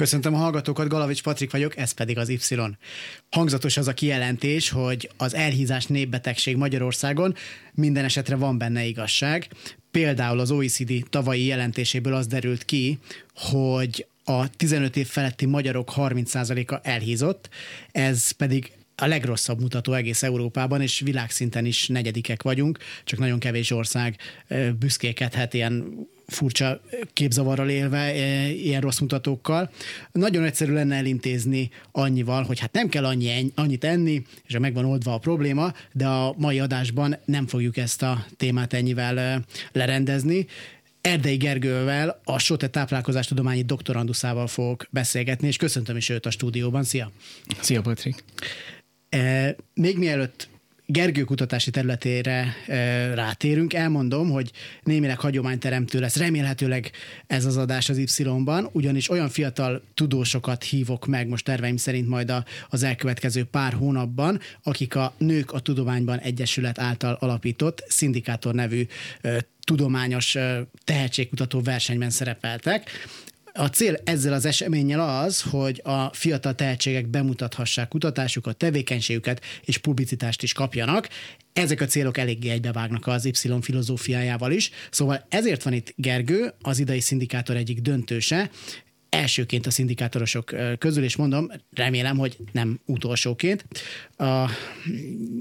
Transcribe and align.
Köszöntöm 0.00 0.34
a 0.34 0.38
hallgatókat, 0.38 0.88
Galavics 0.88 1.22
Patrik 1.22 1.50
vagyok, 1.50 1.76
ez 1.76 1.92
pedig 1.92 2.18
az 2.18 2.28
Y. 2.28 2.54
Hangzatos 3.30 3.76
az 3.76 3.88
a 3.88 3.94
kijelentés, 3.94 4.70
hogy 4.70 5.10
az 5.16 5.34
elhízás 5.34 5.86
népbetegség 5.86 6.56
Magyarországon 6.56 7.34
minden 7.74 8.04
esetre 8.04 8.36
van 8.36 8.58
benne 8.58 8.84
igazság. 8.84 9.48
Például 9.90 10.38
az 10.38 10.50
OECD 10.50 10.92
tavalyi 11.10 11.44
jelentéséből 11.44 12.14
az 12.14 12.26
derült 12.26 12.64
ki, 12.64 12.98
hogy 13.34 14.06
a 14.24 14.50
15 14.56 14.96
év 14.96 15.06
feletti 15.06 15.46
magyarok 15.46 15.92
30%-a 15.96 16.78
elhízott, 16.82 17.48
ez 17.92 18.30
pedig 18.30 18.72
a 18.96 19.06
legrosszabb 19.06 19.60
mutató 19.60 19.92
egész 19.92 20.22
Európában, 20.22 20.80
és 20.80 21.00
világszinten 21.00 21.64
is 21.64 21.88
negyedikek 21.88 22.42
vagyunk, 22.42 22.78
csak 23.04 23.18
nagyon 23.18 23.38
kevés 23.38 23.70
ország 23.70 24.16
büszkékedhet 24.78 25.54
ilyen 25.54 26.08
furcsa 26.30 26.80
képzavarral 27.12 27.68
élve, 27.68 28.14
ilyen 28.52 28.80
rossz 28.80 28.98
mutatókkal. 28.98 29.70
Nagyon 30.12 30.44
egyszerű 30.44 30.72
lenne 30.72 30.96
elintézni 30.96 31.70
annyival, 31.92 32.42
hogy 32.42 32.58
hát 32.58 32.72
nem 32.72 32.88
kell 32.88 33.04
annyi, 33.04 33.52
annyit 33.54 33.84
enni, 33.84 34.22
és 34.46 34.58
megvan 34.58 34.84
oldva 34.84 35.14
a 35.14 35.18
probléma, 35.18 35.72
de 35.92 36.06
a 36.06 36.34
mai 36.36 36.60
adásban 36.60 37.16
nem 37.24 37.46
fogjuk 37.46 37.76
ezt 37.76 38.02
a 38.02 38.26
témát 38.36 38.72
ennyivel 38.72 39.44
lerendezni. 39.72 40.46
Erdei 41.00 41.36
Gergővel, 41.36 42.20
a 42.24 42.38
Sote 42.38 42.68
táplálkozástudományi 42.68 43.62
doktoranduszával 43.62 44.46
fogok 44.46 44.86
beszélgetni, 44.90 45.46
és 45.46 45.56
köszöntöm 45.56 45.96
is 45.96 46.08
őt 46.08 46.26
a 46.26 46.30
stúdióban. 46.30 46.82
Szia! 46.84 47.10
Szia, 47.60 47.80
Patrik! 47.80 48.24
E, 49.08 49.56
még 49.74 49.98
mielőtt 49.98 50.48
Gergő 50.92 51.24
kutatási 51.24 51.70
területére 51.70 52.56
rátérünk, 53.14 53.74
elmondom, 53.74 54.30
hogy 54.30 54.50
némileg 54.82 55.18
hagyományteremtő 55.18 56.00
lesz 56.00 56.16
remélhetőleg 56.16 56.90
ez 57.26 57.44
az 57.44 57.56
adás 57.56 57.88
az 57.88 57.98
Y-ban, 57.98 58.68
ugyanis 58.72 59.10
olyan 59.10 59.28
fiatal 59.28 59.82
tudósokat 59.94 60.62
hívok 60.64 61.06
meg 61.06 61.28
most 61.28 61.44
terveim 61.44 61.76
szerint 61.76 62.08
majd 62.08 62.32
az 62.68 62.82
elkövetkező 62.82 63.44
pár 63.44 63.72
hónapban, 63.72 64.40
akik 64.62 64.94
a 64.94 65.14
Nők 65.18 65.52
a 65.52 65.60
Tudományban 65.60 66.18
Egyesület 66.18 66.78
által 66.78 67.16
alapított 67.20 67.84
Szindikátor 67.88 68.54
nevű 68.54 68.86
tudományos 69.64 70.36
tehetségkutató 70.84 71.60
versenyben 71.60 72.10
szerepeltek. 72.10 72.90
A 73.52 73.66
cél 73.66 73.96
ezzel 74.04 74.32
az 74.32 74.44
eseménnyel 74.44 75.00
az, 75.00 75.40
hogy 75.40 75.80
a 75.84 76.14
fiatal 76.14 76.54
tehetségek 76.54 77.08
bemutathassák 77.08 77.88
kutatásukat, 77.88 78.56
tevékenységüket 78.56 79.44
és 79.64 79.78
publicitást 79.78 80.42
is 80.42 80.52
kapjanak. 80.52 81.08
Ezek 81.52 81.80
a 81.80 81.86
célok 81.86 82.18
eléggé 82.18 82.50
egybevágnak 82.50 83.06
az 83.06 83.24
Y 83.24 83.32
filozófiájával 83.60 84.52
is. 84.52 84.70
Szóval 84.90 85.26
ezért 85.28 85.62
van 85.62 85.72
itt 85.72 85.92
Gergő, 85.96 86.52
az 86.60 86.78
idei 86.78 87.00
szindikátor 87.00 87.56
egyik 87.56 87.80
döntőse, 87.80 88.50
elsőként 89.08 89.66
a 89.66 89.70
szindikátorosok 89.70 90.54
közül, 90.78 91.04
és 91.04 91.16
mondom, 91.16 91.50
remélem, 91.74 92.16
hogy 92.16 92.36
nem 92.52 92.80
utolsóként. 92.86 93.64
A, 94.16 94.50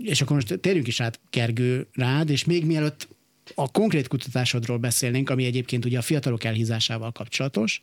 és 0.02 0.22
akkor 0.22 0.36
most 0.36 0.60
térjünk 0.60 0.88
is 0.88 1.02
át 1.02 1.20
Gergő 1.30 1.88
rád, 1.94 2.30
és 2.30 2.46
még 2.46 2.66
mielőtt 2.66 3.08
a 3.56 3.72
konkrét 3.72 4.08
kutatásodról 4.08 4.78
beszélnénk, 4.78 5.30
ami 5.30 5.46
egyébként 5.46 5.86
ugye 5.86 5.98
a 5.98 6.02
fiatalok 6.02 6.44
elhízásával 6.44 7.12
kapcsolatos. 7.12 7.82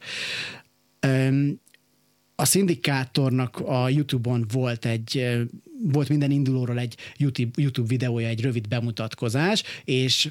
A 2.34 2.44
szindikátornak 2.44 3.58
a 3.58 3.88
YouTube-on 3.88 4.44
volt 4.52 4.84
egy, 4.84 5.38
volt 5.82 6.08
minden 6.08 6.30
indulóról 6.30 6.78
egy 6.78 6.96
YouTube, 7.16 7.62
YouTube 7.62 7.88
videója, 7.88 8.28
egy 8.28 8.40
rövid 8.40 8.68
bemutatkozás, 8.68 9.62
és 9.84 10.30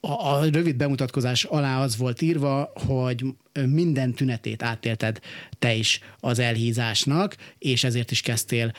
a, 0.00 0.12
a 0.12 0.44
rövid 0.44 0.76
bemutatkozás 0.76 1.44
alá 1.44 1.82
az 1.82 1.96
volt 1.96 2.22
írva, 2.22 2.72
hogy 2.74 3.24
minden 3.66 4.12
tünetét 4.12 4.62
átélted 4.62 5.20
te 5.58 5.74
is 5.74 6.00
az 6.20 6.38
elhízásnak, 6.38 7.36
és 7.58 7.84
ezért 7.84 8.10
is 8.10 8.20
kezdtél 8.20 8.72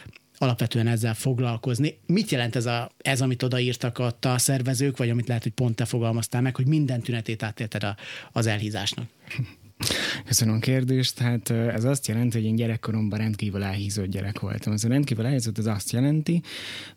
alapvetően 0.44 0.88
ezzel 0.88 1.14
foglalkozni. 1.14 1.98
Mit 2.06 2.32
jelent 2.32 2.56
ez, 2.56 2.66
a, 2.66 2.92
ez 2.98 3.22
amit 3.22 3.44
odaírtak 3.44 3.98
a, 3.98 4.16
a 4.22 4.38
szervezők, 4.38 4.98
vagy 4.98 5.10
amit 5.10 5.28
lehet, 5.28 5.44
hogy 5.44 5.52
pont 5.52 5.76
te 5.76 5.86
fogalmaztál 5.86 6.42
meg, 6.42 6.56
hogy 6.56 6.68
minden 6.68 7.02
tünetét 7.02 7.44
átélted 7.44 7.84
a, 7.84 7.96
az 8.32 8.46
elhízásnak? 8.46 9.06
Köszönöm 10.26 10.56
a 10.56 10.60
kérdést. 10.60 11.20
Hát 11.20 11.50
ez 11.50 11.84
azt 11.84 12.08
jelenti, 12.08 12.38
hogy 12.38 12.48
én 12.48 12.56
gyerekkoromban 12.56 13.20
rendkívül 13.20 13.64
elhízott 13.64 14.06
gyerek 14.06 14.40
voltam. 14.40 14.74
Ez 14.74 14.84
a 14.84 14.88
rendkívül 14.88 15.26
elhízott 15.26 15.58
az 15.58 15.66
azt 15.66 15.92
jelenti, 15.92 16.42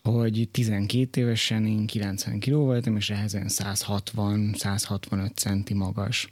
hogy 0.02 0.48
12 0.50 1.20
évesen 1.20 1.66
én 1.66 1.86
90 1.86 2.38
kg 2.38 2.52
voltam, 2.52 2.96
és 2.96 3.10
ehhez 3.10 3.36
160-165 3.36 5.34
centi 5.34 5.74
magas. 5.74 6.28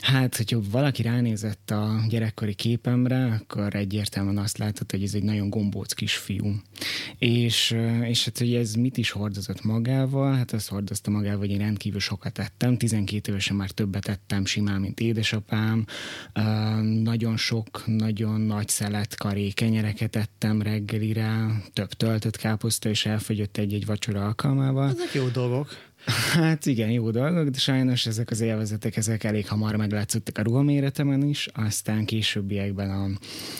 Hát, 0.00 0.36
hogyha 0.36 0.60
valaki 0.70 1.02
ránézett 1.02 1.70
a 1.70 2.04
gyerekkori 2.08 2.54
képemre, 2.54 3.24
akkor 3.24 3.74
egyértelműen 3.74 4.38
azt 4.38 4.58
láthat, 4.58 4.90
hogy 4.90 5.02
ez 5.02 5.14
egy 5.14 5.22
nagyon 5.22 5.50
gombóc 5.50 5.92
kis 5.92 6.16
fiú. 6.16 6.54
És, 7.18 7.76
és 8.02 8.24
hát, 8.24 8.38
hogy 8.38 8.54
ez 8.54 8.74
mit 8.74 8.96
is 8.96 9.10
hordozott 9.10 9.64
magával? 9.64 10.34
Hát 10.34 10.52
azt 10.52 10.68
hordozta 10.68 11.10
magával, 11.10 11.38
hogy 11.38 11.50
én 11.50 11.58
rendkívül 11.58 12.00
sokat 12.00 12.38
ettem. 12.38 12.76
12 12.76 13.30
évesen 13.30 13.56
már 13.56 13.70
többet 13.70 14.08
ettem 14.08 14.44
simán, 14.44 14.80
mint 14.80 15.00
édesapám, 15.00 15.84
nagyon 17.02 17.36
sok, 17.36 17.82
nagyon 17.86 18.40
nagy 18.40 18.68
szelet 18.68 19.16
karé 19.16 19.48
kenyereket 19.48 20.16
ettem 20.16 20.62
reggelire, 20.62 21.62
több 21.72 21.92
töltött 21.92 22.36
káposzta, 22.36 22.88
és 22.88 23.06
elfogyott 23.06 23.56
egy-egy 23.56 23.86
vacsora 23.86 24.24
alkalmával. 24.24 24.88
Ezek 24.88 25.12
jó 25.14 25.28
dolgok. 25.28 25.68
Hát 26.06 26.66
igen, 26.66 26.90
jó 26.90 27.10
dolgok, 27.10 27.48
de 27.48 27.58
sajnos 27.58 28.06
ezek 28.06 28.30
az 28.30 28.40
élvezetek, 28.40 28.96
ezek 28.96 29.24
elég 29.24 29.48
hamar 29.48 29.76
meglátszottak 29.76 30.38
a 30.38 30.42
ruhaméretemen 30.42 31.22
is, 31.22 31.48
aztán 31.54 32.04
későbbiekben 32.04 32.90
a 32.90 33.08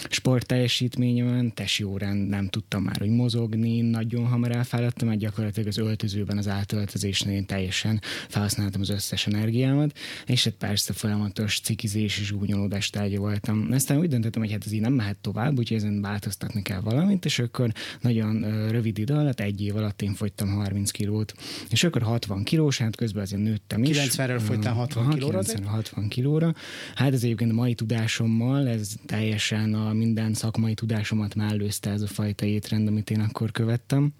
sportteljesítményemen, 0.08 1.54
tesi 1.54 1.82
órán 1.82 2.16
nem 2.16 2.48
tudtam 2.48 2.82
már, 2.82 2.96
hogy 2.98 3.08
mozogni, 3.08 3.80
nagyon 3.80 4.26
hamar 4.26 4.56
elfáradtam, 4.56 5.08
mert 5.08 5.20
gyakorlatilag 5.20 5.68
az 5.68 5.78
öltözőben, 5.78 6.38
az 6.38 6.48
átöltözésnél 6.48 7.44
teljesen 7.44 8.00
felhasználtam 8.28 8.80
az 8.80 8.90
összes 8.90 9.26
energiámat, 9.26 9.98
és 10.26 10.44
hát 10.44 10.54
persze 10.54 10.92
folyamatos 10.92 11.60
cikizés 11.60 12.18
és 12.18 12.32
gúnyolódás 12.32 12.90
tárgya 12.90 13.18
voltam. 13.18 13.68
Aztán 13.72 13.98
úgy 13.98 14.08
döntöttem, 14.08 14.42
hogy 14.42 14.52
hát 14.52 14.66
ez 14.66 14.72
így 14.72 14.80
nem 14.80 14.92
mehet 14.92 15.18
tovább, 15.18 15.58
úgyhogy 15.58 15.76
ezen 15.76 16.00
változtatni 16.00 16.62
kell 16.62 16.80
valamit, 16.80 17.24
és 17.24 17.38
akkor 17.38 17.72
nagyon 18.00 18.40
rövid 18.70 18.98
idő 18.98 19.14
alatt, 19.14 19.40
egy 19.40 19.62
év 19.62 19.76
alatt 19.76 20.02
én 20.02 20.14
fogytam 20.14 20.48
30 20.48 20.90
kilót, 20.90 21.34
és 21.70 21.84
akkor 21.84 22.02
60 22.02 22.31
60 22.32 22.44
kilós, 22.44 22.78
hát 22.78 22.96
közben 22.96 23.22
azért 23.22 23.42
nőttem 23.42 23.82
is. 23.82 23.98
90-ről 23.98 24.42
folytál 24.44 24.72
60 24.74 25.02
Aha, 25.02 25.12
kilóra? 25.12 25.38
90 25.38 25.72
60 25.72 26.08
kilóra. 26.08 26.54
Hát 26.94 27.12
ez 27.12 27.22
egyébként 27.22 27.50
a 27.50 27.54
mai 27.54 27.74
tudásommal, 27.74 28.68
ez 28.68 28.94
teljesen 29.06 29.74
a 29.74 29.92
minden 29.92 30.34
szakmai 30.34 30.74
tudásomat 30.74 31.34
mellőzte 31.34 31.90
ez 31.90 32.02
a 32.02 32.06
fajta 32.06 32.46
étrend, 32.46 32.88
amit 32.88 33.10
én 33.10 33.20
akkor 33.20 33.50
követtem. 33.50 34.12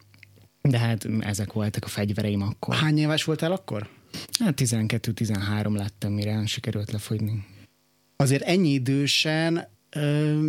De 0.60 0.78
hát 0.78 1.08
ezek 1.20 1.52
voltak 1.52 1.84
a 1.84 1.88
fegyvereim 1.88 2.42
akkor. 2.42 2.74
Hány 2.74 2.98
éves 2.98 3.24
voltál 3.24 3.52
akkor? 3.52 3.88
Hát 4.38 4.60
12-13 4.60 5.76
lettem, 5.76 6.12
mire 6.12 6.46
sikerült 6.46 6.90
lefogyni. 6.90 7.44
Azért 8.16 8.42
ennyi 8.42 8.68
idősen 8.68 9.68
ö, 9.90 10.48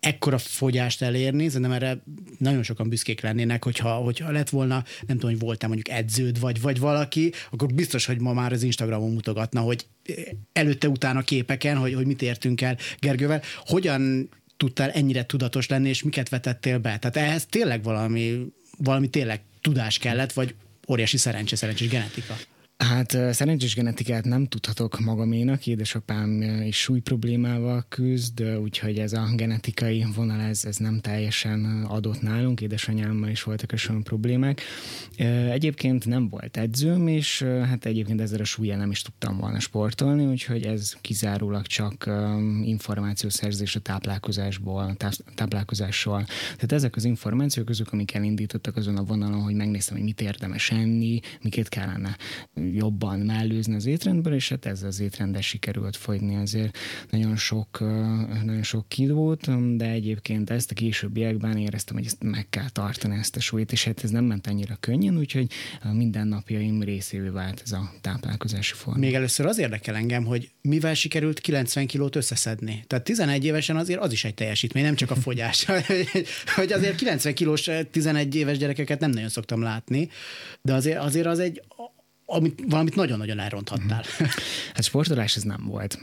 ekkora 0.00 0.38
fogyást 0.38 1.02
elérni, 1.02 1.46
szerintem 1.46 1.72
erre 1.72 2.02
nagyon 2.38 2.62
sokan 2.62 2.88
büszkék 2.88 3.20
lennének, 3.20 3.64
hogyha, 3.64 3.94
hogyha 3.94 4.30
lett 4.30 4.48
volna, 4.48 4.84
nem 5.06 5.16
tudom, 5.18 5.30
hogy 5.30 5.40
voltál 5.40 5.68
mondjuk 5.68 5.96
edződ, 5.96 6.40
vagy, 6.40 6.60
vagy 6.60 6.78
valaki, 6.78 7.32
akkor 7.50 7.72
biztos, 7.74 8.06
hogy 8.06 8.20
ma 8.20 8.32
már 8.32 8.52
az 8.52 8.62
Instagramon 8.62 9.12
mutogatna, 9.12 9.60
hogy 9.60 9.86
előtte-utána 10.52 11.22
képeken, 11.22 11.76
hogy, 11.76 11.94
hogy 11.94 12.06
mit 12.06 12.22
értünk 12.22 12.60
el 12.60 12.76
Gergővel. 12.98 13.42
Hogyan 13.64 14.28
tudtál 14.56 14.90
ennyire 14.90 15.24
tudatos 15.24 15.68
lenni, 15.68 15.88
és 15.88 16.02
miket 16.02 16.28
vetettél 16.28 16.78
be? 16.78 16.98
Tehát 16.98 17.16
ehhez 17.16 17.46
tényleg 17.46 17.82
valami, 17.82 18.46
valami 18.78 19.08
tényleg 19.08 19.40
tudás 19.60 19.98
kellett, 19.98 20.32
vagy 20.32 20.54
óriási 20.88 21.16
szerencse, 21.16 21.56
szerencsés 21.56 21.88
genetika? 21.88 22.36
Hát 22.76 23.18
szerencsés 23.32 23.74
genetikát 23.74 24.24
nem 24.24 24.46
tudhatok 24.46 24.98
magaménak, 24.98 25.66
édesapám 25.66 26.42
is 26.66 26.80
súly 26.80 27.00
problémával 27.00 27.84
küzd, 27.88 28.42
úgyhogy 28.42 28.98
ez 28.98 29.12
a 29.12 29.28
genetikai 29.34 30.04
vonal 30.14 30.40
ez, 30.40 30.64
ez 30.64 30.76
nem 30.76 31.00
teljesen 31.00 31.84
adott 31.88 32.20
nálunk, 32.22 32.60
édesanyámmal 32.60 33.28
is 33.28 33.42
voltak 33.42 33.72
olyan 33.88 34.02
problémák. 34.02 34.60
Egyébként 35.50 36.06
nem 36.06 36.28
volt 36.28 36.56
edzőm, 36.56 37.08
és 37.08 37.42
hát 37.42 37.84
egyébként 37.86 38.20
ezzel 38.20 38.40
a 38.40 38.44
súlyjal 38.44 38.76
nem 38.76 38.90
is 38.90 39.02
tudtam 39.02 39.38
volna 39.38 39.60
sportolni, 39.60 40.26
úgyhogy 40.26 40.64
ez 40.64 40.96
kizárólag 41.00 41.66
csak 41.66 42.10
információszerzés 42.62 43.76
a 43.76 43.80
táplálkozásból, 43.80 44.96
táplálkozásról. 45.34 46.24
Tehát 46.24 46.72
ezek 46.72 46.96
az 46.96 47.04
információk 47.04 47.68
azok, 47.68 47.92
amik 47.92 48.14
elindítottak 48.14 48.76
azon 48.76 48.96
a 48.96 49.04
vonalon, 49.04 49.42
hogy 49.42 49.54
megnéztem, 49.54 49.96
hogy 49.96 50.04
mit 50.06 50.20
érdemes 50.20 50.70
enni, 50.70 51.20
miket 51.42 51.68
kellene 51.68 52.16
jobban 52.74 53.18
mellőzni 53.18 53.74
az 53.74 53.86
étrendből, 53.86 54.34
és 54.34 54.48
hát 54.48 54.66
ezzel 54.66 54.88
az 54.88 55.00
étrenddel 55.00 55.40
sikerült 55.40 55.96
fogyni 55.96 56.36
azért 56.36 56.78
nagyon 57.10 57.36
sok, 57.36 57.80
nagyon 58.44 58.62
sok 58.62 58.88
kilót, 58.88 59.76
de 59.76 59.90
egyébként 59.90 60.50
ezt 60.50 60.70
a 60.70 60.74
későbbiekben 60.74 61.56
éreztem, 61.56 61.96
hogy 61.96 62.06
ezt 62.06 62.22
meg 62.22 62.46
kell 62.50 62.68
tartani 62.68 63.16
ezt 63.18 63.36
a 63.36 63.40
súlyt, 63.40 63.72
és 63.72 63.84
hát 63.84 64.04
ez 64.04 64.10
nem 64.10 64.24
ment 64.24 64.46
annyira 64.46 64.76
könnyen, 64.80 65.18
úgyhogy 65.18 65.50
mindennapjaim 65.92 66.82
részévé 66.82 67.28
vált 67.28 67.62
ez 67.64 67.72
a 67.72 67.92
táplálkozási 68.00 68.74
forma. 68.74 69.00
Még 69.00 69.14
először 69.14 69.46
az 69.46 69.58
érdekel 69.58 69.94
engem, 69.94 70.24
hogy 70.24 70.50
mivel 70.60 70.94
sikerült 70.94 71.40
90 71.40 71.86
kilót 71.86 72.16
összeszedni. 72.16 72.84
Tehát 72.86 73.04
11 73.04 73.44
évesen 73.44 73.76
azért 73.76 74.00
az 74.00 74.12
is 74.12 74.24
egy 74.24 74.34
teljesítmény, 74.34 74.82
nem 74.82 74.94
csak 74.94 75.10
a 75.10 75.14
fogyás. 75.14 75.66
hogy 76.56 76.72
azért 76.72 76.96
90 76.96 77.34
kilós 77.34 77.70
11 77.90 78.34
éves 78.34 78.58
gyerekeket 78.58 79.00
nem 79.00 79.10
nagyon 79.10 79.28
szoktam 79.28 79.62
látni, 79.62 80.08
de 80.62 80.74
azért, 80.74 80.98
azért 80.98 81.26
az 81.26 81.38
egy 81.38 81.62
amit, 82.26 82.62
valamit 82.68 82.94
nagyon-nagyon 82.94 83.38
elronthattál. 83.38 84.04
Mhm. 84.18 84.28
Hát 84.74 84.84
sportolás 84.84 85.36
ez 85.36 85.42
nem 85.42 85.64
volt. 85.66 85.98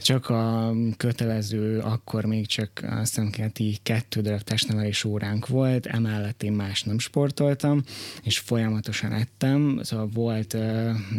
Csak 0.00 0.28
a 0.28 0.74
kötelező, 0.96 1.78
akkor 1.78 2.24
még 2.24 2.46
csak 2.46 2.70
a 2.82 3.04
szemkeleti 3.04 3.78
kettő 3.82 4.20
darab 4.20 4.40
testnevelés 4.40 5.04
óránk 5.04 5.46
volt, 5.46 5.86
emellett 5.86 6.42
én 6.42 6.52
más 6.52 6.82
nem 6.82 6.98
sportoltam, 6.98 7.82
és 8.22 8.38
folyamatosan 8.38 9.12
ettem, 9.12 9.80
szóval 9.82 10.08
volt 10.12 10.56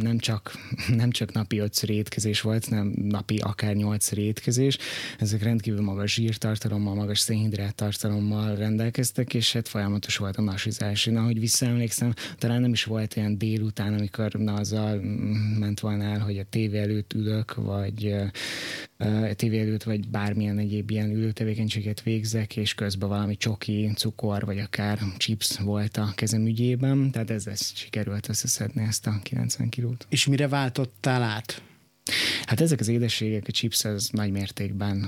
nem 0.01 0.17
csak, 0.17 0.51
nem 0.87 1.11
csak 1.11 1.33
napi 1.33 1.57
ötször 1.57 1.89
étkezés 1.89 2.41
volt, 2.41 2.69
nem 2.69 2.93
napi 2.95 3.37
akár 3.37 3.75
nyolcszor 3.75 4.17
étkezés, 4.17 4.77
ezek 5.19 5.43
rendkívül 5.43 5.81
magas 5.81 6.13
zsírtartalommal, 6.13 6.95
magas 6.95 7.19
szénhidrát 7.19 7.75
tartalommal 7.75 8.55
rendelkeztek, 8.55 9.33
és 9.33 9.53
hát 9.53 9.67
folyamatos 9.67 10.17
volt 10.17 10.37
a 10.37 10.41
nasizás. 10.41 11.05
Én 11.05 11.17
ahogy 11.17 11.39
visszaemlékszem, 11.39 12.13
talán 12.37 12.61
nem 12.61 12.71
is 12.71 12.83
volt 12.83 13.17
olyan 13.17 13.37
délután, 13.37 13.93
amikor 13.93 14.31
volna 14.47 14.61
azzal 14.61 14.99
ment 15.59 15.79
volna 15.79 16.03
el, 16.03 16.19
hogy 16.19 16.37
a 16.37 16.45
tévé 16.49 16.79
előtt 16.79 17.13
ülök, 17.13 17.55
vagy 17.55 18.15
a 18.97 19.33
tévé 19.35 19.59
előtt, 19.59 19.83
vagy 19.83 20.07
bármilyen 20.07 20.57
egyéb 20.57 20.89
ilyen 20.89 21.11
ülőtevékenységet 21.11 22.01
végzek, 22.01 22.57
és 22.57 22.73
közben 22.73 23.09
valami 23.09 23.37
csoki, 23.37 23.91
cukor, 23.95 24.45
vagy 24.45 24.59
akár 24.59 24.99
chips 25.17 25.57
volt 25.59 25.97
a 25.97 26.11
kezem 26.15 26.45
ügyében, 26.45 27.11
tehát 27.11 27.29
ezzel 27.29 27.55
sikerült 27.55 28.29
összeszedni 28.29 28.83
ezt 28.83 29.07
a 29.07 29.19
90 29.23 29.69
kilót. 29.69 30.05
És 30.09 30.27
mire 30.27 30.47
váltottál 30.47 31.21
át? 31.21 31.61
Hát 32.45 32.61
ezek 32.61 32.79
az 32.79 32.87
édességek, 32.87 33.45
a 33.47 33.51
chips 33.51 33.85
az 33.85 34.09
nagy 34.11 34.31
mértékben 34.31 35.07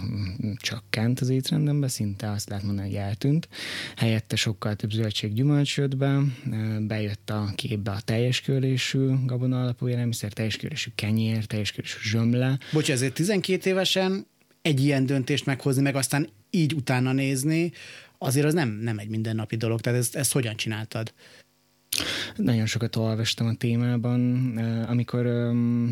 csökkent 0.62 1.20
az 1.20 1.30
étrendembe, 1.30 1.88
szinte 1.88 2.32
azt 2.32 2.50
lehet 2.50 2.64
mondani, 2.64 2.88
hogy 2.88 2.98
eltűnt. 2.98 3.48
Helyette 3.96 4.36
sokkal 4.36 4.76
több 4.76 4.92
zöldség 4.92 5.34
gyümölcs 5.34 5.78
jött 5.78 5.98
be, 5.98 6.20
bejött 6.80 7.30
a 7.30 7.52
képbe 7.56 7.92
a 7.92 8.02
teljes 8.02 8.42
körésű 8.42 9.10
gabona 9.26 9.62
alapú 9.62 9.88
élelmiszer, 9.88 10.34
teljes 10.34 10.58
körésű 10.58 10.90
kenyér, 10.96 11.46
teljes 11.46 11.72
körésű 11.72 11.98
zsömle. 12.02 12.60
Bocs, 12.72 12.92
ezért 12.92 13.14
12 13.14 13.70
évesen 13.70 14.28
egy 14.62 14.84
ilyen 14.84 15.06
döntést 15.06 15.46
meghozni, 15.46 15.82
meg 15.82 15.96
aztán 15.96 16.30
így 16.50 16.74
utána 16.74 17.12
nézni, 17.12 17.72
azért 18.18 18.46
az 18.46 18.54
nem, 18.54 18.70
nem 18.70 18.98
egy 18.98 19.10
mindennapi 19.10 19.56
dolog. 19.56 19.82
Tehát 19.82 20.00
ezt, 20.00 20.16
ezt 20.16 20.32
hogyan 20.32 20.56
csináltad? 20.56 21.14
Nagyon 22.36 22.66
sokat 22.66 22.96
olvastam 22.96 23.48
a 23.48 23.54
témában. 23.54 24.58
Amikor 24.88 25.26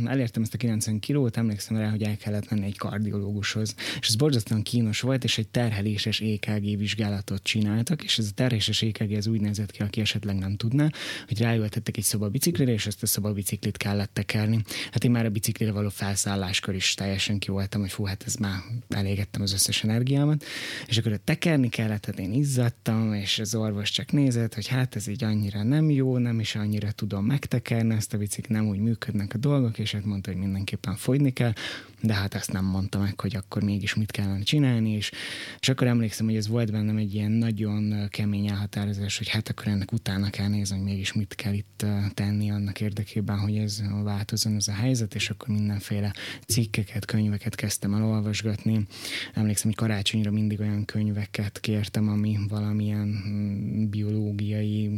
elértem 0.05 0.41
ezt 0.41 0.53
a 0.53 0.57
90 0.57 0.99
kilót, 0.99 1.37
emlékszem 1.37 1.77
rá, 1.77 1.89
hogy 1.89 2.03
el 2.03 2.17
kellett 2.17 2.49
menni 2.49 2.65
egy 2.65 2.77
kardiológushoz. 2.77 3.75
És 3.99 4.07
ez 4.07 4.15
borzasztóan 4.15 4.63
kínos 4.63 5.01
volt, 5.01 5.23
és 5.23 5.37
egy 5.37 5.47
terheléses 5.47 6.21
EKG 6.21 6.77
vizsgálatot 6.77 7.43
csináltak, 7.43 8.03
és 8.03 8.17
ez 8.17 8.25
a 8.25 8.33
terheléses 8.35 8.81
EKG 8.81 9.11
az 9.11 9.27
úgy 9.27 9.41
nézett 9.41 9.71
ki, 9.71 9.81
aki 9.81 10.01
esetleg 10.01 10.37
nem 10.37 10.55
tudná, 10.55 10.89
hogy 11.27 11.41
ráültettek 11.41 11.97
egy 11.97 12.03
szobabiciklire, 12.03 12.71
és 12.71 12.85
ezt 12.87 13.03
a 13.03 13.05
szobabiciklit 13.05 13.77
kellett 13.77 14.13
tekerni. 14.13 14.61
Hát 14.91 15.03
én 15.03 15.11
már 15.11 15.25
a 15.25 15.29
biciklire 15.29 15.71
való 15.71 15.89
felszálláskor 15.89 16.75
is 16.75 16.93
teljesen 16.93 17.39
ki 17.39 17.51
voltam, 17.51 17.81
hogy 17.81 17.91
fú, 17.91 18.03
hát 18.03 18.23
ez 18.25 18.35
már 18.35 18.59
elégettem 18.89 19.41
az 19.41 19.53
összes 19.53 19.83
energiámat. 19.83 20.43
És 20.87 20.97
akkor 20.97 21.19
tekerni 21.23 21.69
kellett, 21.69 22.05
hát 22.05 22.19
én 22.19 22.33
izzadtam, 22.33 23.13
és 23.13 23.39
az 23.39 23.55
orvos 23.55 23.91
csak 23.91 24.11
nézett, 24.11 24.53
hogy 24.53 24.67
hát 24.67 24.95
ez 24.95 25.07
így 25.07 25.23
annyira 25.23 25.63
nem 25.63 25.89
jó, 25.97 26.17
nem 26.17 26.39
is 26.39 26.55
annyira 26.55 26.91
tudom 26.91 27.25
megtekerni 27.25 27.95
ezt 27.95 28.13
a 28.13 28.17
biciklit, 28.17 28.57
nem 28.57 28.67
úgy 28.67 28.79
működnek 28.79 29.33
a 29.33 29.37
dolgok, 29.37 29.79
és 29.79 29.91
hát 29.91 30.05
mondta, 30.05 30.31
hogy 30.31 30.39
mindenképpen 30.39 30.95
fogyni 30.95 31.33
kell, 31.33 31.53
de 32.01 32.13
hát 32.13 32.33
ezt 32.33 32.51
nem 32.51 32.65
mondta 32.65 32.99
meg, 32.99 33.19
hogy 33.19 33.35
akkor 33.35 33.63
mégis 33.63 33.95
mit 33.95 34.11
kellene 34.11 34.43
csinálni, 34.43 34.91
és, 34.91 35.11
és 35.59 35.69
akkor 35.69 35.87
emlékszem, 35.87 36.25
hogy 36.25 36.35
ez 36.35 36.47
volt 36.47 36.71
bennem 36.71 36.97
egy 36.97 37.13
ilyen 37.13 37.31
nagyon 37.31 38.07
kemény 38.09 38.47
elhatározás, 38.47 39.17
hogy 39.17 39.29
hát 39.29 39.49
akkor 39.49 39.67
ennek 39.67 39.91
utána 39.91 40.29
kell 40.29 40.47
nézni, 40.47 40.75
hogy 40.75 40.85
mégis 40.85 41.13
mit 41.13 41.35
kell 41.35 41.53
itt 41.53 41.85
tenni 42.13 42.51
annak 42.51 42.81
érdekében, 42.81 43.39
hogy 43.39 43.57
ez 43.57 43.81
változzon 44.03 44.55
ez 44.55 44.67
a 44.67 44.73
helyzet, 44.73 45.15
és 45.15 45.29
akkor 45.29 45.47
mindenféle 45.47 46.13
cikkeket, 46.47 47.05
könyveket 47.05 47.55
kezdtem 47.55 47.93
el 47.93 48.03
olvasgatni. 48.03 48.87
Emlékszem, 49.33 49.67
hogy 49.67 49.75
karácsonyra 49.75 50.31
mindig 50.31 50.59
olyan 50.59 50.85
könyveket 50.85 51.59
kértem, 51.59 52.09
ami 52.09 52.37
valamilyen 52.47 53.23
mm, 53.27 53.89
biológiai 53.89 54.89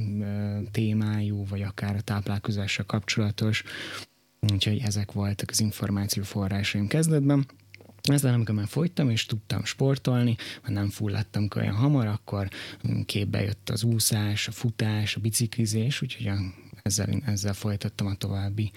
témájú, 0.89 1.45
vagy 1.45 1.61
akár 1.61 1.95
a 1.95 2.01
táplálkozással 2.01 2.85
kapcsolatos, 2.85 3.63
Úgyhogy 4.51 4.81
ezek 4.85 5.11
voltak 5.11 5.49
az 5.49 5.59
információ 5.59 6.23
forrásaim 6.23 6.87
kezdetben. 6.87 7.45
Ezzel 8.01 8.33
amikor 8.33 8.55
már 8.55 8.67
fogytam, 8.67 9.09
és 9.09 9.25
tudtam 9.25 9.65
sportolni, 9.65 10.35
ha 10.61 10.71
nem 10.71 10.89
fulladtam 10.89 11.47
olyan 11.55 11.75
hamar, 11.75 12.07
akkor 12.07 12.47
képbe 13.05 13.41
jött 13.41 13.69
az 13.69 13.83
úszás, 13.83 14.47
a 14.47 14.51
futás, 14.51 15.15
a 15.15 15.19
biciklizés, 15.19 16.01
úgyhogy 16.01 16.31
ezzel, 16.81 17.21
ezzel 17.25 17.53
folytattam 17.53 18.07
a 18.07 18.15
további 18.15 18.71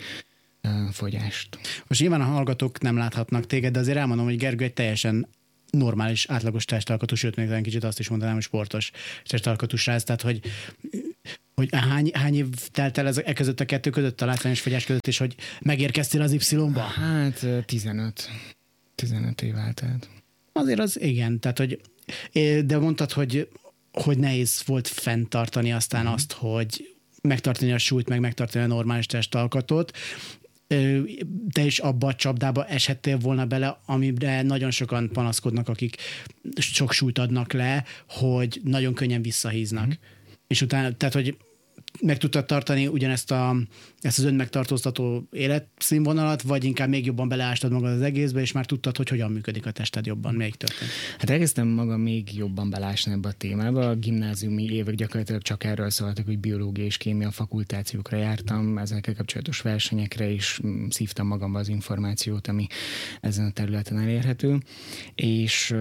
fogyást. 0.90 1.58
Most 1.86 2.00
nyilván 2.00 2.20
a 2.20 2.24
hallgatók 2.24 2.80
nem 2.80 2.96
láthatnak 2.96 3.46
téged, 3.46 3.72
de 3.72 3.78
azért 3.78 3.98
elmondom, 3.98 4.26
hogy 4.26 4.36
Gergő 4.36 4.64
egy 4.64 4.74
teljesen 4.74 5.28
normális, 5.70 6.26
átlagos 6.26 6.64
testalkatú, 6.64 7.14
sőt, 7.14 7.36
még 7.36 7.50
egy 7.50 7.62
kicsit 7.62 7.84
azt 7.84 7.98
is 7.98 8.08
mondanám, 8.08 8.34
hogy 8.34 8.42
sportos 8.42 8.90
testalkatú 9.24 9.76
srác, 9.76 10.02
tehát 10.04 10.22
hogy 10.22 10.40
hogy 11.54 11.69
hány, 11.72 12.10
hány 12.14 12.34
év 12.34 12.46
telt 12.70 12.99
el 12.99 13.06
ez, 13.06 13.19
e 13.19 13.32
között 13.32 13.60
a 13.60 13.64
kettő 13.64 13.90
között, 13.90 14.20
a 14.20 14.26
látványos 14.26 14.60
fogyás 14.60 14.84
között, 14.84 15.06
és 15.06 15.19
hogy 15.19 15.34
megérkeztél 15.60 16.20
az 16.20 16.52
Y-ba? 16.52 16.81
Hát 16.81 17.46
15. 17.66 18.31
15 18.94 19.43
év 19.43 19.56
eltelt. 19.56 20.08
Azért 20.52 20.78
az 20.78 21.00
igen, 21.00 21.40
tehát 21.40 21.58
hogy 21.58 21.81
de 22.64 22.78
mondtad, 22.78 23.12
hogy, 23.12 23.49
hogy 23.93 24.19
nehéz 24.19 24.62
volt 24.66 24.88
fenntartani 24.88 25.72
aztán 25.72 26.04
mm. 26.04 26.12
azt, 26.12 26.32
hogy 26.32 26.96
megtartani 27.22 27.72
a 27.72 27.79
súlyt, 27.79 28.08
meg 28.08 28.20
megtartani 28.20 28.65
a 28.65 28.69
normális 28.69 29.06
testalkatot 29.06 29.93
te 31.53 31.65
is 31.65 31.79
abba 31.79 32.06
a 32.06 32.15
csapdába 32.15 32.67
eshettél 32.67 33.19
volna 33.19 33.46
bele, 33.46 33.81
amire 33.86 34.43
nagyon 34.43 34.70
sokan 34.70 35.10
panaszkodnak, 35.12 35.69
akik 35.69 35.96
sok 36.56 36.93
súlyt 36.93 37.19
adnak 37.19 37.53
le, 37.53 37.84
hogy 38.08 38.60
nagyon 38.65 38.94
könnyen 38.94 39.22
visszahíznak. 39.22 39.86
Mm. 39.86 39.91
És 40.46 40.62
utána, 40.62 40.93
tehát, 40.93 41.15
hogy 41.15 41.36
meg 42.01 42.19
tudtad 42.19 42.46
tartani 42.46 42.87
ugyanezt 42.87 43.31
a, 43.31 43.56
ezt 44.01 44.19
az 44.19 44.25
önmegtartóztató 44.25 45.29
életszínvonalat, 45.31 46.43
vagy 46.43 46.65
inkább 46.65 46.89
még 46.89 47.06
jobban 47.06 47.29
beleástad 47.29 47.72
magad 47.72 47.93
az 47.93 48.03
egészbe, 48.03 48.41
és 48.41 48.53
már 48.53 48.67
tudtad, 48.67 48.96
hogy 48.96 49.08
hogyan 49.08 49.31
működik 49.31 49.67
a 49.67 49.70
tested 49.70 50.06
jobban, 50.06 50.34
még 50.34 50.55
történt? 50.55 50.91
Hát 51.19 51.31
elkezdtem 51.31 51.69
magam 51.69 52.01
még 52.01 52.37
jobban 52.37 52.70
belásni 52.70 53.13
ebbe 53.13 53.29
a 53.29 53.32
témába. 53.32 53.89
A 53.89 53.94
gimnáziumi 53.94 54.65
évek 54.65 54.94
gyakorlatilag 54.94 55.43
csak 55.43 55.65
erről 55.65 55.91
szóltak, 55.91 56.27
hogy 56.27 56.39
biológia 56.39 56.84
és 56.84 56.96
kémia 56.96 57.31
fakultációkra 57.31 58.17
jártam, 58.17 58.79
ezekkel 58.79 59.15
kapcsolatos 59.15 59.61
versenyekre 59.61 60.29
is 60.29 60.61
mm, 60.67 60.87
szívtam 60.89 61.27
magamba 61.27 61.58
az 61.58 61.69
információt, 61.69 62.46
ami 62.46 62.67
ezen 63.20 63.46
a 63.46 63.51
területen 63.51 63.99
elérhető. 63.99 64.58
És, 65.15 65.75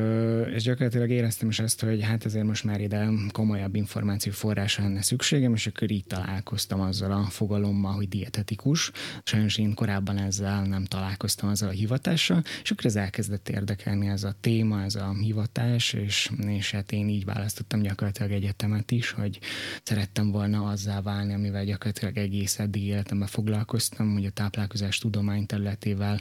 és 0.56 0.64
gyakorlatilag 0.64 1.10
éreztem 1.10 1.50
is 1.50 1.60
azt, 1.60 1.82
hogy 1.82 2.04
hát 2.04 2.26
ezért 2.26 2.46
most 2.46 2.64
már 2.64 2.82
ide 2.82 3.10
komolyabb 3.32 3.76
információ 3.76 4.32
forrása 4.32 4.82
lenne 4.82 5.02
szükségem, 5.02 5.54
és 5.54 5.68
akkor 5.68 5.92
így 5.92 6.01
így 6.02 6.08
találkoztam 6.08 6.82
azzal 6.82 7.12
a 7.12 7.24
fogalommal, 7.24 7.94
hogy 7.94 8.08
dietetikus. 8.08 8.92
Sajnos 9.24 9.58
én 9.58 9.74
korábban 9.74 10.18
ezzel 10.18 10.64
nem 10.64 10.86
találkoztam 10.86 11.50
azzal 11.50 11.70
a 11.70 11.72
hivatással, 11.72 12.44
és 12.64 12.72
akkor 12.72 12.86
ez 12.86 12.96
elkezdett 12.96 13.50
érdekelni 13.50 14.08
ez 14.08 14.24
a 14.24 14.36
téma, 14.42 14.84
ez 14.84 14.96
a 14.96 15.14
hivatás, 15.22 15.94
és, 15.94 16.32
és 16.48 16.72
hát 16.72 16.92
én 16.92 17.10
így 17.10 17.26
választottam 17.26 17.82
gyakorlatilag 17.82 18.32
egyetemet 18.32 18.92
is, 18.92 19.12
hogy 19.12 19.40
szerettem 19.84 20.32
volna 20.32 20.70
azzá 20.70 21.02
válni, 21.02 21.34
amivel 21.34 21.66
gyakorlatilag 21.66 22.18
egész 22.18 22.60
eddig 22.60 22.84
életemben 22.84 23.28
foglalkoztam, 23.28 24.14
hogy 24.14 24.26
a 24.26 24.30
táplálkozás 24.30 24.98
tudomány 24.98 25.46
területével 25.46 26.20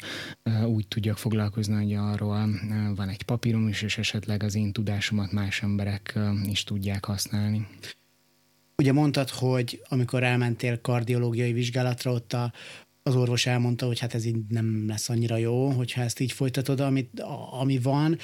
úgy 0.67 0.89
tudjak 0.89 1.19
foglalkozni, 1.19 1.75
hogy 1.75 1.95
arról 1.95 2.49
van 2.95 3.09
egy 3.09 3.23
papírom 3.23 3.69
is, 3.69 3.83
és 3.83 3.99
esetleg 3.99 4.43
az 4.43 4.55
én 4.55 4.73
tudásomat 4.73 5.33
más 5.33 5.63
emberek 5.63 6.19
is 6.45 6.65
tudják 6.65 7.05
használni. 7.05 7.67
Ugye 8.81 8.93
mondtad, 8.93 9.31
hogy 9.31 9.83
amikor 9.89 10.23
elmentél 10.23 10.81
kardiológiai 10.81 11.53
vizsgálatra, 11.53 12.13
ott 12.13 12.33
a, 12.33 12.53
az 13.03 13.17
orvos 13.17 13.47
elmondta, 13.47 13.87
hogy 13.87 13.99
hát 13.99 14.15
ez 14.15 14.25
így 14.25 14.37
nem 14.49 14.85
lesz 14.89 15.09
annyira 15.09 15.37
jó, 15.37 15.69
hogyha 15.69 16.03
ezt 16.03 16.21
így 16.21 16.33
folytatod, 16.33 16.81
amit, 16.81 17.21
ami 17.61 17.79
van. 17.79 18.19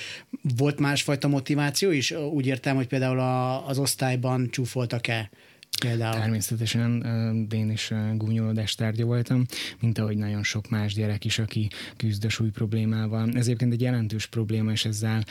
Volt 0.57 0.79
másfajta 0.79 1.29
motiváció 1.29 1.91
is? 1.91 2.11
Úgy 2.11 2.47
értem, 2.47 2.77
hogy 2.77 2.87
például 2.87 3.19
a, 3.19 3.67
az 3.69 3.79
osztályban 3.79 4.51
csúfoltak-e 4.51 5.31
Például. 5.81 6.21
Természetesen 6.21 7.03
én 7.51 7.71
is 7.71 7.93
gúnyolódás 8.15 8.75
tárgya 8.75 9.05
voltam, 9.05 9.45
mint 9.81 9.99
ahogy 9.99 10.17
nagyon 10.17 10.43
sok 10.43 10.69
más 10.69 10.95
gyerek 10.95 11.25
is, 11.25 11.39
aki 11.39 11.69
küzd 11.97 12.25
a 12.25 12.29
súly 12.29 12.51
problémával. 12.51 13.31
Ez 13.35 13.47
egyébként 13.47 13.73
egy 13.73 13.81
jelentős 13.81 14.27
probléma, 14.27 14.71
és 14.71 14.85
ezzel 14.85 15.25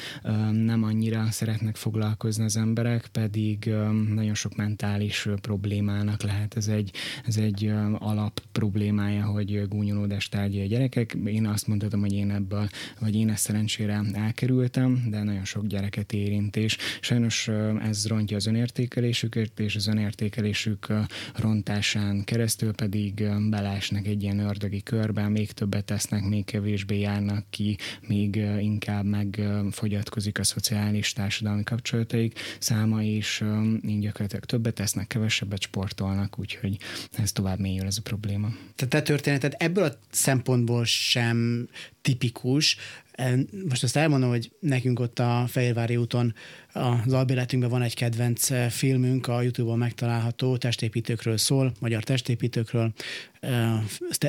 nem 0.51 0.83
annyira 0.83 1.27
szeretnek 1.31 1.75
foglalkozni 1.75 2.43
az 2.43 2.57
emberek, 2.57 3.07
pedig 3.11 3.69
nagyon 4.13 4.33
sok 4.33 4.55
mentális 4.55 5.27
problémának 5.41 6.21
lehet. 6.21 6.57
Ez 6.57 6.67
egy, 6.67 6.91
ez 7.25 7.37
egy 7.37 7.73
alap 7.99 8.41
problémája, 8.51 9.25
hogy 9.25 9.67
gúnyolódás 9.67 10.29
tárgya 10.29 10.61
a 10.61 10.65
gyerekek. 10.65 11.17
Én 11.25 11.45
azt 11.45 11.67
mondhatom, 11.67 11.99
hogy 11.99 12.13
én 12.13 12.31
ebből, 12.31 12.69
vagy 12.99 13.15
én 13.15 13.29
ezt 13.29 13.43
szerencsére 13.43 14.01
elkerültem, 14.13 15.03
de 15.09 15.23
nagyon 15.23 15.45
sok 15.45 15.67
gyereket 15.67 16.13
érint, 16.13 16.55
és 16.55 16.77
sajnos 17.01 17.47
ez 17.81 18.07
rontja 18.07 18.35
az 18.35 18.45
önértékelésüket, 18.45 19.59
és 19.59 19.75
az 19.75 19.87
önértékelésüket 19.87 20.33
értékelésük 20.35 20.87
rontásán 21.35 22.23
keresztül 22.23 22.73
pedig 22.73 23.13
belásnak 23.49 24.07
egy 24.07 24.23
ilyen 24.23 24.39
ördögi 24.39 24.83
körbe, 24.83 25.27
még 25.27 25.51
többet 25.51 25.85
tesznek, 25.85 26.23
még 26.23 26.45
kevésbé 26.45 26.99
járnak 26.99 27.45
ki, 27.49 27.77
még 28.07 28.35
inkább 28.59 29.05
megfogyatkozik 29.05 30.39
a 30.39 30.43
szociális 30.43 31.13
társadalmi 31.13 31.63
kapcsolataik 31.63 32.39
száma, 32.59 33.03
és 33.03 33.43
így 33.87 33.99
gyakorlatilag 33.99 34.45
többet 34.45 34.73
tesznek, 34.73 35.07
kevesebbet 35.07 35.61
sportolnak, 35.61 36.39
úgyhogy 36.39 36.77
ez 37.17 37.31
tovább 37.31 37.59
mélyül 37.59 37.85
ez 37.85 37.97
a 37.97 38.01
probléma. 38.01 38.47
Tehát 38.75 38.93
te 38.93 39.01
történeted 39.01 39.55
ebből 39.57 39.83
a 39.83 39.99
szempontból 40.11 40.85
sem 40.85 41.67
tipikus. 42.05 42.77
Most 43.69 43.83
azt 43.83 43.95
elmondom, 43.95 44.29
hogy 44.29 44.51
nekünk 44.59 44.99
ott 44.99 45.19
a 45.19 45.45
Fehérvári 45.47 45.97
úton 45.97 46.33
az 46.73 47.13
albéletünkben 47.13 47.71
van 47.71 47.81
egy 47.81 47.95
kedvenc 47.95 48.51
eh, 48.51 48.69
filmünk, 48.69 49.27
a 49.27 49.41
YouTube-on 49.41 49.77
megtalálható, 49.77 50.57
testépítőkről 50.57 51.37
szól, 51.37 51.71
magyar 51.79 52.03
testépítőkről, 52.03 52.93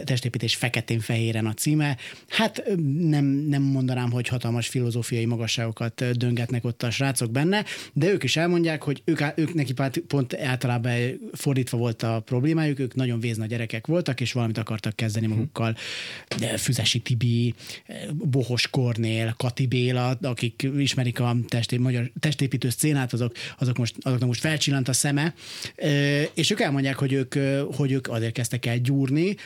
testépítés 0.05 0.55
feketén-fehéren 0.55 1.47
a 1.47 1.55
címe. 1.55 1.97
Hát 2.29 2.63
nem, 2.99 3.25
nem 3.25 3.63
mondanám, 3.63 4.11
hogy 4.11 4.29
hatalmas 4.29 4.69
filozófiai 4.69 5.25
magasságokat 5.25 6.17
döngetnek 6.17 6.65
ott 6.65 6.83
a 6.83 6.91
srácok 6.91 7.31
benne, 7.31 7.65
de 7.93 8.07
ők 8.07 8.23
is 8.23 8.37
elmondják, 8.37 8.83
hogy 8.83 9.03
ők, 9.05 9.21
ők 9.37 9.55
neki 9.55 9.75
pont 10.07 10.35
általában 10.35 10.93
fordítva 11.33 11.79
volt 11.79 12.03
a 12.03 12.21
problémájuk, 12.21 12.79
ők 12.79 12.95
nagyon 12.95 13.21
vézna 13.21 13.47
gyerekek 13.47 13.87
voltak, 13.87 14.21
és 14.21 14.33
valamit 14.33 14.59
akartak 14.59 14.97
kezdeni 14.97 15.27
magukkal. 15.27 15.77
Füzesi 16.57 16.99
Tibi, 16.99 17.55
Bohos 18.13 18.69
Kornél, 18.71 19.35
Kati 19.37 19.67
Béla, 19.67 20.19
akik 20.23 20.69
ismerik 20.79 21.21
a 21.21 21.37
testi, 21.49 21.77
magyar 21.77 22.11
test 22.21 22.37
testépítő 22.37 22.71
szcénát, 22.71 23.13
azok, 23.13 23.33
azok 23.59 23.79
most, 23.79 23.95
azoknak 24.01 24.29
most 24.29 24.41
felcsillant 24.41 24.89
a 24.89 24.93
szeme, 24.93 25.35
és 26.35 26.51
ők 26.51 26.61
elmondják, 26.61 26.97
hogy 26.97 27.13
ők, 27.13 27.35
hogy 27.75 27.93
ők 27.93 28.09
azért 28.09 28.33
kezdtek 28.33 28.67
el 28.67 28.79
gyúrni, 29.07 29.37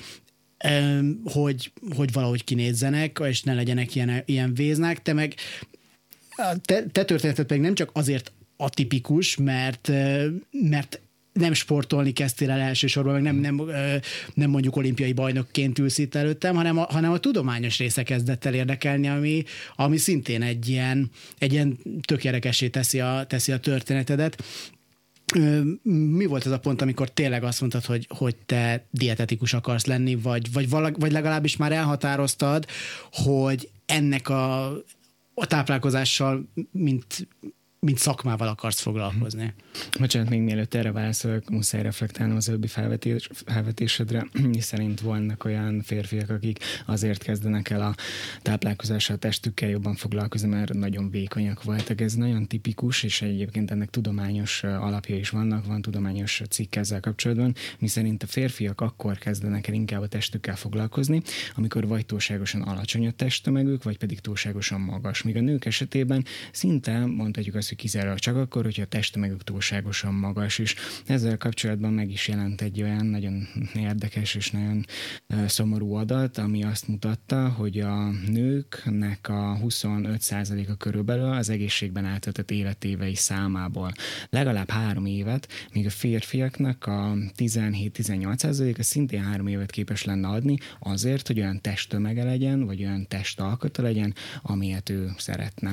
hogy, 1.25 1.73
hogy 1.97 2.13
valahogy 2.13 2.45
kinézzenek, 2.45 3.21
és 3.29 3.43
ne 3.43 3.55
legyenek 3.55 3.95
ilyen, 3.95 4.23
ilyen 4.27 4.55
véznek, 4.55 5.03
te 5.03 5.13
meg 5.13 5.35
te, 6.61 6.87
te 6.93 7.05
történeted 7.05 7.47
pedig 7.47 7.63
nem 7.63 7.75
csak 7.75 7.91
azért 7.93 8.33
atipikus, 8.57 9.37
mert, 9.37 9.91
mert 10.51 11.01
nem 11.33 11.53
sportolni 11.53 12.13
kezdtél 12.13 12.51
el 12.51 12.61
elsősorban, 12.61 13.13
meg 13.13 13.23
nem, 13.23 13.37
nem, 13.37 13.71
nem 14.35 14.51
mondjuk 14.51 14.77
olimpiai 14.77 15.13
bajnokként 15.13 15.79
ülsz 15.79 15.99
itt 15.99 16.15
előttem, 16.15 16.55
hanem 16.55 16.79
a, 16.79 16.83
hanem 16.83 17.13
a 17.13 17.19
tudományos 17.19 17.79
része 17.79 18.03
kezdett 18.03 18.45
el 18.45 18.55
érdekelni, 18.55 19.09
ami, 19.09 19.45
ami 19.77 19.97
szintén 19.97 20.43
egy 20.43 20.69
ilyen, 20.69 21.11
egy 21.39 21.53
ilyen 21.53 21.79
tök 22.03 22.71
teszi 22.71 23.01
a, 23.01 23.25
teszi 23.29 23.53
a 23.53 23.59
történetedet. 23.59 24.43
Mi 25.83 26.25
volt 26.25 26.47
ez 26.47 26.53
a 26.53 26.59
pont, 26.59 26.83
amikor 26.83 27.11
tényleg 27.11 27.45
azt 27.45 27.61
mondtad, 27.61 27.85
hogy, 27.85 28.07
hogy 28.09 28.37
te 28.47 28.87
dietetikus 28.91 29.53
akarsz 29.53 29.87
lenni, 29.87 30.15
vagy, 30.15 30.53
vagy, 30.53 30.69
valag, 30.69 31.01
vagy 31.01 31.13
legalábbis 31.13 31.57
már 31.57 31.73
elhatároztad, 31.73 32.67
hogy 33.13 33.71
ennek 33.87 34.29
a, 34.29 34.67
a 35.35 35.47
táplálkozással, 35.47 36.49
mint, 36.71 37.29
mint 37.87 37.99
szakmával 37.99 38.49
akarsz 38.49 38.81
foglalkozni. 38.81 39.55
Bocsánat, 39.99 40.29
még 40.29 40.41
mielőtt 40.41 40.75
erre 40.75 40.93
válaszolok, 40.93 41.51
muszáj 41.51 41.83
reflektálnom 41.83 42.37
az 42.37 42.49
előbbi 42.49 42.67
felvetés, 42.67 43.29
felvetésedre, 43.47 44.27
szerint 44.59 45.01
vannak 45.01 45.45
olyan 45.45 45.83
férfiak, 45.83 46.31
akik 46.31 46.59
azért 46.87 47.23
kezdenek 47.23 47.71
el 47.71 47.81
a 47.81 47.95
táplálkozással 48.43 49.17
a 49.17 49.19
testükkel 49.19 49.69
jobban 49.69 49.95
foglalkozni, 49.95 50.49
mert 50.49 50.73
nagyon 50.73 51.11
vékonyak 51.11 51.63
voltak. 51.63 52.01
Ez 52.01 52.15
nagyon 52.15 52.47
tipikus, 52.47 53.03
és 53.03 53.23
egyébként 53.23 53.71
ennek 53.71 53.91
tudományos 53.91 54.63
alapja 54.63 55.17
is 55.17 55.31
vannak, 55.31 55.67
van 55.67 55.83
tudományos 55.83 56.43
cikk 56.51 56.77
ezzel 56.77 57.01
kapcsolatban, 57.01 57.55
mi 57.79 57.87
szerint 57.87 58.23
a 58.23 58.27
férfiak 58.27 58.81
akkor 58.81 59.19
kezdenek 59.19 59.69
el 59.69 59.75
inkább 59.75 60.03
a 60.03 60.09
testükkel 60.09 60.57
foglalkozni, 60.57 61.23
amikor 61.55 61.87
vagy 61.87 62.07
túlságosan 62.07 62.63
alacsony 62.63 63.07
a 63.07 63.11
testtömegük, 63.11 63.83
vagy 63.83 63.99
pedig 63.99 64.21
túlságosan 64.21 64.81
magas. 64.81 65.23
Míg 65.23 65.37
a 65.37 65.41
nők 65.41 65.65
esetében 65.65 66.25
szinte 66.53 67.07
mondhatjuk 67.07 67.55
azt, 67.55 67.69
hogy 67.71 67.79
kizárólag 67.79 68.19
csak 68.19 68.37
akkor, 68.37 68.65
hogyha 68.65 68.83
a 68.83 68.87
testtömegük 68.87 69.45
túlságosan 69.45 70.15
magas, 70.15 70.59
és 70.59 70.75
ezzel 71.07 71.37
kapcsolatban 71.37 71.93
meg 71.93 72.11
is 72.11 72.29
jelent 72.29 72.61
egy 72.61 72.83
olyan 72.83 73.07
nagyon 73.07 73.49
érdekes 73.75 74.35
és 74.35 74.51
nagyon 74.51 74.87
szomorú 75.47 75.95
adat, 75.95 76.39
ami 76.39 76.65
azt 76.65 76.89
mutatta, 76.89 77.49
hogy 77.49 77.81
a 77.81 78.11
nőknek 78.11 79.29
a 79.29 79.59
25%-a 79.63 80.75
körülbelül 80.77 81.33
az 81.33 81.49
egészségben 81.49 82.05
eltöltött 82.05 82.51
életévei 82.51 83.15
számából 83.15 83.93
legalább 84.31 84.71
három 84.71 85.07
évet, 85.07 85.49
míg 85.73 85.87
a 85.87 85.91
férfiaknak 85.91 86.87
a 86.87 87.15
17-18%-a 87.37 88.83
szintén 88.83 89.23
három 89.23 89.47
évet 89.47 89.71
képes 89.71 90.05
lenne 90.05 90.29
adni 90.29 90.59
azért, 90.79 91.27
hogy 91.27 91.41
olyan 91.41 91.61
testtömege 91.61 92.25
legyen, 92.25 92.65
vagy 92.65 92.81
olyan 92.81 93.07
testalkata 93.09 93.83
legyen, 93.83 94.15
amilyet 94.43 94.89
ő 94.89 95.13
szeretne. 95.17 95.73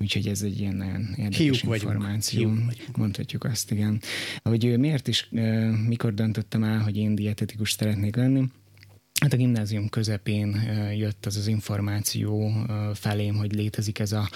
Úgyhogy 0.00 0.26
ez 0.26 0.42
egy 0.42 0.60
ilyen 0.60 0.74
nagyon 0.74 1.00
érdekes 1.16 1.31
Hiúk 1.36 1.62
információ. 1.62 2.48
Vagyunk. 2.48 2.96
Mondhatjuk 2.96 3.44
azt, 3.44 3.70
igen. 3.70 4.00
Hogy 4.42 4.78
miért 4.78 5.08
is, 5.08 5.28
mikor 5.88 6.14
döntöttem 6.14 6.64
el, 6.64 6.78
hogy 6.78 6.96
én 6.96 7.14
dietetikus 7.14 7.72
szeretnék 7.72 8.16
lenni, 8.16 8.44
Hát 9.22 9.32
a 9.32 9.36
gimnázium 9.36 9.88
közepén 9.88 10.62
jött 10.96 11.26
az 11.26 11.36
az 11.36 11.46
információ 11.46 12.52
felém, 12.94 13.34
hogy 13.34 13.54
létezik 13.54 13.98
ez 13.98 14.12
a, 14.12 14.28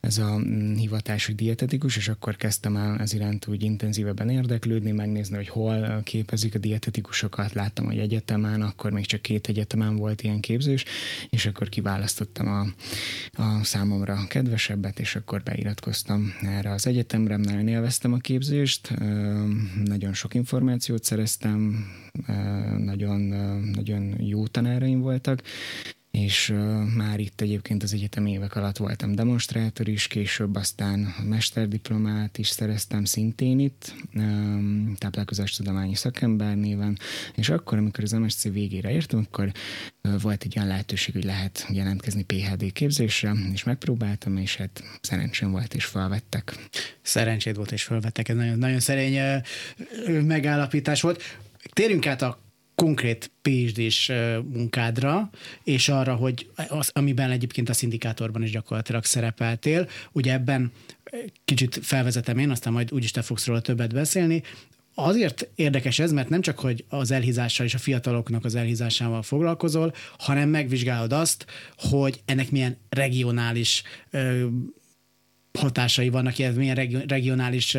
ez 0.00 0.18
a 0.18 0.38
mm, 0.38 0.74
hivatás, 0.74 1.26
hogy 1.26 1.34
dietetikus, 1.34 1.96
és 1.96 2.08
akkor 2.08 2.36
kezdtem 2.36 2.76
el 2.76 2.98
ez 2.98 3.12
iránt 3.12 3.46
úgy 3.46 3.62
intenzívebben 3.62 4.30
érdeklődni, 4.30 4.90
megnézni, 4.90 5.36
hogy 5.36 5.48
hol 5.48 6.00
képezik 6.04 6.54
a 6.54 6.58
dietetikusokat. 6.58 7.52
Láttam, 7.52 7.84
hogy 7.84 7.98
egyetemen, 7.98 8.62
akkor 8.62 8.90
még 8.90 9.06
csak 9.06 9.22
két 9.22 9.48
egyetemen 9.48 9.96
volt 9.96 10.22
ilyen 10.22 10.40
képzés, 10.40 10.84
és 11.30 11.46
akkor 11.46 11.68
kiválasztottam 11.68 12.48
a, 12.48 12.66
a 13.42 13.64
számomra 13.64 14.26
kedvesebbet, 14.28 15.00
és 15.00 15.16
akkor 15.16 15.42
beiratkoztam 15.42 16.32
erre 16.42 16.70
az 16.70 16.86
egyetemre, 16.86 17.36
nagyon 17.36 17.68
élveztem 17.68 18.12
a 18.12 18.18
képzést, 18.18 18.94
nagyon 19.84 20.12
sok 20.12 20.34
információt 20.34 21.04
szereztem, 21.04 21.86
nagyon, 22.78 23.20
nagyon 23.74 24.20
jó 24.30 24.46
tanáraim 24.46 25.00
voltak, 25.00 25.42
és 26.10 26.54
már 26.96 27.20
itt 27.20 27.40
egyébként 27.40 27.82
az 27.82 27.92
egyetem 27.92 28.26
évek 28.26 28.56
alatt 28.56 28.76
voltam 28.76 29.14
demonstrátor 29.14 29.88
is, 29.88 30.06
később 30.06 30.54
aztán 30.54 31.14
mesterdiplomát 31.28 32.38
is 32.38 32.48
szereztem 32.48 33.04
szintén 33.04 33.58
itt, 33.58 33.94
um, 34.14 34.94
táplálkozástudományi 34.98 35.94
szakember 35.94 36.56
néven, 36.56 36.98
és 37.34 37.48
akkor, 37.48 37.78
amikor 37.78 38.04
az 38.04 38.12
MSC 38.12 38.42
végére 38.42 38.90
értem, 38.90 39.26
akkor 39.30 39.52
volt 40.22 40.42
egy 40.42 40.56
olyan 40.56 40.68
lehetőség, 40.68 41.14
hogy 41.14 41.24
lehet 41.24 41.66
jelentkezni 41.72 42.22
PHD 42.22 42.72
képzésre, 42.72 43.32
és 43.52 43.64
megpróbáltam, 43.64 44.36
és 44.36 44.56
hát 44.56 44.82
szerencsém 45.00 45.50
volt, 45.50 45.74
és 45.74 45.84
felvettek. 45.84 46.68
Szerencséd 47.02 47.56
volt, 47.56 47.72
és 47.72 47.82
felvettek, 47.82 48.28
ez 48.28 48.36
nagyon, 48.36 48.58
nagyon 48.58 48.80
szerény 48.80 49.42
megállapítás 50.06 51.00
volt. 51.00 51.22
Térjünk 51.72 52.06
át 52.06 52.22
a 52.22 52.49
konkrét 52.80 53.30
PhD-s 53.42 54.12
munkádra, 54.52 55.30
és 55.64 55.88
arra, 55.88 56.14
hogy 56.14 56.50
az, 56.68 56.90
amiben 56.92 57.30
egyébként 57.30 57.68
a 57.68 57.72
szindikátorban 57.72 58.42
is 58.42 58.50
gyakorlatilag 58.50 59.04
szerepeltél. 59.04 59.88
Ugye 60.12 60.32
ebben 60.32 60.72
kicsit 61.44 61.78
felvezetem 61.82 62.38
én, 62.38 62.50
aztán 62.50 62.72
majd 62.72 62.92
úgyis 62.92 63.10
te 63.10 63.22
fogsz 63.22 63.46
róla 63.46 63.60
többet 63.60 63.92
beszélni. 63.94 64.42
Azért 64.94 65.48
érdekes 65.54 65.98
ez, 65.98 66.12
mert 66.12 66.28
nem 66.28 66.40
csak, 66.40 66.58
hogy 66.58 66.84
az 66.88 67.10
elhízással 67.10 67.66
és 67.66 67.74
a 67.74 67.78
fiataloknak 67.78 68.44
az 68.44 68.54
elhízásával 68.54 69.22
foglalkozol, 69.22 69.94
hanem 70.18 70.48
megvizsgálod 70.48 71.12
azt, 71.12 71.46
hogy 71.76 72.22
ennek 72.24 72.50
milyen 72.50 72.76
regionális 72.88 73.82
hatásai 75.58 76.08
vannak, 76.08 76.38
illetve 76.38 76.58
milyen 76.58 77.04
regionális 77.06 77.76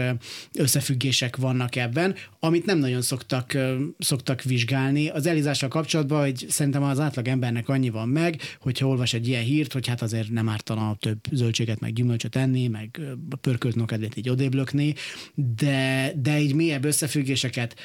összefüggések 0.54 1.36
vannak 1.36 1.76
ebben, 1.76 2.16
amit 2.40 2.66
nem 2.66 2.78
nagyon 2.78 3.02
szoktak, 3.02 3.58
szoktak 3.98 4.42
vizsgálni. 4.42 5.08
Az 5.10 5.26
elizással 5.26 5.70
kapcsolatban, 5.70 6.22
hogy 6.22 6.46
szerintem 6.50 6.84
az 6.84 7.00
átlag 7.00 7.28
embernek 7.28 7.70
annyi 7.70 7.90
van 7.90 8.10
meg, 8.10 8.42
hogyha 8.60 8.88
olvas 8.88 9.14
egy 9.14 9.28
ilyen 9.28 9.44
hírt, 9.44 9.74
hogy 9.74 9.88
hát 9.88 10.02
azért 10.02 10.30
nem 10.30 10.50
ártana 10.50 10.96
több 11.00 11.20
zöldséget, 11.32 11.80
meg 11.80 11.94
gyümölcsöt 11.94 12.36
enni, 12.36 12.68
meg 12.68 13.02
pörkölt 13.42 13.76
nokedét 13.76 14.18
így 14.18 14.30
odéblökni, 14.30 14.94
de, 15.36 16.12
de 16.16 16.40
így 16.40 16.54
mélyebb 16.54 16.86
összefüggéseket 16.86 17.80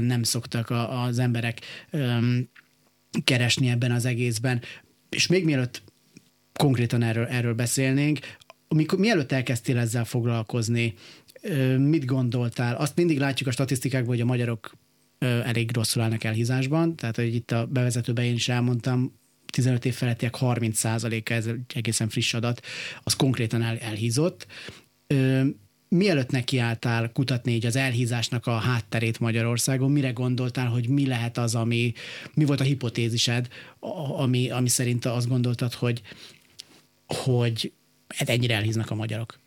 nem 0.00 0.22
szoktak 0.22 0.70
az 0.88 1.18
emberek 1.18 1.60
keresni 3.24 3.68
ebben 3.68 3.90
az 3.90 4.04
egészben. 4.04 4.62
És 5.08 5.26
még 5.26 5.44
mielőtt 5.44 5.82
konkrétan 6.52 7.02
erről, 7.02 7.26
erről 7.26 7.54
beszélnénk, 7.54 8.18
amikor, 8.72 8.98
mielőtt 8.98 9.32
elkezdtél 9.32 9.78
ezzel 9.78 10.04
foglalkozni, 10.04 10.94
mit 11.78 12.04
gondoltál? 12.04 12.76
Azt 12.76 12.96
mindig 12.96 13.18
látjuk 13.18 13.48
a 13.48 13.52
statisztikákban, 13.52 14.10
hogy 14.10 14.20
a 14.20 14.24
magyarok 14.24 14.72
elég 15.18 15.70
rosszul 15.74 16.02
állnak 16.02 16.24
elhízásban, 16.24 16.96
tehát 16.96 17.16
hogy 17.16 17.34
itt 17.34 17.50
a 17.50 17.66
bevezetőben 17.66 18.24
én 18.24 18.34
is 18.34 18.48
elmondtam, 18.48 19.20
15 19.46 19.84
év 19.84 19.94
felettiek 19.94 20.34
30 20.34 20.84
a 20.84 21.08
ez 21.24 21.48
egészen 21.74 22.08
friss 22.08 22.34
adat, 22.34 22.60
az 23.02 23.14
konkrétan 23.14 23.62
el, 23.62 23.78
elhízott. 23.78 24.46
Mielőtt 25.88 26.30
nekiálltál 26.30 27.12
kutatni 27.12 27.52
így 27.52 27.66
az 27.66 27.76
elhízásnak 27.76 28.46
a 28.46 28.56
hátterét 28.56 29.20
Magyarországon, 29.20 29.90
mire 29.90 30.10
gondoltál, 30.10 30.66
hogy 30.66 30.88
mi 30.88 31.06
lehet 31.06 31.38
az, 31.38 31.54
ami, 31.54 31.92
mi 32.34 32.44
volt 32.44 32.60
a 32.60 32.64
hipotézised, 32.64 33.48
ami, 34.16 34.50
ami 34.50 34.68
szerint 34.68 35.04
azt 35.04 35.28
gondoltad, 35.28 35.72
hogy, 35.72 36.02
hogy 37.06 37.72
ennyire 38.28 38.54
elhíznak 38.54 38.90
a 38.90 38.94
magyarok. 38.94 39.38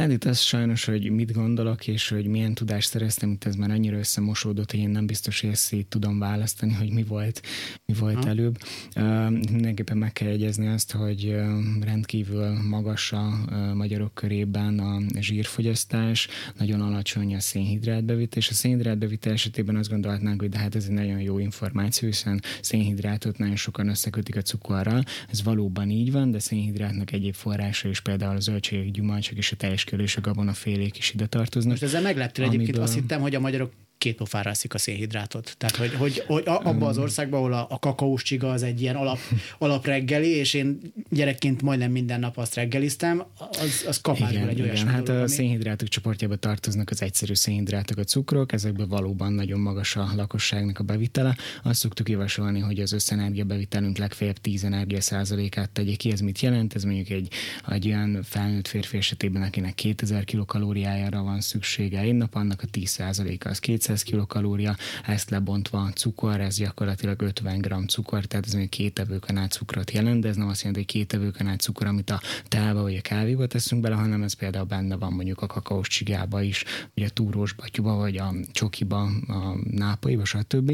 Hát 0.00 0.10
itt 0.10 0.24
az 0.24 0.38
sajnos, 0.38 0.84
hogy 0.84 1.10
mit 1.10 1.32
gondolok, 1.32 1.86
és 1.86 2.08
hogy 2.08 2.26
milyen 2.26 2.54
tudást 2.54 2.88
szereztem, 2.88 3.30
itt 3.30 3.44
ez 3.44 3.54
már 3.54 3.70
annyira 3.70 3.98
összemosódott, 3.98 4.70
hogy 4.70 4.80
én 4.80 4.90
nem 4.90 5.06
biztos, 5.06 5.40
hogy 5.40 5.50
ezt 5.50 5.72
így 5.72 5.86
tudom 5.86 6.18
választani, 6.18 6.72
hogy 6.72 6.90
mi 6.90 7.02
volt, 7.02 7.42
mi 7.86 7.94
volt 7.98 8.24
ha. 8.24 8.28
előbb. 8.28 8.58
Uh, 8.96 9.30
mindenképpen 9.30 9.96
meg 9.96 10.12
kell 10.12 10.28
jegyezni 10.28 10.66
azt, 10.66 10.92
hogy 10.92 11.36
rendkívül 11.80 12.62
magas 12.68 13.12
a 13.12 13.38
magyarok 13.74 14.14
körében 14.14 14.78
a 14.78 15.20
zsírfogyasztás, 15.20 16.28
nagyon 16.58 16.80
alacsony 16.80 17.34
a 17.34 17.40
szénhidrátbevitel, 17.40 18.38
és 18.38 18.48
a 18.48 18.54
szénhidrátbevitel 18.54 19.32
esetében 19.32 19.76
azt 19.76 19.90
gondolhatnánk, 19.90 20.40
hogy 20.40 20.50
de 20.50 20.58
hát 20.58 20.74
ez 20.74 20.84
egy 20.84 20.94
nagyon 20.94 21.20
jó 21.20 21.38
információ, 21.38 22.08
hiszen 22.08 22.42
szénhidrátot 22.60 23.38
nagyon 23.38 23.56
sokan 23.56 23.88
összekötik 23.88 24.36
a 24.36 24.42
cukorral. 24.42 25.02
Ez 25.30 25.42
valóban 25.42 25.90
így 25.90 26.12
van, 26.12 26.30
de 26.30 26.38
szénhidrátnak 26.38 27.12
egyéb 27.12 27.34
forrása 27.34 27.88
is 27.88 28.00
például 28.00 28.36
a 28.36 28.40
zöldségek, 28.40 28.90
gyümölcsök 28.90 29.36
és 29.36 29.52
a 29.52 29.56
teljes 29.56 29.88
körül 29.90 30.04
és 30.04 30.16
a 30.16 30.20
gabonafélék 30.20 30.98
is 30.98 31.14
ide 31.14 31.26
tartoznak. 31.26 31.70
Most 31.70 31.82
ezzel 31.82 32.02
megleptél 32.02 32.44
amiből... 32.44 32.62
egyébként, 32.62 32.84
azt 32.84 32.94
hittem, 32.94 33.20
hogy 33.20 33.34
a 33.34 33.40
magyarok 33.40 33.72
két 34.00 34.16
pofára 34.16 34.50
eszik 34.50 34.74
a 34.74 34.78
szénhidrátot. 34.78 35.54
Tehát, 35.58 35.76
hogy, 35.76 35.94
hogy, 35.94 36.24
hogy 36.26 36.42
abban 36.46 36.82
az 36.82 36.98
országban, 36.98 37.38
ahol 37.40 37.52
a, 37.52 37.66
a 37.70 37.78
kakaós 37.78 38.22
csiga 38.22 38.50
az 38.50 38.62
egy 38.62 38.80
ilyen 38.80 38.96
alap, 38.96 39.18
alapreggeli, 39.58 40.28
és 40.28 40.54
én 40.54 40.80
gyerekként 41.10 41.62
majdnem 41.62 41.90
minden 41.90 42.20
nap 42.20 42.36
azt 42.36 42.54
reggeliztem, 42.54 43.24
az, 43.38 43.84
az 43.86 44.00
kapásból 44.00 44.48
egy 44.48 44.60
olyasmi 44.60 44.88
Hát 44.88 45.02
dolog, 45.02 45.20
a 45.20 45.24
ami... 45.24 45.30
szénhidrátok 45.30 45.88
csoportjába 45.88 46.36
tartoznak 46.36 46.90
az 46.90 47.02
egyszerű 47.02 47.34
szénhidrátok, 47.34 47.98
a 47.98 48.04
cukrok, 48.04 48.52
ezekben 48.52 48.88
valóban 48.88 49.32
nagyon 49.32 49.60
magas 49.60 49.96
a 49.96 50.10
lakosságnak 50.16 50.78
a 50.78 50.82
bevitele. 50.82 51.36
Azt 51.62 51.80
szoktuk 51.80 52.08
javasolni, 52.08 52.60
hogy 52.60 52.80
az 52.80 52.92
összenergia 52.92 53.44
bevitelünk 53.44 53.98
legfeljebb 53.98 54.38
10 54.38 54.64
energia 54.64 55.00
százalékát 55.00 55.70
tegye 55.70 55.94
ki. 55.94 56.12
Ez 56.12 56.20
mit 56.20 56.40
jelent? 56.40 56.74
Ez 56.74 56.84
mondjuk 56.84 57.08
egy, 57.08 57.32
egy 57.68 57.86
olyan 57.86 58.22
felnőtt 58.22 58.68
férfi 58.68 58.96
esetében, 58.96 59.42
akinek 59.42 59.74
2000 59.74 60.24
kilokalóriájára 60.24 61.22
van 61.22 61.40
szüksége 61.40 61.98
egy 61.98 62.14
nap, 62.14 62.34
annak 62.34 62.62
a 62.62 62.66
10 62.66 62.88
százaléka 62.88 63.48
az 63.48 63.58
200 63.58 63.89
200 63.90 64.02
kilokalória, 64.02 64.76
ezt 65.06 65.30
lebontva 65.30 65.90
cukor, 65.94 66.40
ez 66.40 66.56
gyakorlatilag 66.56 67.22
50 67.22 67.60
g 67.60 67.88
cukor, 67.88 68.24
tehát 68.24 68.46
ez 68.46 68.52
mondjuk 68.52 68.72
két 68.72 68.98
evőkanál 68.98 69.48
cukrot 69.48 69.90
jelent, 69.90 70.20
de 70.20 70.28
ez 70.28 70.36
nem 70.36 70.48
azt 70.48 70.58
jelenti, 70.58 70.80
hogy 70.80 70.88
két 70.88 71.12
evőkanál 71.12 71.56
cukor, 71.56 71.86
amit 71.86 72.10
a 72.10 72.20
teába 72.48 72.82
vagy 72.82 72.96
a 72.96 73.00
kávéba 73.00 73.46
teszünk 73.46 73.82
bele, 73.82 73.94
hanem 73.94 74.22
ez 74.22 74.32
például 74.32 74.64
benne 74.64 74.96
van 74.96 75.12
mondjuk 75.12 75.42
a 75.42 75.46
kakaós 75.46 75.88
csigába 75.88 76.42
is, 76.42 76.64
vagy 76.94 77.04
a 77.04 77.08
túrós 77.08 77.52
batyuba, 77.52 77.94
vagy 77.94 78.16
a 78.16 78.34
csokiba, 78.52 79.00
a 79.26 79.56
nápaiba, 79.70 80.24
stb. 80.24 80.66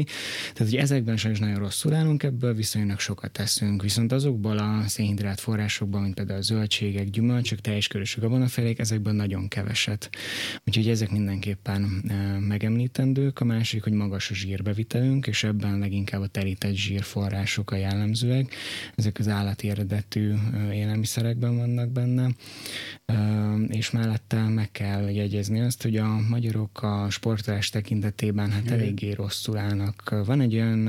Tehát, 0.53 0.71
hogy 0.71 0.75
ezekben 0.75 1.17
sajnos 1.17 1.39
nagyon 1.39 1.57
rosszul 1.57 1.93
állunk, 1.93 2.23
ebből 2.23 2.53
viszonylag 2.53 2.99
sokat 2.99 3.31
teszünk, 3.31 3.81
viszont 3.81 4.11
azokból 4.11 4.57
a 4.57 4.83
szénhidrát 4.87 5.39
forrásokban, 5.39 6.01
mint 6.01 6.13
például 6.13 6.39
a 6.39 6.41
zöldségek, 6.41 7.09
gyümölcsök, 7.09 7.59
teljes 7.59 7.87
körös 7.87 8.17
gabonafélék, 8.19 8.79
ezekből 8.79 9.13
nagyon 9.13 9.47
keveset. 9.47 10.09
Úgyhogy 10.65 10.89
ezek 10.89 11.11
mindenképpen 11.11 12.03
eh, 12.07 12.39
megemlítem 12.39 13.06
teendők, 13.13 13.39
a 13.39 13.45
másik, 13.45 13.83
hogy 13.83 13.93
magas 13.93 14.31
a 14.31 14.33
zsírbevitelünk, 14.33 15.27
és 15.27 15.43
ebben 15.43 15.79
leginkább 15.79 16.21
a 16.21 16.27
terített 16.27 16.73
zsírforrások 16.73 17.71
a 17.71 17.75
jellemzőek. 17.75 18.55
Ezek 18.95 19.19
az 19.19 19.27
állati 19.27 19.69
eredetű 19.69 20.33
élelmiszerekben 20.71 21.57
vannak 21.57 21.89
benne, 21.89 22.29
és 23.67 23.91
mellette 23.91 24.41
meg 24.41 24.71
kell 24.71 25.09
jegyezni 25.09 25.61
azt, 25.61 25.83
hogy 25.83 25.97
a 25.97 26.19
magyarok 26.29 26.83
a 26.83 27.07
sportolás 27.09 27.69
tekintetében 27.69 28.51
hát 28.51 28.71
eléggé 28.71 29.11
rosszul 29.11 29.57
állnak. 29.57 30.23
Van 30.25 30.41
egy 30.41 30.53
olyan, 30.53 30.83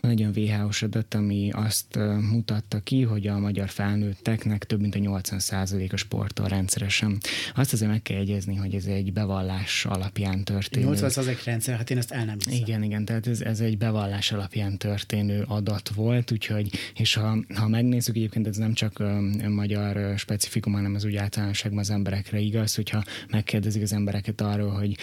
van 0.00 0.10
egy 0.10 0.20
olyan 0.20 0.36
WHO-s 0.36 0.82
adat, 0.82 1.14
ami 1.14 1.50
azt 1.52 1.98
mutatta 2.30 2.80
ki, 2.80 3.02
hogy 3.02 3.26
a 3.26 3.38
magyar 3.38 3.68
felnőtteknek 3.68 4.64
több 4.64 4.80
mint 4.80 4.94
a 4.94 4.98
80% 4.98 5.92
a 5.92 5.96
sportol 5.96 6.48
rendszeresen. 6.48 7.18
Azt 7.54 7.72
azért 7.72 7.90
meg 7.90 8.02
kell 8.02 8.16
jegyezni, 8.16 8.54
hogy 8.54 8.74
ez 8.74 8.84
egy 8.84 9.12
bevallás 9.12 9.84
alapján 9.84 10.44
történő. 10.44 10.84
80 10.86 11.10
rendszer, 11.44 11.76
hát 11.76 11.90
én 11.90 11.98
ezt 11.98 12.10
el 12.10 12.24
nem 12.24 12.36
hiszem. 12.44 12.60
Igen, 12.60 12.82
igen, 12.82 13.04
tehát 13.04 13.26
ez, 13.26 13.40
ez 13.40 13.60
egy 13.60 13.78
bevallás 13.78 14.32
alapján 14.32 14.76
történő 14.76 15.44
adat 15.48 15.88
volt, 15.88 16.32
úgyhogy, 16.32 16.70
és 16.94 17.14
ha, 17.14 17.38
ha 17.54 17.68
megnézzük, 17.68 18.16
egyébként 18.16 18.46
ez 18.46 18.56
nem 18.56 18.72
csak 18.72 18.98
a 18.98 19.20
magyar 19.48 20.18
specifikum, 20.18 20.72
hanem 20.72 20.94
az 20.94 21.04
úgy 21.04 21.16
általánosságban 21.16 21.80
az 21.80 21.90
emberekre 21.90 22.38
igaz, 22.38 22.74
hogyha 22.74 23.04
megkérdezik 23.30 23.82
az 23.82 23.92
embereket 23.92 24.40
arról, 24.40 24.70
hogy 24.70 24.96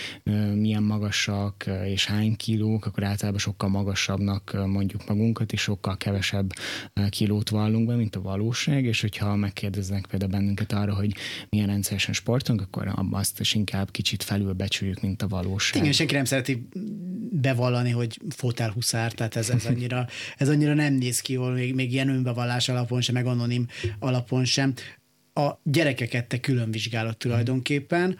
milyen 0.55 0.83
magasak 0.83 1.65
és 1.85 2.05
hány 2.05 2.35
kilók, 2.35 2.85
akkor 2.85 3.03
általában 3.03 3.39
sokkal 3.39 3.69
magasabbnak 3.69 4.65
mondjuk 4.65 5.07
magunkat, 5.07 5.51
és 5.51 5.61
sokkal 5.61 5.97
kevesebb 5.97 6.53
kilót 7.09 7.49
vallunk 7.49 7.87
be, 7.87 7.95
mint 7.95 8.15
a 8.15 8.21
valóság, 8.21 8.85
és 8.85 9.01
hogyha 9.01 9.35
megkérdeznek 9.35 10.05
például 10.05 10.31
bennünket 10.31 10.71
arról, 10.71 10.95
hogy 10.95 11.13
milyen 11.49 11.67
rendszeresen 11.67 12.13
sportunk, 12.13 12.61
akkor 12.61 12.93
azt 13.11 13.39
is 13.39 13.53
inkább 13.53 13.91
kicsit 13.91 14.23
felülbecsüljük, 14.23 15.01
mint 15.01 15.21
a 15.21 15.27
valóság. 15.27 15.81
Igen, 15.81 15.93
senki 15.93 16.13
nem 16.23 16.31
szereti 16.31 16.67
bevallani, 17.31 17.89
hogy 17.89 18.19
fotelhuszár, 18.29 19.11
tehát 19.11 19.35
ez, 19.35 19.49
ez, 19.49 19.65
annyira, 19.65 20.07
ez 20.37 20.49
annyira 20.49 20.73
nem 20.73 20.93
néz 20.93 21.19
ki 21.19 21.33
jól, 21.33 21.51
még, 21.51 21.73
még 21.73 21.91
ilyen 21.91 22.09
önbevallás 22.09 22.69
alapon 22.69 23.01
sem, 23.01 23.13
meg 23.13 23.25
anonim 23.25 23.67
alapon 23.99 24.45
sem. 24.45 24.73
A 25.33 25.51
gyerekeket 25.63 26.27
te 26.27 26.39
külön 26.39 26.71
vizsgálod 26.71 27.17
tulajdonképpen, 27.17 28.17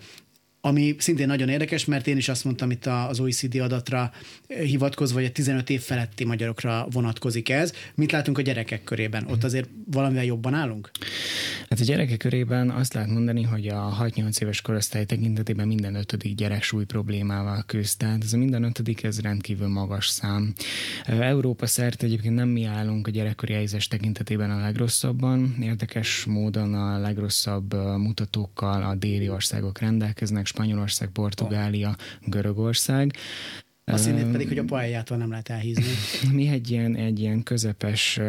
ami 0.66 0.96
szintén 0.98 1.28
nagyon 1.28 1.50
érdekes, 1.50 1.86
mert 1.86 2.08
én 2.08 2.18
is 2.18 2.30
azt 2.30 2.44
mondtam 2.44 2.72
itt 2.72 2.86
az 2.86 3.20
OECD 3.20 3.56
adatra 3.56 4.12
hivatkozva, 4.48 5.18
hogy 5.18 5.28
a 5.28 5.32
15 5.32 5.70
év 5.70 5.82
feletti 5.82 6.26
magyarokra 6.26 6.88
vonatkozik 6.92 7.50
ez. 7.50 7.74
Mit 7.96 8.12
látunk 8.12 8.38
a 8.38 8.42
gyerekek 8.42 8.84
körében? 8.84 9.28
Ott 9.30 9.44
azért 9.44 9.70
valamivel 9.92 10.24
jobban 10.24 10.54
állunk? 10.54 10.92
Hát 11.70 11.80
a 11.80 11.84
gyerekek 11.84 12.18
körében 12.18 12.70
azt 12.70 12.94
lehet 12.94 13.10
mondani, 13.10 13.44
hogy 13.44 13.68
a 13.68 13.98
6-8 14.02 14.42
éves 14.42 14.62
korosztály 14.62 15.06
tekintetében 15.06 15.68
minden 15.68 15.96
ötödik 15.96 16.36
gyerek 16.36 16.64
súly 16.64 16.86
problémával 16.86 17.64
küzd. 17.68 17.98
Tehát 17.98 18.24
ez 18.24 18.34
a 18.34 18.38
minden 18.38 18.64
ötödik, 18.64 19.04
ez 19.04 19.20
rendkívül 19.20 19.68
magas 19.68 20.08
szám. 20.08 20.54
Európa 21.06 21.66
szerte 21.66 22.06
egyébként 22.06 22.36
nem 22.36 22.50
mi 22.50 22.64
állunk 22.64 23.08
a 23.08 23.12
gyerekkori 23.12 23.54
helyzes 23.54 23.88
tekintetében 23.88 24.52
a 24.52 24.60
legrosszabban. 24.60 25.56
Érdekes 25.62 26.26
módon 26.26 26.74
a 26.74 27.00
legrosszabb 27.00 27.74
mutatókkal 27.98 28.84
a 28.84 28.96
déli 28.96 29.30
országok 29.30 29.80
rendelkeznek, 29.80 30.52
Spanyolország, 30.54 31.10
Portugália, 31.10 31.96
Görögország. 32.26 33.14
A 33.86 33.98
színét 33.98 34.32
pedig, 34.32 34.48
hogy 34.48 34.58
a 34.58 34.64
paeljától 34.64 35.18
nem 35.18 35.30
lehet 35.30 35.50
elhízni. 35.50 35.84
Mi 36.38 36.48
egy 36.48 36.72
ilyen, 36.72 36.96
egy 36.96 37.20
ilyen 37.20 37.44
közepes, 37.44 38.20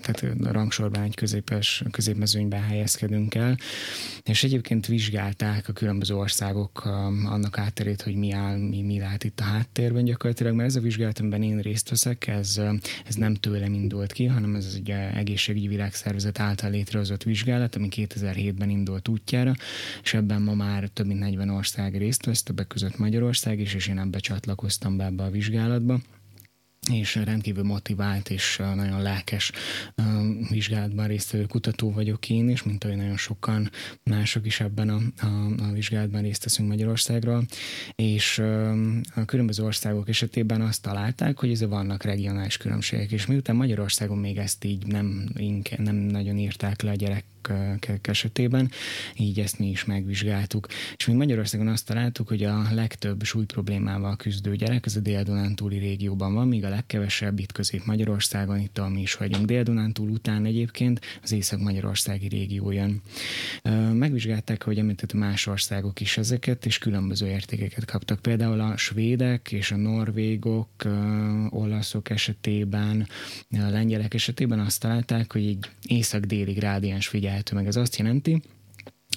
tehát 0.00 0.24
rangsorban 0.42 1.02
egy 1.02 1.14
középes, 1.14 1.82
középmezőnyben 1.90 2.62
helyezkedünk 2.62 3.34
el, 3.34 3.56
és 4.24 4.44
egyébként 4.44 4.86
vizsgálták 4.86 5.68
a 5.68 5.72
különböző 5.72 6.14
országok 6.14 6.84
annak 7.24 7.58
átterét, 7.58 8.02
hogy 8.02 8.14
mi 8.14 8.32
áll, 8.32 8.58
mi, 8.58 8.82
mi 8.82 8.98
lát 8.98 9.24
itt 9.24 9.40
a 9.40 9.44
háttérben 9.44 10.04
gyakorlatilag, 10.04 10.54
mert 10.54 10.68
ez 10.68 10.76
a 10.76 10.80
vizsgálat, 10.80 11.18
amiben 11.18 11.42
én 11.42 11.58
részt 11.58 11.88
veszek, 11.88 12.26
ez, 12.26 12.60
ez 13.06 13.14
nem 13.14 13.34
tőlem 13.34 13.72
indult 13.72 14.12
ki, 14.12 14.24
hanem 14.24 14.54
ez 14.54 14.72
egy 14.76 14.90
egészségügyi 15.14 15.68
világszervezet 15.68 16.40
által 16.40 16.70
létrehozott 16.70 17.22
vizsgálat, 17.22 17.74
ami 17.74 17.88
2007-ben 17.90 18.70
indult 18.70 19.08
útjára, 19.08 19.54
és 20.02 20.14
ebben 20.14 20.42
ma 20.42 20.54
már 20.54 20.88
több 20.88 21.06
mint 21.06 21.20
40 21.20 21.48
ország 21.48 21.96
részt 21.96 22.24
vesz, 22.24 22.42
többek 22.42 22.66
között 22.66 22.98
Magyarország 22.98 23.60
is, 23.60 23.76
és 23.78 23.86
én 23.86 23.98
ebbe 23.98 24.18
csatlakoztam 24.18 24.96
be 24.96 25.04
ebbe 25.04 25.22
a 25.22 25.30
vizsgálatba 25.30 26.00
és 26.92 27.14
rendkívül 27.14 27.64
motivált 27.64 28.30
és 28.30 28.56
nagyon 28.56 29.02
lelkes 29.02 29.52
vizsgálatban 30.50 31.06
résztvevő 31.06 31.44
kutató 31.44 31.92
vagyok 31.92 32.30
én 32.30 32.48
is, 32.48 32.62
mint 32.62 32.84
ahogy 32.84 32.96
nagyon 32.96 33.16
sokan 33.16 33.70
mások 34.02 34.46
is 34.46 34.60
ebben 34.60 34.88
a, 34.88 35.00
a, 35.26 35.26
a 35.68 35.72
vizsgálatban 35.72 36.22
részt 36.22 36.44
veszünk 36.44 36.68
Magyarországról, 36.68 37.44
és 37.94 38.38
a 39.14 39.24
különböző 39.24 39.64
országok 39.64 40.08
esetében 40.08 40.60
azt 40.60 40.82
találták, 40.82 41.38
hogy 41.38 41.50
ez 41.50 41.64
vannak 41.64 42.02
regionális 42.02 42.56
különbségek, 42.56 43.12
és 43.12 43.26
miután 43.26 43.56
Magyarországon 43.56 44.18
még 44.18 44.36
ezt 44.36 44.64
így 44.64 44.86
nem, 44.86 45.28
nem 45.76 45.94
nagyon 45.94 46.38
írták 46.38 46.82
le 46.82 46.90
a 46.90 46.94
gyerek 46.94 47.24
esetében, 48.02 48.70
így 49.16 49.40
ezt 49.40 49.58
mi 49.58 49.68
is 49.68 49.84
megvizsgáltuk. 49.84 50.66
És 50.96 51.06
még 51.06 51.16
Magyarországon 51.16 51.68
azt 51.68 51.86
találtuk, 51.86 52.28
hogy 52.28 52.44
a 52.44 52.66
legtöbb 52.70 53.22
súly 53.22 53.44
problémával 53.44 54.16
küzdő 54.16 54.56
gyerek 54.56 54.84
az 54.84 54.96
a 54.96 55.00
Dél-Dunántúli 55.00 55.78
régióban 55.78 56.34
van, 56.34 56.48
míg 56.48 56.64
a 56.64 56.68
legkevesebb 56.68 57.38
itt 57.38 57.52
Közép-Magyarországon, 57.52 58.58
itt 58.58 58.78
ahol 58.78 58.90
mi 58.90 59.00
is 59.00 59.14
vagyunk. 59.14 59.44
Dél-Dunántúl 59.44 60.08
után 60.08 60.44
egyébként 60.44 61.00
az 61.22 61.32
Észak-Magyarországi 61.32 62.28
régió 62.28 62.70
jön. 62.70 63.02
Megvizsgálták, 63.92 64.62
hogy 64.62 64.78
említett 64.78 65.12
más 65.12 65.46
országok 65.46 66.00
is 66.00 66.18
ezeket, 66.18 66.66
és 66.66 66.78
különböző 66.78 67.26
értékeket 67.26 67.84
kaptak. 67.84 68.20
Például 68.20 68.60
a 68.60 68.76
svédek 68.76 69.52
és 69.52 69.70
a 69.70 69.76
norvégok, 69.76 70.68
olaszok 71.50 72.10
esetében, 72.10 73.08
a 73.50 73.68
lengyelek 73.70 74.14
esetében 74.14 74.58
azt 74.58 74.80
találták, 74.80 75.32
hogy 75.32 75.46
egy 75.46 75.70
észak-déli 75.86 76.52
grádiens 76.52 77.06
figyel 77.06 77.27
figyelhető 77.28 77.54
meg. 77.54 77.66
Ez 77.66 77.76
azt 77.76 77.96
jelenti, 77.96 78.42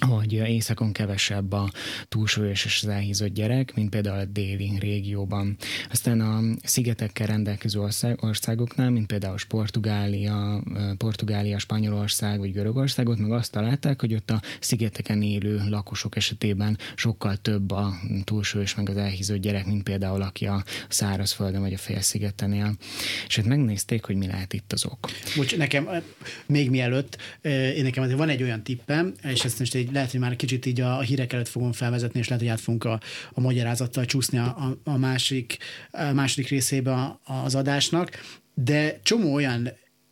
hogy 0.06 0.32
északon 0.32 0.92
kevesebb 0.92 1.52
a 1.52 1.70
túlsúlyos 2.08 2.64
és 2.64 2.82
az 2.82 2.88
elhízott 2.88 3.32
gyerek, 3.32 3.74
mint 3.74 3.90
például 3.90 4.18
a 4.18 4.24
déli 4.24 4.78
régióban. 4.78 5.56
Aztán 5.90 6.20
a 6.20 6.40
szigetekkel 6.62 7.26
rendelkező 7.26 7.80
országoknál, 8.16 8.90
mint 8.90 9.06
például 9.06 9.36
Portugália, 9.48 10.62
Portugália, 10.96 11.58
Spanyolország 11.58 12.38
vagy 12.38 12.52
Görögország, 12.52 13.08
ott 13.08 13.18
meg 13.18 13.32
azt 13.32 13.52
találták, 13.52 14.00
hogy 14.00 14.14
ott 14.14 14.30
a 14.30 14.42
szigeteken 14.60 15.22
élő 15.22 15.62
lakosok 15.68 16.16
esetében 16.16 16.78
sokkal 16.94 17.36
több 17.36 17.70
a 17.70 17.94
túlsúlyos 18.24 18.74
meg 18.74 18.88
az 18.88 18.96
elhízott 18.96 19.40
gyerek, 19.40 19.66
mint 19.66 19.82
például 19.82 20.22
aki 20.22 20.46
a 20.46 20.64
szárazföldön 20.88 21.60
vagy 21.60 21.72
a 21.72 21.78
félszigeten 21.78 22.52
él. 22.52 22.76
És 23.26 23.36
hát 23.36 23.44
megnézték, 23.44 24.04
hogy 24.04 24.16
mi 24.16 24.26
lehet 24.26 24.52
itt 24.52 24.72
az 24.72 24.84
ok. 24.84 25.10
Bocs, 25.36 25.56
nekem 25.56 25.88
még 26.46 26.70
mielőtt, 26.70 27.16
én 27.76 27.82
nekem 27.82 28.16
van 28.16 28.28
egy 28.28 28.42
olyan 28.42 28.62
tippem, 28.62 29.14
és 29.22 29.44
ezt 29.44 29.58
most 29.58 29.74
egy 29.74 29.91
lehet, 29.92 30.10
hogy 30.10 30.20
már 30.20 30.36
kicsit 30.36 30.66
így 30.66 30.80
a, 30.80 31.00
hírek 31.00 31.32
előtt 31.32 31.48
fogom 31.48 31.72
felvezetni, 31.72 32.18
és 32.18 32.28
lehet, 32.28 32.42
hogy 32.42 32.52
át 32.52 32.60
fogunk 32.60 32.84
a, 32.84 33.00
a 33.32 33.40
magyarázattal 33.40 34.04
csúszni 34.04 34.38
a, 34.38 34.78
a 34.84 34.96
másik, 34.96 35.58
a 35.90 36.12
második 36.12 36.48
részébe 36.48 37.18
az 37.24 37.54
adásnak, 37.54 38.10
de 38.54 39.00
csomó 39.02 39.34
olyan 39.34 39.68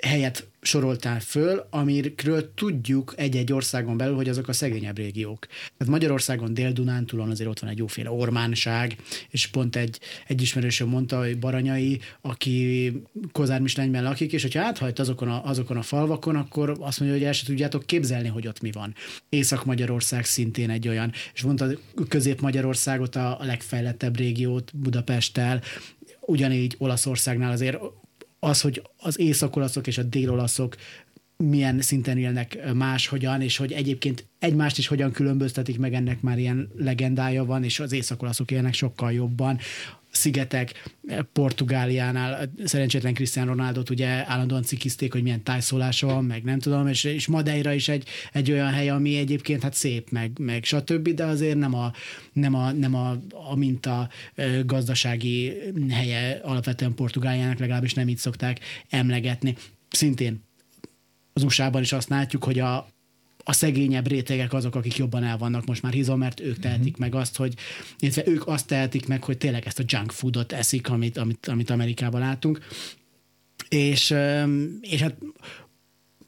helyet 0.07 0.49
soroltál 0.63 1.21
föl, 1.21 1.67
amiről 1.71 2.55
tudjuk 2.55 3.15
egy-egy 3.17 3.53
országon 3.53 3.97
belül, 3.97 4.15
hogy 4.15 4.29
azok 4.29 4.49
a 4.49 4.53
szegényebb 4.53 4.97
régiók. 4.97 5.47
Tehát 5.47 5.93
Magyarországon 5.93 6.55
Dél-Dunántúlon 6.55 7.31
azért 7.31 7.51
ott 7.51 7.59
van 7.59 7.71
egy 7.71 7.79
jóféle 7.79 8.11
ormánság, 8.11 8.97
és 9.29 9.47
pont 9.47 9.77
egy, 9.77 10.01
egy 10.27 10.43
ismerősöm 10.43 10.89
mondta, 10.89 11.19
hogy 11.19 11.39
Baranyai, 11.39 12.01
aki 12.21 12.93
Kozármislenyben 13.33 14.03
lakik, 14.03 14.33
és 14.33 14.43
hogyha 14.43 14.63
áthajt 14.63 14.99
azokon 14.99 15.29
a, 15.29 15.45
azokon 15.45 15.77
a 15.77 15.83
falvakon, 15.83 16.37
akkor 16.37 16.77
azt 16.81 17.01
mondja, 17.01 17.19
hogy 17.19 17.27
el 17.27 17.33
se 17.33 17.45
tudjátok 17.45 17.87
képzelni, 17.87 18.29
hogy 18.29 18.47
ott 18.47 18.61
mi 18.61 18.71
van. 18.71 18.95
Észak-Magyarország 19.29 20.25
szintén 20.25 20.71
egy 20.71 20.89
olyan, 20.89 21.13
és 21.35 21.43
mondta 21.43 21.67
Közép-Magyarországot 22.09 23.17
a 23.17 23.39
legfejlettebb 23.41 24.17
régiót 24.17 24.71
Budapesttel, 24.75 25.63
ugyanígy 26.21 26.75
Olaszországnál 26.79 27.51
azért 27.51 27.79
az, 28.40 28.61
hogy 28.61 28.83
az 28.96 29.18
északolaszok 29.18 29.87
és 29.87 29.98
a 29.98 30.03
délolaszok 30.03 30.76
milyen 31.40 31.81
szinten 31.81 32.18
élnek 32.18 32.72
máshogyan, 32.74 33.40
és 33.40 33.57
hogy 33.57 33.72
egyébként 33.72 34.26
egymást 34.38 34.79
is 34.79 34.87
hogyan 34.87 35.12
különböztetik 35.12 35.79
meg, 35.79 35.94
ennek 35.94 36.20
már 36.20 36.38
ilyen 36.38 36.68
legendája 36.76 37.44
van, 37.44 37.64
és 37.64 37.81
az 37.81 37.92
északolaszok 37.92 38.50
élnek 38.50 38.74
sokkal 38.74 39.12
jobban 39.12 39.59
szigetek, 40.11 40.90
Portugáliánál 41.33 42.53
szerencsétlen 42.64 43.14
Cristiano 43.14 43.50
Ronaldo 43.50 43.83
ugye 43.90 44.31
állandóan 44.31 44.62
cikizték, 44.62 45.12
hogy 45.12 45.22
milyen 45.22 45.42
tájszólása 45.42 46.07
van, 46.07 46.24
meg 46.24 46.42
nem 46.42 46.59
tudom, 46.59 46.87
és, 46.87 47.05
és 47.05 47.26
Madeira 47.26 47.72
is 47.72 47.88
egy, 47.88 48.09
egy 48.33 48.50
olyan 48.50 48.72
hely, 48.72 48.90
ami 48.90 49.16
egyébként 49.16 49.62
hát 49.62 49.74
szép, 49.74 50.11
meg, 50.11 50.38
meg 50.38 50.64
stb., 50.64 51.09
de 51.09 51.24
azért 51.24 51.59
nem 51.59 51.74
a, 51.74 51.92
nem 52.33 52.55
a, 52.55 52.72
nem 52.72 52.94
a, 52.94 53.18
a 53.50 53.57
minta 53.57 54.09
gazdasági 54.64 55.53
helye 55.90 56.40
alapvetően 56.42 56.94
Portugáliának, 56.94 57.59
legalábbis 57.59 57.94
nem 57.94 58.09
így 58.09 58.18
szokták 58.18 58.61
emlegetni. 58.88 59.57
Szintén 59.90 60.48
az 61.40 61.46
USA-ban 61.46 61.83
is 61.83 61.92
azt 61.92 62.09
látjuk, 62.09 62.44
hogy 62.44 62.59
a, 62.59 62.76
a 63.44 63.53
szegényebb 63.53 64.07
rétegek 64.09 64.53
azok, 64.53 64.74
akik 64.74 64.96
jobban 64.96 65.24
el 65.24 65.38
vannak 65.38 65.66
most 65.66 65.83
már 65.83 65.92
hízom, 65.92 66.18
mert 66.18 66.40
ők 66.40 66.59
tehetik 66.59 66.92
uh-huh. 66.92 66.98
meg 66.98 67.14
azt, 67.14 67.37
hogy 67.37 67.55
illetve 67.98 68.22
ők 68.26 68.46
azt 68.46 68.66
tehetik 68.66 69.07
meg, 69.07 69.24
hogy 69.24 69.38
tényleg 69.38 69.66
ezt 69.66 69.79
a 69.79 69.85
junk 69.87 70.12
foodot 70.12 70.53
eszik, 70.53 70.90
amit, 70.90 71.16
amit, 71.16 71.48
amit 71.48 71.70
Amerikában 71.70 72.20
látunk. 72.20 72.59
És, 73.68 74.14
és 74.81 75.00
hát 75.00 75.16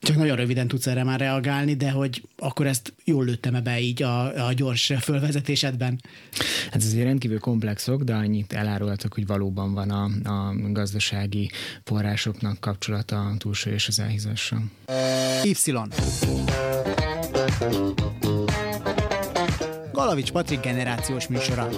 csak 0.03 0.17
nagyon 0.17 0.37
röviden 0.37 0.69
tudsz 0.69 0.87
erre 0.87 1.05
már 1.05 1.21
reagálni, 1.21 1.75
de 1.75 1.91
hogy 1.91 2.23
akkor 2.38 2.67
ezt 2.67 2.95
jól 3.05 3.25
lőttem 3.25 3.62
be 3.62 3.81
így 3.81 4.03
a, 4.03 4.47
a 4.47 4.53
gyors 4.53 4.93
fölvezetésedben? 5.01 6.01
Hát 6.65 6.75
ez 6.75 6.85
azért 6.85 7.05
rendkívül 7.05 7.38
komplexok, 7.38 8.03
de 8.03 8.15
annyit 8.15 8.53
elárultak, 8.53 9.15
hogy 9.15 9.27
valóban 9.27 9.75
van 9.75 9.91
a, 9.91 10.05
a 10.31 10.55
gazdasági 10.73 11.51
forrásoknak 11.85 12.61
kapcsolata 12.61 13.21
a 13.21 13.37
túlsúly 13.38 13.73
és 13.73 13.88
az 13.88 13.99
elhízással. 13.99 14.62
Y. 15.45 15.55
Galavics 19.93 20.31
Patrik 20.33 20.61
generációs 20.61 21.27
műsora. 21.27 21.69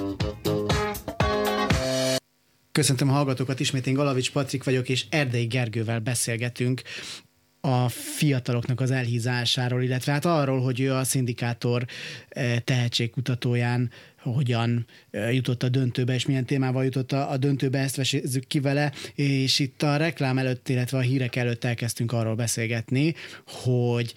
Köszöntöm 2.72 3.08
a 3.08 3.12
hallgatókat, 3.12 3.60
ismét 3.60 3.86
én 3.86 3.94
Galavics 3.94 4.32
Patrik 4.32 4.64
vagyok, 4.64 4.88
és 4.88 5.06
Erdei 5.10 5.44
Gergővel 5.44 6.00
beszélgetünk 6.00 6.82
a 7.64 7.88
fiataloknak 7.88 8.80
az 8.80 8.90
elhízásáról, 8.90 9.82
illetve 9.82 10.12
hát 10.12 10.24
arról, 10.24 10.60
hogy 10.60 10.80
ő 10.80 10.92
a 10.92 11.04
szindikátor 11.04 11.84
eh, 12.28 12.56
tehetségkutatóján 12.64 13.90
hogyan 14.18 14.86
eh, 15.10 15.34
jutott 15.34 15.62
a 15.62 15.68
döntőbe, 15.68 16.14
és 16.14 16.26
milyen 16.26 16.44
témával 16.44 16.84
jutott 16.84 17.12
a, 17.12 17.36
döntőbe, 17.36 17.78
ezt 17.78 17.96
vesézzük 17.96 18.46
ki 18.46 18.60
vele, 18.60 18.92
és 19.14 19.58
itt 19.58 19.82
a 19.82 19.96
reklám 19.96 20.38
előtt, 20.38 20.68
illetve 20.68 20.98
a 20.98 21.00
hírek 21.00 21.36
előtt 21.36 21.64
elkezdtünk 21.64 22.12
arról 22.12 22.34
beszélgetni, 22.34 23.14
hogy 23.44 24.14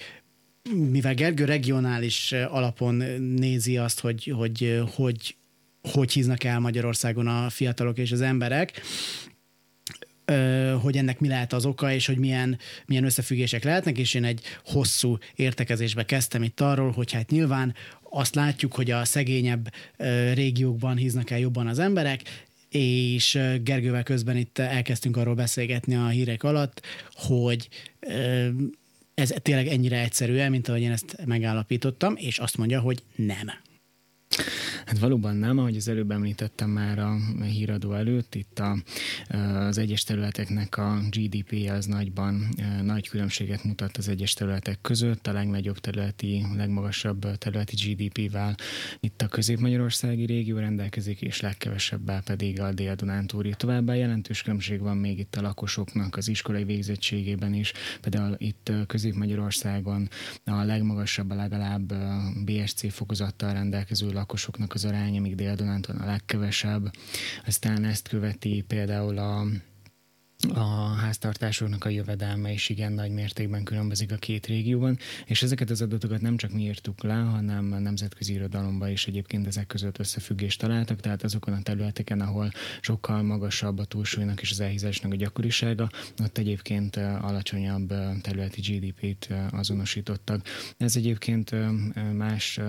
mivel 0.73 1.13
Gergő 1.13 1.45
regionális 1.45 2.31
eh, 2.31 2.55
alapon 2.55 2.95
nézi 3.19 3.77
azt, 3.77 3.99
hogy 3.99 4.33
hogy, 4.35 4.81
hogy, 4.95 5.35
hogy 5.81 6.11
híznak 6.11 6.43
el 6.43 6.59
Magyarországon 6.59 7.27
a 7.27 7.49
fiatalok 7.49 7.97
és 7.97 8.11
az 8.11 8.21
emberek, 8.21 8.81
hogy 10.81 10.97
ennek 10.97 11.19
mi 11.19 11.27
lehet 11.27 11.53
az 11.53 11.65
oka, 11.65 11.91
és 11.91 12.05
hogy 12.05 12.17
milyen, 12.17 12.59
milyen 12.85 13.03
összefüggések 13.03 13.63
lehetnek, 13.63 13.97
és 13.97 14.13
én 14.13 14.23
egy 14.23 14.41
hosszú 14.65 15.17
értekezésbe 15.35 16.05
kezdtem 16.05 16.43
itt 16.43 16.61
arról, 16.61 16.91
hogy 16.91 17.11
hát 17.11 17.29
nyilván 17.29 17.75
azt 18.09 18.35
látjuk, 18.35 18.73
hogy 18.73 18.91
a 18.91 19.05
szegényebb 19.05 19.73
régiókban 20.33 20.97
híznak 20.97 21.29
el 21.29 21.39
jobban 21.39 21.67
az 21.67 21.79
emberek, 21.79 22.21
és 22.69 23.39
Gergővel 23.63 24.03
közben 24.03 24.37
itt 24.37 24.57
elkezdtünk 24.57 25.17
arról 25.17 25.35
beszélgetni 25.35 25.95
a 25.95 26.07
hírek 26.07 26.43
alatt, 26.43 26.81
hogy 27.13 27.69
ez 29.13 29.33
tényleg 29.41 29.67
ennyire 29.67 30.01
egyszerű, 30.01 30.47
mint 30.47 30.67
ahogy 30.67 30.81
én 30.81 30.91
ezt 30.91 31.17
megállapítottam, 31.25 32.13
és 32.17 32.37
azt 32.37 32.57
mondja, 32.57 32.79
hogy 32.79 33.03
nem. 33.15 33.51
Hát 34.85 34.99
valóban 34.99 35.35
nem, 35.35 35.57
ahogy 35.57 35.75
az 35.75 35.87
előbb 35.87 36.11
említettem 36.11 36.69
már 36.69 36.99
a 36.99 37.17
híradó 37.43 37.93
előtt, 37.93 38.35
itt 38.35 38.59
a, 38.59 38.77
az 39.67 39.77
egyes 39.77 40.03
területeknek 40.03 40.77
a 40.77 40.99
GDP 41.09 41.69
az 41.69 41.85
nagyban 41.85 42.47
nagy 42.83 43.09
különbséget 43.09 43.63
mutat 43.63 43.97
az 43.97 44.07
egyes 44.07 44.33
területek 44.33 44.81
között, 44.81 45.27
a 45.27 45.31
legnagyobb 45.31 45.77
területi, 45.77 46.45
legmagasabb 46.55 47.37
területi 47.37 47.75
GDP-vel 47.75 48.55
itt 48.99 49.21
a 49.21 49.27
közép-magyarországi 49.27 50.25
régió 50.25 50.57
rendelkezik, 50.57 51.21
és 51.21 51.41
legkevesebbel 51.41 52.21
pedig 52.23 52.61
a 52.61 52.73
dél-dunántúri. 52.73 53.53
Továbbá 53.57 53.93
jelentős 53.93 54.41
különbség 54.41 54.79
van 54.79 54.97
még 54.97 55.19
itt 55.19 55.35
a 55.35 55.41
lakosoknak 55.41 56.17
az 56.17 56.27
iskolai 56.27 56.63
végzettségében 56.63 57.53
is, 57.53 57.73
például 58.01 58.35
itt 58.37 58.71
Közép-Magyarországon 58.87 60.09
a 60.43 60.63
legmagasabb, 60.63 61.31
legalább 61.31 61.93
BSC 62.45 62.93
fokozattal 62.93 63.53
rendelkező 63.53 64.11
lakosoknak 64.17 64.73
az 64.73 64.85
aránya, 64.85 65.21
míg 65.21 65.35
Dél-Dunánton 65.35 65.95
a 65.95 66.05
legkevesebb. 66.05 66.91
Aztán 67.45 67.83
ezt 67.83 68.07
követi 68.07 68.63
például 68.67 69.17
a 69.17 69.45
a 70.53 70.93
háztartásoknak 70.93 71.85
a 71.85 71.89
jövedelme 71.89 72.51
is 72.51 72.69
igen 72.69 72.93
nagy 72.93 73.11
mértékben 73.11 73.63
különbözik 73.63 74.11
a 74.11 74.15
két 74.15 74.45
régióban, 74.45 74.97
és 75.25 75.43
ezeket 75.43 75.69
az 75.69 75.81
adatokat 75.81 76.21
nem 76.21 76.37
csak 76.37 76.51
mi 76.51 76.61
írtuk 76.61 77.03
le, 77.03 77.13
hanem 77.13 77.71
a 77.71 77.79
nemzetközi 77.79 78.33
irodalomban 78.33 78.89
is 78.89 79.07
egyébként 79.07 79.47
ezek 79.47 79.67
között 79.67 79.99
összefüggést 79.99 80.59
találtak, 80.59 80.99
tehát 80.99 81.23
azokon 81.23 81.53
a 81.53 81.61
területeken, 81.61 82.21
ahol 82.21 82.51
sokkal 82.81 83.21
magasabb 83.21 83.79
a 83.79 83.85
túlsúlynak 83.85 84.41
és 84.41 84.51
az 84.51 84.59
elhízásnak 84.59 85.11
a 85.11 85.15
gyakorisága, 85.15 85.89
ott 86.23 86.37
egyébként 86.37 86.95
alacsonyabb 86.95 87.93
területi 88.21 88.61
GDP-t 88.61 89.33
azonosítottak. 89.51 90.47
Ez 90.77 90.95
egyébként 90.95 91.51
más 92.13 92.59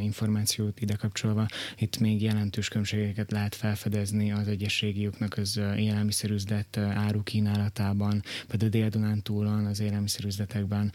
információt 0.00 0.80
ide 0.80 0.94
kapcsolva, 0.94 1.46
itt 1.78 1.98
még 1.98 2.22
jelentős 2.22 2.68
különbségeket 2.68 3.30
lehet 3.30 3.54
felfedezni 3.54 4.32
az 4.32 4.48
egyes 4.48 4.80
régióknak 4.80 5.36
az 5.36 5.60
élelmiszerüzlet 5.76 6.80
áru 7.12 7.22
kínálatában, 7.22 8.22
például 8.46 8.70
Dél-Dunántúlon 8.70 9.66
az 9.66 9.80
élelmiszerüzletekben 9.80 10.92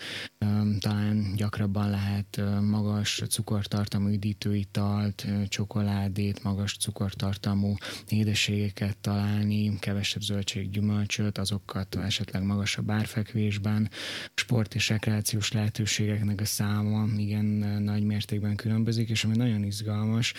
talán 0.80 1.34
gyakrabban 1.36 1.90
lehet 1.90 2.42
magas 2.62 3.24
cukortartalmú 3.30 4.08
üdítőitalt, 4.08 5.26
csokoládét, 5.48 6.44
magas 6.44 6.78
cukortartalmú 6.78 7.76
édességeket 8.10 8.98
találni, 8.98 9.80
kevesebb 9.80 10.22
zöldség, 10.22 10.70
gyümölcsöt, 10.70 11.38
azokat 11.38 11.96
esetleg 11.96 12.44
magasabb 12.44 12.92
árfekvésben, 12.92 13.90
sport 14.34 14.76
és 14.76 14.90
rekreációs 14.90 15.52
lehetőségeknek 15.52 16.42
a 16.42 16.46
száma 16.46 17.06
igen 17.18 17.46
nagy 17.84 18.04
mértékben 18.04 18.56
különbözik, 18.56 19.10
és 19.10 19.24
ami 19.24 19.36
nagyon 19.36 19.64
izgalmas, 19.64 20.34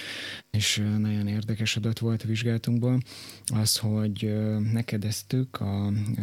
és 0.51 0.83
nagyon 0.99 1.27
érdekes 1.27 1.77
adat 1.77 1.99
volt 1.99 2.23
a 2.23 2.27
vizsgálatunkból, 2.27 3.01
az, 3.55 3.77
hogy 3.77 4.37
megkérdeztük 4.73 5.61
a 5.61 5.68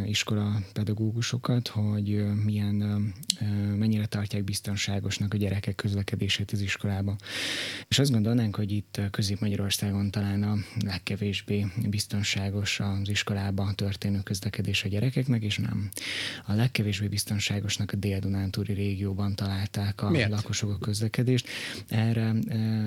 iskola 0.05 0.61
pedagógusokat, 0.73 1.67
hogy 1.67 2.25
milyen, 2.43 2.75
mennyire 3.77 4.05
tartják 4.05 4.43
biztonságosnak 4.43 5.33
a 5.33 5.37
gyerekek 5.37 5.75
közlekedését 5.75 6.51
az 6.51 6.61
iskolába. 6.61 7.15
És 7.87 7.99
azt 7.99 8.11
gondolnánk, 8.11 8.55
hogy 8.55 8.71
itt 8.71 9.01
Közép-Magyarországon 9.11 10.11
talán 10.11 10.43
a 10.43 10.55
legkevésbé 10.79 11.65
biztonságos 11.89 12.79
az 12.79 13.09
iskolába 13.09 13.73
történő 13.75 14.19
közlekedés 14.23 14.83
a 14.83 14.87
gyerekeknek, 14.87 15.43
és 15.43 15.57
nem. 15.57 15.89
A 16.45 16.53
legkevésbé 16.53 17.07
biztonságosnak 17.07 17.91
a 17.91 17.95
Dél-Dunántúri 17.95 18.73
régióban 18.73 19.35
találták 19.35 20.01
a 20.01 20.09
Miért? 20.09 20.29
lakosok 20.29 20.69
a 20.69 20.77
közlekedést. 20.77 21.47
Erre, 21.87 22.33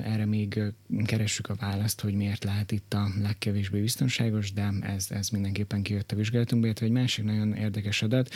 erre 0.05 0.27
még 0.27 0.61
keressük 1.05 1.49
a 1.49 1.55
választ, 1.55 2.01
hogy 2.01 2.15
miért 2.15 2.45
lehet 2.45 2.73
itt 2.73 2.95
a 2.95 3.09
legkevésbé 3.23 3.81
biztonságos, 3.81 4.53
de 4.53 4.73
ez, 4.81 5.07
ez 5.11 5.29
mindenképpen 5.29 5.83
kijött 5.83 6.13
a 6.13 6.17
vizsgálatunkba, 6.49 6.67
illetve 6.67 6.87
egy 6.87 6.93
másik 6.93 7.25
nagyon 7.25 7.53
érdekes 7.53 8.03
adat, 8.03 8.31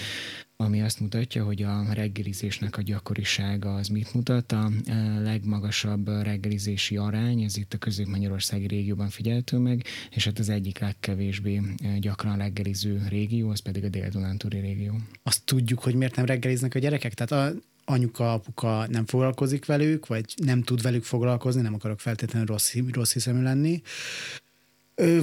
ami 0.57 0.83
azt 0.83 1.01
mutatja, 1.01 1.44
hogy 1.44 1.62
a 1.62 1.92
reggelizésnek 1.92 2.77
a 2.77 2.83
gyakorisága 2.83 3.75
az 3.75 3.88
mit 3.88 4.14
mutat. 4.14 4.53
A 4.53 4.70
legmagasabb 5.22 6.09
reggelizési 6.09 6.96
arány, 6.96 7.42
ez 7.42 7.57
itt 7.57 7.75
a 7.75 7.79
közép-magyarországi 7.79 8.66
régióban 8.66 9.09
figyelhető 9.09 9.59
meg, 9.59 9.85
és 10.11 10.25
hát 10.25 10.38
az 10.38 10.48
egyik 10.48 10.79
legkevésbé 10.79 11.61
gyakran 11.98 12.37
reggeliző 12.37 13.03
régió, 13.09 13.51
az 13.51 13.61
pedig 13.61 13.85
a 13.85 13.88
dél-dunántúri 13.88 14.59
régió. 14.59 15.01
Azt 15.22 15.44
tudjuk, 15.44 15.79
hogy 15.79 15.94
miért 15.94 16.16
nem 16.16 16.25
reggeliznek 16.25 16.75
a 16.75 16.79
gyerekek? 16.79 17.14
Tehát 17.14 17.55
a 17.55 17.59
anyuka, 17.85 18.33
apuka 18.33 18.87
nem 18.88 19.07
foglalkozik 19.07 19.66
velük, 19.66 20.07
vagy 20.07 20.25
nem 20.37 20.62
tud 20.62 20.83
velük 20.83 21.05
foglalkozni, 21.05 21.61
nem 21.62 21.75
akarok 21.75 22.01
feltétlenül 22.01 22.46
rossz, 22.46 22.75
rossz 22.92 23.12
hiszemű 23.12 23.42
lenni, 23.42 23.83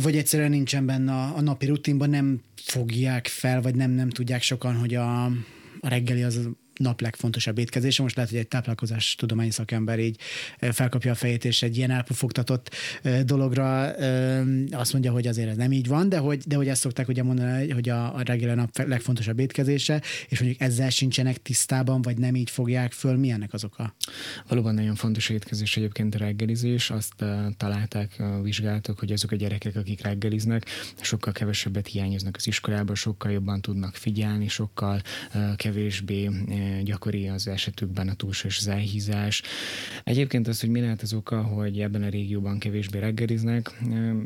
vagy 0.02 0.18
egyszerűen 0.18 0.50
nincsen 0.50 0.86
benne 0.86 1.12
a, 1.12 1.36
a 1.36 1.42
napi 1.42 1.66
rutinban, 1.66 2.10
nem 2.10 2.42
fogják 2.56 3.28
fel, 3.28 3.62
vagy 3.62 3.76
nem, 3.76 3.92
nem 3.92 4.10
tudják 4.10 4.42
sokan, 4.42 4.76
hogy 4.76 4.96
a, 4.96 5.26
a 5.80 5.88
reggeli 5.88 6.24
az 6.24 6.50
nap 6.80 7.02
legfontosabb 7.02 7.58
étkezése. 7.58 8.02
Most 8.02 8.16
lehet, 8.16 8.32
hogy 8.32 8.40
egy 8.40 8.48
táplálkozás 8.48 9.16
tudományi 9.16 9.52
szakember 9.52 10.00
így 10.00 10.20
felkapja 10.60 11.12
a 11.12 11.16
fejét, 11.16 11.46
és 11.46 11.62
egy 11.62 11.78
ilyen 11.78 11.92
elpufogtatott 11.92 12.76
dologra 13.26 13.82
azt 14.72 14.94
mondja, 14.94 15.12
hogy 15.12 15.28
azért 15.28 15.50
ez 15.50 15.58
nem 15.58 15.72
így 15.72 15.88
van, 15.88 16.10
de 16.10 16.18
hogy, 16.18 16.44
de 16.46 16.56
hogy 16.56 16.68
ezt 16.68 16.82
szokták 16.82 17.08
ugye 17.08 17.24
mondani, 17.24 17.70
hogy 17.70 17.90
a, 17.90 18.16
a 18.16 18.22
reggel 18.22 18.56
nap 18.56 18.78
legfontosabb 18.78 19.40
étkezése, 19.40 20.02
és 20.28 20.40
mondjuk 20.40 20.62
ezzel 20.62 20.90
sincsenek 20.90 21.42
tisztában, 21.42 22.02
vagy 22.02 22.18
nem 22.18 22.36
így 22.36 22.50
fogják 22.50 22.92
föl, 22.92 23.18
mi 23.18 23.30
ennek 23.30 23.54
az 23.54 23.64
oka? 23.64 23.96
Valóban 24.48 24.74
nagyon 24.74 24.96
fontos 24.96 25.30
étkezés 25.30 25.78
egyébként 25.78 26.16
a 26.16 26.18
reggelizés. 26.18 26.90
Azt 26.90 27.26
találták, 27.58 28.24
vizsgáltak, 28.42 29.00
hogy 29.00 29.12
azok 29.12 29.32
a 29.32 29.36
gyerekek, 29.36 29.76
akik 29.76 30.02
reggeliznek, 30.02 30.66
sokkal 31.02 31.34
kevesebbet 31.34 31.88
hiányoznak 31.88 32.36
az 32.36 32.48
iskolából, 32.48 32.96
sokkal 32.96 33.32
jobban 33.32 33.62
tudnak 33.62 33.96
figyelni, 33.96 34.48
sokkal 34.48 35.02
kevésbé 35.56 36.30
gyakori 36.84 37.28
az 37.28 37.48
esetükben 37.48 38.08
a 38.10 38.14
túlsúlyos 38.14 38.58
az 38.58 38.68
elhízás. 38.68 39.42
Egyébként 40.04 40.48
az, 40.48 40.60
hogy 40.60 40.70
mi 40.70 40.80
lehet 40.80 41.02
az 41.02 41.14
oka, 41.14 41.42
hogy 41.42 41.80
ebben 41.80 42.04
a 42.04 42.10
régióban 42.10 42.60
kevésbé 42.60 43.00
reggeliznek, 43.00 43.72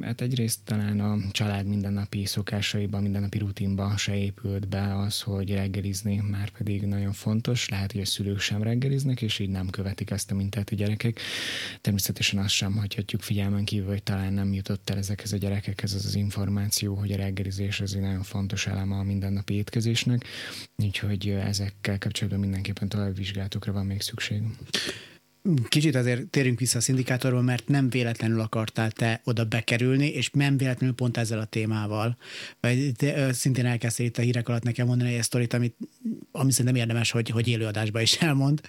hát 0.02 0.22
egyrészt 0.22 0.60
talán 0.64 1.00
a 1.00 1.18
család 1.32 1.66
mindennapi 1.66 2.26
szokásaiban, 2.26 3.02
mindennapi 3.02 3.38
rutinba 3.38 3.98
se 3.98 4.16
épült 4.18 4.68
be 4.68 4.98
az, 4.98 5.22
hogy 5.22 5.54
reggelizni 5.54 6.22
már 6.30 6.50
pedig 6.50 6.82
nagyon 6.82 7.14
fontos. 7.14 7.70
Lehet, 7.70 7.92
hogy 7.92 8.02
a 8.02 8.06
szülők 8.06 8.40
sem 8.40 8.64
reggeliznek, 8.64 9.22
és 9.22 9.40
így 9.40 9.50
nem 9.50 9.70
követik 9.70 10.12
ezt 10.12 10.32
a 10.32 10.36
mintát 10.36 10.70
a 10.70 10.76
gyerekek. 10.76 11.20
Természetesen 11.82 12.40
azt 12.40 12.54
sem 12.54 12.74
hagyhatjuk 12.78 13.22
figyelmen 13.22 13.66
kívül, 13.66 13.88
hogy 13.88 14.04
talán 14.04 14.34
nem 14.34 14.54
jutott 14.54 14.90
el 14.90 14.98
ezekhez 14.98 15.34
a 15.34 15.38
gyerekekhez 15.38 15.94
az 15.94 16.06
az 16.06 16.16
információ, 16.16 16.96
hogy 16.96 17.12
a 17.12 17.16
reggelizés 17.16 17.82
az 17.82 17.96
egy 17.96 18.02
nagyon 18.02 18.24
fontos 18.24 18.68
eleme 18.68 18.96
a 18.96 19.04
mindennapi 19.04 19.54
étkezésnek. 19.54 20.26
Úgyhogy 20.76 21.30
ezekkel 21.30 21.98
kapcsolatban 21.98 22.33
esetben 22.34 22.50
mindenképpen 22.50 22.90
további 22.90 23.14
vizsgálatokra 23.14 23.72
van 23.72 23.86
még 23.86 24.02
szükség. 24.02 24.44
Kicsit 25.68 25.96
azért 25.96 26.28
térjünk 26.28 26.60
vissza 26.60 26.78
a 26.78 26.82
szindikátorba, 26.82 27.42
mert 27.42 27.68
nem 27.68 27.90
véletlenül 27.90 28.40
akartál 28.40 28.92
te 28.92 29.22
oda 29.24 29.46
bekerülni, 29.46 30.08
és 30.08 30.30
nem 30.30 30.58
véletlenül 30.58 30.96
pont 30.96 31.18
ezzel 31.18 31.40
a 31.40 31.46
témával. 31.46 32.18
Te, 32.96 33.34
szintén 33.34 33.66
elkezdtél 33.66 34.06
itt 34.06 34.18
a 34.18 34.22
hírek 34.22 34.50
alatt 34.50 34.64
nekem 34.64 34.88
mondani 34.88 35.16
egy 35.16 35.24
sztorit, 35.24 35.54
amit, 35.54 35.76
ami 36.32 36.52
szerintem 36.52 36.82
érdemes, 36.82 37.12
hogy, 37.12 37.30
hogy 37.30 37.48
élőadásba 37.48 38.02
is 38.02 38.14
elmond. 38.22 38.62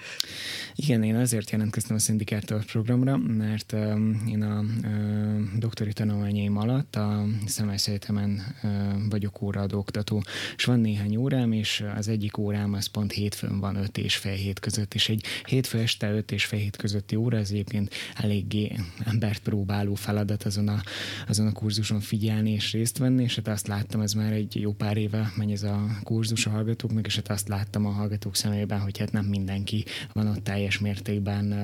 Igen, 0.74 1.02
én 1.02 1.16
azért 1.16 1.50
jelentkeztem 1.50 1.96
a 1.96 1.98
szindikátor 1.98 2.64
programra, 2.64 3.16
mert 3.16 3.72
um, 3.72 4.24
én 4.28 4.42
a 4.42 4.60
uh, 4.60 5.58
doktori 5.58 5.92
tanulmányaim 5.92 6.56
alatt 6.56 6.96
a 6.96 7.26
Szemály 7.46 7.76
Egyetemen 7.86 8.56
uh, 8.62 8.70
vagyok 9.10 9.42
óraadó 9.42 9.78
oktató, 9.78 10.22
és 10.56 10.64
van 10.64 10.80
néhány 10.80 11.16
órám, 11.16 11.52
és 11.52 11.84
az 11.96 12.08
egyik 12.08 12.38
órám 12.38 12.72
az 12.72 12.86
pont 12.86 13.12
hétfőn 13.12 13.60
van 13.60 13.76
öt 13.76 13.98
és 13.98 14.16
fél 14.16 14.34
hét 14.34 14.60
között, 14.60 14.94
és 14.94 15.08
egy 15.08 15.24
hétfő 15.44 15.78
este 15.78 16.12
öt 16.12 16.32
és 16.32 16.44
fél 16.44 16.62
hét 16.64 16.76
közötti 16.76 17.16
óra, 17.16 17.36
ez 17.36 17.50
egyébként 17.50 17.94
eléggé 18.14 18.72
embert 19.04 19.38
próbáló 19.38 19.94
feladat 19.94 20.42
azon 20.42 20.68
a, 20.68 20.82
azon 21.28 21.46
a 21.46 21.52
kurzuson 21.52 22.00
figyelni 22.00 22.50
és 22.50 22.72
részt 22.72 22.98
venni, 22.98 23.22
és 23.22 23.36
hát 23.36 23.48
azt 23.48 23.66
láttam, 23.66 24.00
ez 24.00 24.12
már 24.12 24.32
egy 24.32 24.60
jó 24.60 24.72
pár 24.72 24.96
éve 24.96 25.32
megy 25.36 25.50
ez 25.50 25.62
a 25.62 25.86
kurzus 26.02 26.46
a 26.46 26.50
hallgatóknak, 26.50 27.06
és 27.06 27.14
hát 27.14 27.30
azt 27.30 27.48
láttam 27.48 27.86
a 27.86 27.90
hallgatók 27.90 28.36
szemében, 28.36 28.80
hogy 28.80 28.98
hát 28.98 29.12
nem 29.12 29.24
mindenki 29.24 29.84
van 30.12 30.26
ott 30.26 30.44
teljes 30.44 30.78
mértékben 30.78 31.54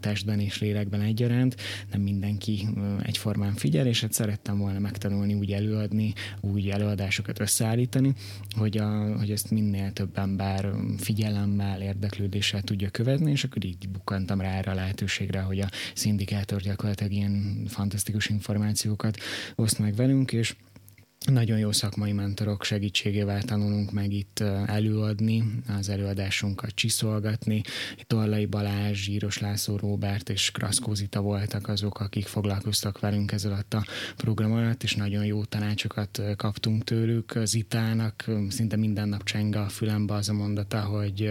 testben 0.00 0.40
és 0.40 0.60
lélekben 0.60 1.00
egyaránt, 1.00 1.56
nem 1.92 2.00
mindenki 2.00 2.68
egyformán 3.02 3.54
figyel, 3.54 3.86
és 3.86 4.00
hát 4.00 4.12
szerettem 4.12 4.58
volna 4.58 4.78
megtanulni 4.78 5.34
úgy 5.34 5.52
előadni, 5.52 6.12
úgy 6.40 6.68
előadásokat 6.68 7.40
összeállítani, 7.40 8.14
hogy, 8.56 8.78
a, 8.78 9.16
hogy 9.16 9.30
ezt 9.30 9.50
minél 9.50 9.92
több 9.92 10.18
ember 10.18 10.72
figyelemmel, 10.98 11.80
érdeklődéssel 11.82 12.62
tudja 12.62 12.90
követni, 12.90 13.30
és 13.30 13.44
akkor 13.44 13.64
így 13.64 13.88
bukkantam 13.88 14.31
bukkantam 14.32 14.40
rá 14.40 14.58
erre 14.58 14.70
a 14.70 14.74
lehetőségre, 14.74 15.40
hogy 15.40 15.60
a 15.60 15.68
szindikátor 15.94 16.60
gyakorlatilag 16.60 17.12
ilyen 17.12 17.64
fantasztikus 17.68 18.28
információkat 18.28 19.16
oszt 19.54 19.78
meg 19.78 19.94
velünk, 19.94 20.32
és 20.32 20.54
nagyon 21.24 21.58
jó 21.58 21.72
szakmai 21.72 22.12
mentorok 22.12 22.64
segítségével 22.64 23.42
tanulunk 23.42 23.92
meg 23.92 24.12
itt 24.12 24.40
előadni, 24.66 25.44
az 25.78 25.88
előadásunkat 25.88 26.70
csiszolgatni. 26.70 27.62
Torlai 28.06 28.46
Balázs, 28.46 29.02
Zsíros 29.02 29.38
László, 29.38 29.76
Róbert 29.76 30.28
és 30.28 30.50
Kraszkózita 30.50 31.20
voltak 31.20 31.68
azok, 31.68 32.00
akik 32.00 32.26
foglalkoztak 32.26 33.00
velünk 33.00 33.32
ez 33.32 33.44
alatt 33.44 33.74
a 33.74 33.84
program 34.16 34.52
alatt, 34.52 34.82
és 34.82 34.94
nagyon 34.94 35.24
jó 35.24 35.44
tanácsokat 35.44 36.22
kaptunk 36.36 36.84
tőlük. 36.84 37.38
Zitának 37.44 38.24
szinte 38.48 38.76
minden 38.76 39.08
nap 39.08 39.22
csenge 39.22 39.60
a 39.60 39.68
fülembe 39.68 40.14
az 40.14 40.28
a 40.28 40.32
mondata, 40.32 40.80
hogy 40.80 41.30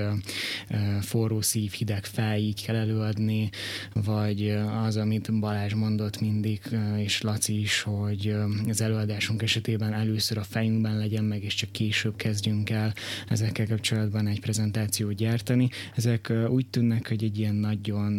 forró 1.01 1.41
szív, 1.41 1.71
hideg 1.71 2.05
fej, 2.05 2.41
így 2.41 2.65
kell 2.65 2.75
előadni, 2.75 3.49
vagy 3.93 4.49
az, 4.85 4.97
amit 4.97 5.39
Balázs 5.39 5.73
mondott 5.73 6.19
mindig, 6.19 6.61
és 6.97 7.21
Laci 7.21 7.59
is, 7.59 7.81
hogy 7.81 8.35
az 8.67 8.81
előadásunk 8.81 9.41
esetében 9.41 9.80
esetében 9.81 9.93
először 9.93 10.37
a 10.37 10.43
fejünkben 10.43 10.97
legyen 10.97 11.23
meg, 11.23 11.43
és 11.43 11.53
csak 11.53 11.71
később 11.71 12.15
kezdjünk 12.15 12.69
el 12.69 12.93
ezekkel 13.27 13.67
kapcsolatban 13.67 14.27
egy 14.27 14.39
prezentációt 14.39 15.13
gyártani. 15.13 15.69
Ezek 15.95 16.33
úgy 16.49 16.67
tűnnek, 16.67 17.07
hogy 17.07 17.23
egy 17.23 17.39
ilyen 17.39 17.55
nagyon 17.55 18.11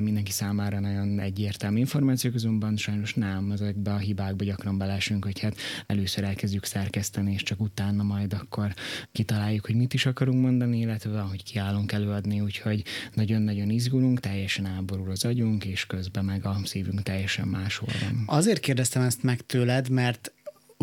mindenki 0.00 0.30
számára 0.30 0.80
nagyon 0.80 1.20
egyértelmű 1.20 1.78
információk, 1.78 2.34
azonban 2.34 2.76
sajnos 2.76 3.14
nem, 3.14 3.50
ezekbe 3.50 3.92
a 3.92 3.96
hibákba 3.98 4.44
gyakran 4.44 4.78
belesünk, 4.78 5.24
hogy 5.24 5.40
hát 5.40 5.56
először 5.86 6.24
elkezdjük 6.24 6.64
szerkeszteni, 6.64 7.32
és 7.32 7.42
csak 7.42 7.60
utána 7.60 8.02
majd 8.02 8.32
akkor 8.32 8.74
kitaláljuk, 9.12 9.66
hogy 9.66 9.74
mit 9.76 9.94
is 9.94 10.06
akarunk 10.06 10.40
mondani, 10.40 10.78
illetve 10.78 11.20
hogy 11.20 11.42
kiállunk 11.42 11.92
előadni, 11.92 12.40
úgyhogy 12.40 12.82
nagyon-nagyon 13.14 13.70
izgulunk, 13.70 14.20
teljesen 14.20 14.66
áborul 14.66 15.10
az 15.10 15.24
agyunk, 15.24 15.64
és 15.64 15.86
közben 15.86 16.24
meg 16.24 16.44
a 16.46 16.60
szívünk 16.64 17.02
teljesen 17.02 17.48
máshol 17.48 17.88
van. 18.00 18.22
Azért 18.26 18.60
kérdeztem 18.60 19.02
ezt 19.02 19.22
meg 19.22 19.46
tőled, 19.46 19.88
mert 19.88 20.32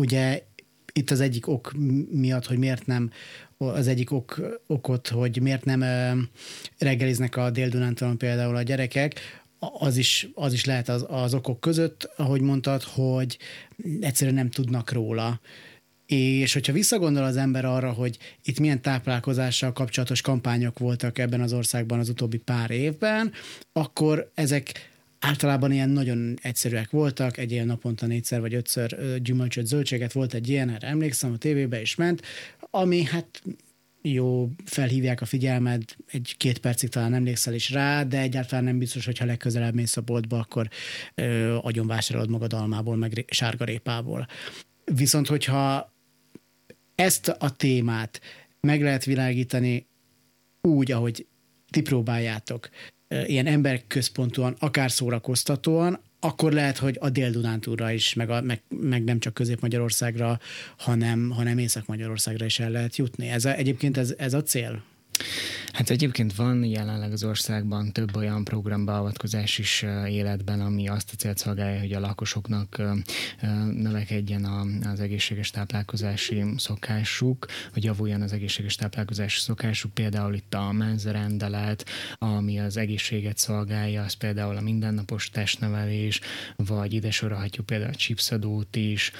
ugye 0.02 0.42
itt 0.92 1.10
az 1.10 1.20
egyik 1.20 1.46
ok 1.46 1.72
miatt, 2.10 2.46
hogy 2.46 2.58
miért 2.58 2.86
nem 2.86 3.10
az 3.56 3.86
egyik 3.86 4.10
ok, 4.10 4.60
okot, 4.66 5.08
hogy 5.08 5.40
miért 5.42 5.64
nem 5.64 5.84
reggeliznek 6.78 7.36
a 7.36 7.50
dél 7.50 7.92
például 8.16 8.56
a 8.56 8.62
gyerekek, 8.62 9.20
az 9.78 9.96
is, 9.96 10.28
az 10.34 10.52
is 10.52 10.64
lehet 10.64 10.88
az, 10.88 11.04
az 11.08 11.34
okok 11.34 11.60
között, 11.60 12.10
ahogy 12.16 12.40
mondtad, 12.40 12.82
hogy 12.82 13.38
egyszerűen 14.00 14.36
nem 14.36 14.50
tudnak 14.50 14.92
róla. 14.92 15.40
És 16.06 16.52
hogyha 16.52 16.72
visszagondol 16.72 17.24
az 17.24 17.36
ember 17.36 17.64
arra, 17.64 17.92
hogy 17.92 18.18
itt 18.44 18.58
milyen 18.58 18.82
táplálkozással 18.82 19.72
kapcsolatos 19.72 20.20
kampányok 20.20 20.78
voltak 20.78 21.18
ebben 21.18 21.40
az 21.40 21.52
országban 21.52 21.98
az 21.98 22.08
utóbbi 22.08 22.38
pár 22.38 22.70
évben, 22.70 23.32
akkor 23.72 24.30
ezek 24.34 24.91
általában 25.22 25.72
ilyen 25.72 25.88
nagyon 25.88 26.38
egyszerűek 26.42 26.90
voltak, 26.90 27.36
egy 27.36 27.50
ilyen 27.52 27.66
naponta 27.66 28.06
négyszer 28.06 28.40
vagy 28.40 28.54
ötször 28.54 29.18
gyümölcsöt, 29.22 29.66
zöldséget, 29.66 30.12
volt 30.12 30.34
egy 30.34 30.48
ilyen, 30.48 30.68
erre 30.68 30.86
emlékszem, 30.86 31.32
a 31.32 31.36
tévébe 31.36 31.80
is 31.80 31.94
ment, 31.94 32.22
ami 32.70 33.04
hát 33.04 33.42
jó, 34.02 34.48
felhívják 34.64 35.20
a 35.20 35.24
figyelmed, 35.24 35.82
egy-két 36.10 36.58
percig 36.58 36.88
talán 36.88 37.14
emlékszel 37.14 37.54
is 37.54 37.70
rá, 37.70 38.04
de 38.04 38.20
egyáltalán 38.20 38.64
nem 38.64 38.78
biztos, 38.78 39.04
hogy 39.04 39.18
ha 39.18 39.24
legközelebb 39.24 39.74
mész 39.74 39.96
a 39.96 40.00
boltba, 40.00 40.38
akkor 40.38 40.68
ö, 41.14 41.56
agyon 41.56 41.86
vásárolod 41.86 42.30
magad 42.30 42.52
almából, 42.52 42.96
meg 42.96 43.24
sárgarépából. 43.28 44.26
Viszont, 44.84 45.26
hogyha 45.26 45.92
ezt 46.94 47.28
a 47.28 47.56
témát 47.56 48.20
meg 48.60 48.82
lehet 48.82 49.04
világítani 49.04 49.86
úgy, 50.60 50.92
ahogy 50.92 51.26
ti 51.70 51.80
próbáljátok, 51.80 52.68
ilyen 53.26 53.46
emberközpontúan, 53.46 54.56
akár 54.58 54.90
szórakoztatóan, 54.90 56.00
akkor 56.20 56.52
lehet, 56.52 56.78
hogy 56.78 56.96
a 57.00 57.10
Dél-Dunántúra 57.10 57.90
is, 57.90 58.14
meg, 58.14 58.30
a, 58.30 58.40
meg, 58.40 58.62
meg 58.68 59.04
nem 59.04 59.18
csak 59.18 59.34
Közép-Magyarországra, 59.34 60.38
hanem, 60.78 61.30
hanem 61.30 61.58
Észak-Magyarországra 61.58 62.44
is 62.44 62.58
el 62.58 62.70
lehet 62.70 62.96
jutni. 62.96 63.28
Ez 63.28 63.44
a, 63.44 63.54
egyébként 63.54 63.96
ez, 63.96 64.14
ez 64.18 64.34
a 64.34 64.42
cél? 64.42 64.82
Hát 65.72 65.90
egyébként 65.90 66.34
van 66.34 66.64
jelenleg 66.64 67.12
az 67.12 67.24
országban 67.24 67.92
több 67.92 68.16
olyan 68.16 68.44
programbeavatkozás 68.44 69.58
is 69.58 69.84
életben, 70.08 70.60
ami 70.60 70.88
azt 70.88 71.10
a 71.12 71.16
célt 71.16 71.38
szolgálja, 71.38 71.80
hogy 71.80 71.92
a 71.92 72.00
lakosoknak 72.00 72.82
növekedjen 73.72 74.44
az 74.92 75.00
egészséges 75.00 75.50
táplálkozási 75.50 76.44
szokásuk, 76.56 77.46
hogy 77.72 77.84
javuljon 77.84 78.22
az 78.22 78.32
egészséges 78.32 78.74
táplálkozási 78.74 79.40
szokásuk. 79.40 79.94
Például 79.94 80.34
itt 80.34 80.54
a 80.54 80.72
menzerendelet, 80.72 81.88
ami 82.18 82.60
az 82.60 82.76
egészséget 82.76 83.38
szolgálja, 83.38 84.02
az 84.02 84.12
például 84.12 84.56
a 84.56 84.60
mindennapos 84.60 85.30
testnevelés, 85.30 86.20
vagy 86.56 86.92
ide 86.92 87.10
sorolhatjuk 87.10 87.66
például 87.66 87.90
a 87.90 87.96
chipsadót 87.96 88.76
is, 88.76 89.12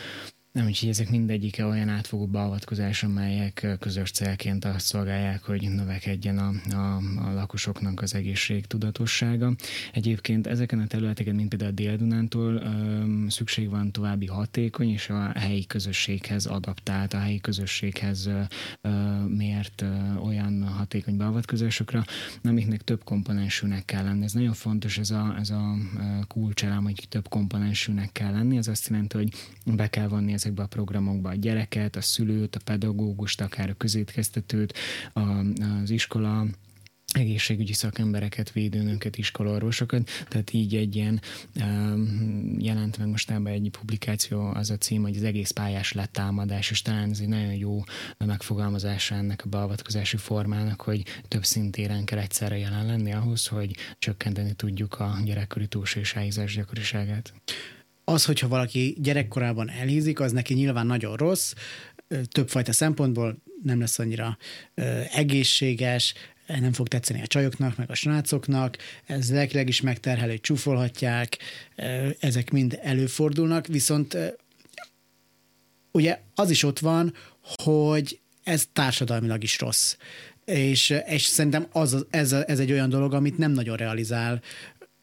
nem, 0.52 0.66
úgyhogy 0.66 0.88
ezek 0.88 1.10
mindegyike 1.10 1.66
olyan 1.66 1.88
átfogó 1.88 2.26
beavatkozás, 2.26 3.02
amelyek 3.02 3.66
közös 3.80 4.10
célként 4.10 4.64
azt 4.64 4.86
szolgálják, 4.86 5.42
hogy 5.42 5.70
növekedjen 5.74 6.38
a, 6.38 6.74
a, 6.74 6.96
a 6.96 7.32
lakosoknak 7.32 8.02
az 8.02 8.14
egészség 8.14 8.66
tudatossága. 8.66 9.54
Egyébként 9.92 10.46
ezeken 10.46 10.78
a 10.78 10.86
területeken, 10.86 11.34
mint 11.34 11.48
például 11.48 11.70
a 11.70 11.74
Dél-Dunántól 11.74 12.62
szükség 13.28 13.70
van 13.70 13.92
további 13.92 14.26
hatékony 14.26 14.88
és 14.88 15.08
a 15.08 15.32
helyi 15.38 15.66
közösséghez 15.66 16.46
adaptált, 16.46 17.12
a 17.12 17.18
helyi 17.18 17.40
közösséghez 17.40 18.26
ö, 18.26 18.90
mért 19.28 19.82
ö, 19.82 20.14
olyan 20.14 20.62
hatékony 20.62 21.16
beavatkozásokra, 21.16 22.04
amiknek 22.42 22.82
több 22.82 23.04
komponensűnek 23.04 23.84
kell 23.84 24.04
lenni. 24.04 24.24
Ez 24.24 24.32
nagyon 24.32 24.52
fontos, 24.52 24.98
ez 24.98 25.10
a, 25.10 25.36
ez 25.38 25.50
a 25.50 25.74
kulcselem, 26.28 26.82
hogy 26.82 27.06
több 27.08 27.28
komponensűnek 27.28 28.12
kell 28.12 28.32
lenni. 28.32 28.56
Ez 28.56 28.68
azt 28.68 28.88
jelenti, 28.88 29.16
hogy 29.16 29.28
be 29.76 29.90
kell 29.90 30.08
vonni 30.08 30.40
ezekbe 30.42 30.62
a 30.62 30.66
programokba 30.66 31.28
a 31.28 31.35
gyereket, 31.35 31.96
a 31.96 32.00
szülőt, 32.00 32.57
a 32.57 32.61
pedagógust, 32.64 33.40
akár 33.40 33.70
a 33.70 33.74
közétkeztetőt, 33.74 34.74
a, 35.12 35.20
az 35.83 35.90
iskola 35.90 36.46
egészségügyi 37.12 37.72
szakembereket, 37.72 38.52
védőnöket, 38.52 39.16
iskolarvosokat, 39.16 40.11
tehát 40.28 40.52
így 40.52 40.76
egy 40.76 40.96
ilyen 40.96 41.20
jelent 42.59 42.98
meg 42.98 43.09
mostában 43.09 43.52
egy 43.52 43.70
publikáció, 43.70 44.40
az 44.40 44.70
a 44.70 44.76
cím, 44.76 45.02
hogy 45.02 45.16
az 45.16 45.22
egész 45.22 45.50
pályás 45.50 45.92
letámadás, 45.92 46.70
és 46.70 46.83
talán 46.83 47.11
ez 47.11 47.20
egy 47.20 47.28
nagyon 47.28 47.55
jó 47.55 47.83
megfogalmazása 48.18 49.14
ennek 49.14 49.44
a 49.44 49.48
beavatkozási 49.48 50.16
formának, 50.16 50.81
hogy 50.81 51.02
több 51.28 51.44
szintéren 51.44 52.05
kell 52.05 52.18
egyszerre 52.18 52.59
jelen 52.59 52.87
lenni 52.87 53.12
ahhoz, 53.12 53.46
hogy 53.46 53.76
csökkenteni 53.98 54.52
tudjuk 54.52 55.00
a 55.00 55.18
gyerekkori 55.24 55.66
túlsés 55.66 56.16
gyakoriságát 56.55 57.33
az, 58.12 58.25
hogyha 58.25 58.48
valaki 58.48 58.96
gyerekkorában 58.98 59.70
elhízik, 59.70 60.20
az 60.20 60.33
neki 60.33 60.55
nyilván 60.55 60.87
nagyon 60.87 61.16
rossz, 61.16 61.53
többfajta 62.29 62.72
szempontból 62.72 63.37
nem 63.62 63.81
lesz 63.81 63.98
annyira 63.98 64.38
egészséges, 65.12 66.14
nem 66.46 66.72
fog 66.72 66.88
tetszeni 66.88 67.22
a 67.22 67.27
csajoknak, 67.27 67.77
meg 67.77 67.90
a 67.90 67.94
srácoknak, 67.94 68.77
ez 69.07 69.31
lelkileg 69.33 69.68
is 69.68 69.81
megterhelő, 69.81 70.38
csúfolhatják, 70.38 71.38
ezek 72.20 72.51
mind 72.51 72.79
előfordulnak, 72.83 73.66
viszont 73.66 74.16
ugye 75.92 76.20
az 76.35 76.51
is 76.51 76.62
ott 76.62 76.79
van, 76.79 77.14
hogy 77.62 78.20
ez 78.42 78.66
társadalmilag 78.72 79.42
is 79.42 79.61
rossz. 79.61 79.96
És, 80.44 80.94
és 81.07 81.22
szerintem 81.22 81.66
az, 81.72 82.07
ez, 82.11 82.33
ez 82.33 82.59
egy 82.59 82.72
olyan 82.72 82.88
dolog, 82.88 83.14
amit 83.14 83.38
nem 83.38 83.53
nagyon 83.53 83.77
realizál 83.77 84.42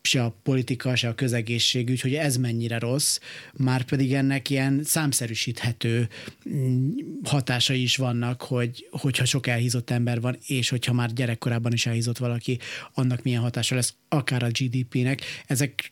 se 0.09 0.23
a 0.23 0.35
politika, 0.43 0.95
se 0.95 1.07
a 1.07 1.15
közegészségügy, 1.15 2.01
hogy 2.01 2.15
ez 2.15 2.37
mennyire 2.37 2.79
rossz, 2.79 3.19
már 3.53 3.83
pedig 3.83 4.13
ennek 4.13 4.49
ilyen 4.49 4.83
számszerűsíthető 4.83 6.07
mm, 6.49 6.89
hatásai 7.23 7.81
is 7.81 7.97
vannak, 7.97 8.41
hogy, 8.41 8.87
hogyha 8.91 9.25
sok 9.25 9.47
elhízott 9.47 9.89
ember 9.89 10.21
van, 10.21 10.37
és 10.47 10.69
hogyha 10.69 10.93
már 10.93 11.13
gyerekkorában 11.13 11.73
is 11.73 11.85
elhízott 11.85 12.17
valaki, 12.17 12.59
annak 12.93 13.23
milyen 13.23 13.41
hatása 13.41 13.75
lesz, 13.75 13.93
akár 14.09 14.43
a 14.43 14.47
GDP-nek. 14.47 15.21
Ezek 15.45 15.91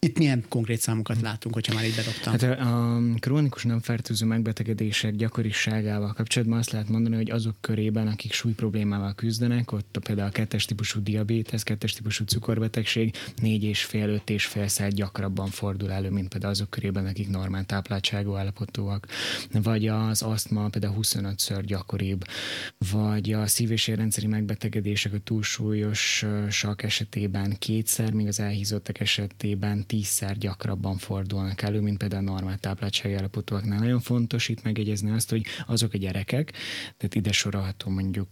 itt 0.00 0.18
milyen 0.18 0.44
konkrét 0.48 0.80
számokat 0.80 1.20
látunk, 1.20 1.54
hogyha 1.54 1.74
már 1.74 1.84
így 1.84 1.94
bedobtam? 1.94 2.32
Hát 2.32 2.42
a 2.42 3.00
krónikus 3.18 3.64
nem 3.64 3.80
fertőző 3.80 4.26
megbetegedések 4.26 5.14
gyakoriságával 5.14 6.12
kapcsolatban 6.12 6.58
azt 6.58 6.70
lehet 6.70 6.88
mondani, 6.88 7.16
hogy 7.16 7.30
azok 7.30 7.56
körében, 7.60 8.06
akik 8.06 8.32
súly 8.32 8.52
problémával 8.52 9.14
küzdenek, 9.14 9.72
ott 9.72 9.98
például 10.02 10.28
a 10.28 10.32
kettes 10.32 10.64
típusú 10.64 11.02
diabétesz, 11.02 11.62
kettes 11.62 11.92
típusú 11.92 12.24
cukorbetegség 12.24 13.16
négy 13.42 13.62
és 13.62 13.84
fél, 13.84 14.08
öt 14.08 14.30
és 14.30 14.46
fél 14.46 14.68
szer 14.68 14.92
gyakrabban 14.92 15.48
fordul 15.48 15.92
elő, 15.92 16.10
mint 16.10 16.28
például 16.28 16.52
azok 16.52 16.70
körében, 16.70 17.06
akik 17.06 17.28
normál 17.28 17.64
tápláltságú 17.64 18.34
állapotúak. 18.34 19.06
Vagy 19.52 19.86
az 19.86 20.22
asztma 20.22 20.68
például 20.68 20.96
25-ször 21.00 21.62
gyakoribb, 21.66 22.24
vagy 22.90 23.32
a 23.32 23.46
szív- 23.46 23.70
és 23.70 23.88
érrendszeri 23.88 24.26
megbetegedések 24.26 25.12
a 25.12 25.18
túlsúlyosak 25.18 26.82
esetében 26.82 27.56
kétszer, 27.58 28.12
míg 28.12 28.26
az 28.26 28.40
elhízottak 28.40 29.00
esetében 29.00 29.86
tízszer 29.88 30.38
gyakrabban 30.38 30.96
fordulnak 30.96 31.62
elő, 31.62 31.80
mint 31.80 31.98
például 31.98 32.28
a 32.28 32.30
normál 32.30 32.58
tápláltsági 32.58 33.14
állapotúaknál. 33.14 33.78
Nagyon 33.78 34.00
fontos 34.00 34.48
itt 34.48 34.62
megjegyezni 34.62 35.10
azt, 35.10 35.30
hogy 35.30 35.46
azok 35.66 35.92
a 35.92 35.98
gyerekek, 35.98 36.52
tehát 36.96 37.14
ide 37.14 37.32
sorolható 37.32 37.90
mondjuk, 37.90 38.28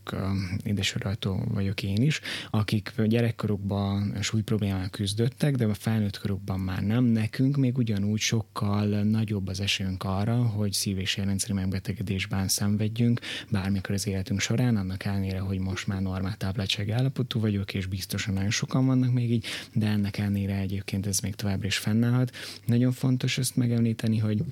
ide 0.65 0.83
sorolható 0.83 1.45
vagyok 1.49 1.83
én 1.83 2.03
is, 2.03 2.21
akik 2.51 2.93
gyerekkorukban 3.07 4.17
súly 4.21 4.43
problémával 4.43 4.89
küzdöttek, 4.89 5.55
de 5.55 5.65
a 5.65 5.75
felnőtt 5.75 6.19
korukban 6.19 6.61
már 6.61 6.83
nem. 6.83 7.05
Nekünk 7.05 7.57
még 7.57 7.79
ugyanúgy 7.79 8.21
sokkal 8.21 8.87
nagyobb 9.03 9.49
az 9.49 9.61
esélyünk 9.61 10.05
arra, 10.05 10.37
hogy 10.43 10.73
szív- 10.73 11.01
és 11.01 11.17
érrendszeri 11.17 11.53
megbetegedésben 11.53 12.49
szenvedjünk, 12.49 13.21
bármikor 13.51 13.95
az 13.95 14.07
életünk 14.07 14.41
során, 14.41 14.77
annak 14.77 15.05
ellenére, 15.05 15.39
hogy 15.39 15.59
most 15.59 15.87
már 15.87 16.01
normál 16.03 16.37
tápláltsági 16.37 16.91
állapotú 16.91 17.41
vagyok, 17.41 17.75
és 17.75 17.87
biztosan 17.87 18.35
nagyon 18.35 18.51
sokan 18.51 18.87
vannak 18.87 19.13
még 19.13 19.31
így, 19.31 19.47
de 19.73 19.87
ennek 19.87 20.19
ellenére 20.19 20.57
egyébként 20.57 21.07
ez 21.07 21.19
még 21.19 21.35
továbbra 21.47 21.67
is 21.67 21.79
fennállhat. 21.79 22.31
Nagyon 22.65 22.93
fontos 22.93 23.39
ezt 23.39 23.57
megemlíteni, 23.57 24.19
hogy 24.19 24.43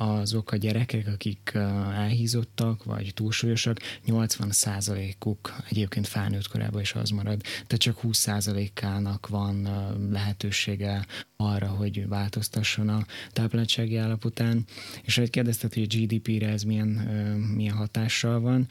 azok 0.00 0.52
a 0.52 0.56
gyerekek, 0.56 1.06
akik 1.06 1.52
elhízottak, 1.94 2.84
vagy 2.84 3.14
túlsúlyosak, 3.14 3.78
80%-uk 4.06 5.56
egyébként 5.68 6.06
felnőtt 6.06 6.48
korában 6.48 6.80
is 6.80 6.92
az 6.92 7.10
marad, 7.10 7.40
de 7.66 7.76
csak 7.76 7.98
20%-ának 8.02 9.28
van 9.28 9.68
lehetősége 10.10 11.06
arra, 11.36 11.66
hogy 11.66 12.08
változtasson 12.08 12.88
a 12.88 13.06
tápláltsági 13.32 13.96
állapotán. 13.96 14.64
És 15.02 15.16
ahogy 15.16 15.30
kérdezted, 15.30 15.74
hogy 15.74 15.82
a 15.90 15.96
GDP-re 15.96 16.48
ez 16.48 16.62
milyen, 16.62 16.88
milyen 17.54 17.74
hatással 17.74 18.40
van, 18.40 18.66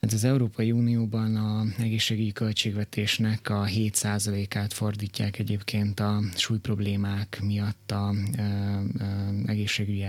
hát 0.00 0.12
az 0.12 0.24
Európai 0.24 0.72
Unióban 0.72 1.36
a 1.36 1.82
egészségügyi 1.82 2.32
költségvetésnek 2.32 3.48
a 3.48 3.64
7%-át 3.64 4.72
fordítják 4.72 5.38
egyébként 5.38 6.00
a 6.00 6.20
súlyproblémák 6.36 7.40
miatt 7.42 7.90
a 7.90 8.14
egészségügyi 9.46 10.02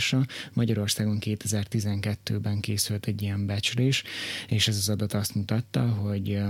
ellátásra. 0.00 0.24
Magyarországon 0.52 1.18
2012-ben 1.20 2.60
készült 2.60 3.06
egy 3.06 3.22
ilyen 3.22 3.46
becslés, 3.46 4.02
és 4.48 4.68
ez 4.68 4.76
az 4.76 4.88
adat 4.88 5.12
azt 5.12 5.34
mutatta, 5.34 5.88
hogy 5.88 6.40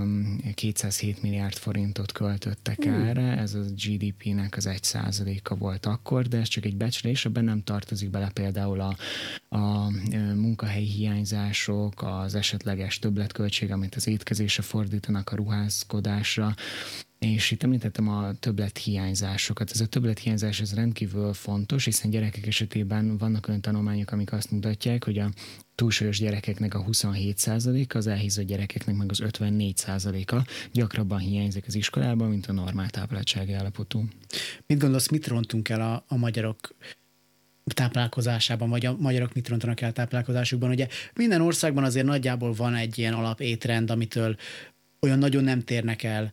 207 0.55 1.23
milliárd 1.23 1.55
forintot 1.55 2.13
költöttek 2.13 2.85
erre, 2.85 3.37
ez 3.37 3.55
a 3.55 3.61
GDP-nek 3.61 4.57
az 4.57 4.67
egy 4.67 4.83
százaléka 4.83 5.55
volt 5.55 5.87
akkor, 5.87 6.29
de 6.29 6.39
ez 6.39 6.49
csak 6.49 6.65
egy 6.65 6.77
becslés, 6.77 7.25
ebben 7.25 7.45
nem 7.45 7.63
tartozik 7.63 8.11
bele 8.11 8.31
például 8.33 8.81
a, 8.81 8.97
a 9.57 9.91
munkahelyi 10.35 10.87
hiányzások, 10.87 12.03
az 12.03 12.35
esetleges 12.35 12.99
többletköltség, 12.99 13.71
amit 13.71 13.95
az 13.95 14.07
étkezésre 14.07 14.63
fordítanak 14.63 15.33
a 15.33 15.37
ruházkodásra, 15.37 16.55
és 17.27 17.51
itt 17.51 17.63
említettem 17.63 18.09
a 18.09 18.33
többlet 18.33 18.79
hiányzásokat. 18.79 19.71
Ez 19.71 19.81
a 19.81 19.87
többlet 19.87 20.19
hiányzás 20.19 20.61
ez 20.61 20.75
rendkívül 20.75 21.33
fontos, 21.33 21.85
hiszen 21.85 22.11
gyerekek 22.11 22.47
esetében 22.47 23.19
vannak 23.19 23.49
olyan 23.49 23.61
tanulmányok, 23.61 24.13
amik 24.13 24.33
azt 24.33 24.51
mutatják, 24.51 25.05
hogy 25.05 25.19
a 25.19 25.31
túlsúlyos 25.75 26.19
gyerekeknek 26.19 26.75
a 26.75 26.85
27%-a, 26.85 27.97
az 27.97 28.07
elhízott 28.07 28.45
gyerekeknek 28.45 28.97
meg 28.97 29.11
az 29.11 29.21
54%-a 29.25 30.49
gyakrabban 30.73 31.19
hiányzik 31.19 31.67
az 31.67 31.75
iskolában, 31.75 32.29
mint 32.29 32.47
a 32.47 32.53
normál 32.53 32.91
tápláltsági 32.91 33.53
állapotú. 33.53 34.05
Mit 34.67 34.79
gondolsz, 34.79 35.09
mit 35.09 35.27
rontunk 35.27 35.69
el 35.69 35.81
a, 35.81 36.05
a 36.09 36.17
magyarok 36.17 36.75
táplálkozásában, 37.65 38.71
vagy 38.71 38.87
a 38.87 38.97
magyarok 38.99 39.35
mit 39.35 39.49
rontanak 39.49 39.81
el 39.81 39.93
táplálkozásukban. 39.93 40.71
Ugye 40.71 40.87
minden 41.15 41.41
országban 41.41 41.85
azért 41.85 42.07
nagyjából 42.07 42.53
van 42.53 42.75
egy 42.75 42.99
ilyen 42.99 43.15
alap 43.15 43.41
étrend, 43.41 43.91
amitől 43.91 44.37
olyan 45.01 45.19
nagyon 45.19 45.45
nem 45.45 45.61
térnek 45.61 46.03
el 46.03 46.33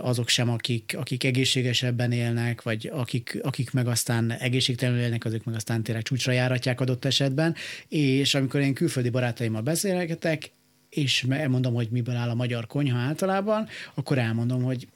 azok 0.00 0.28
sem, 0.28 0.50
akik, 0.50 0.94
akik 0.98 1.24
egészségesebben 1.24 2.12
élnek, 2.12 2.62
vagy 2.62 2.90
akik, 2.92 3.38
akik 3.42 3.72
meg 3.72 3.86
aztán 3.86 4.32
egészségtelenül 4.32 5.00
élnek, 5.00 5.24
azok 5.24 5.44
meg 5.44 5.54
aztán 5.54 5.82
tényleg 5.82 6.02
csúcsra 6.02 6.32
járatják 6.32 6.80
adott 6.80 7.04
esetben, 7.04 7.54
és 7.88 8.34
amikor 8.34 8.60
én 8.60 8.74
külföldi 8.74 9.10
barátaimmal 9.10 9.62
beszélgetek, 9.62 10.50
és 10.90 11.26
elmondom, 11.28 11.74
hogy 11.74 11.88
miből 11.90 12.16
áll 12.16 12.28
a 12.28 12.34
magyar 12.34 12.66
konyha 12.66 12.98
általában, 12.98 13.68
akkor 13.94 14.18
elmondom, 14.18 14.62
hogy 14.62 14.88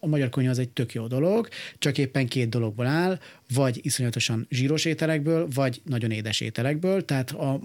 a 0.00 0.06
magyar 0.06 0.28
konyha 0.28 0.50
az 0.50 0.58
egy 0.58 0.68
tök 0.68 0.92
jó 0.92 1.06
dolog, 1.06 1.48
csak 1.78 1.98
éppen 1.98 2.26
két 2.26 2.48
dologból 2.48 2.86
áll, 2.86 3.18
vagy 3.54 3.80
iszonyatosan 3.82 4.46
zsíros 4.50 4.84
ételekből, 4.84 5.48
vagy 5.54 5.80
nagyon 5.84 6.10
édes 6.10 6.40
ételekből, 6.40 7.04
tehát 7.04 7.30
a, 7.30 7.60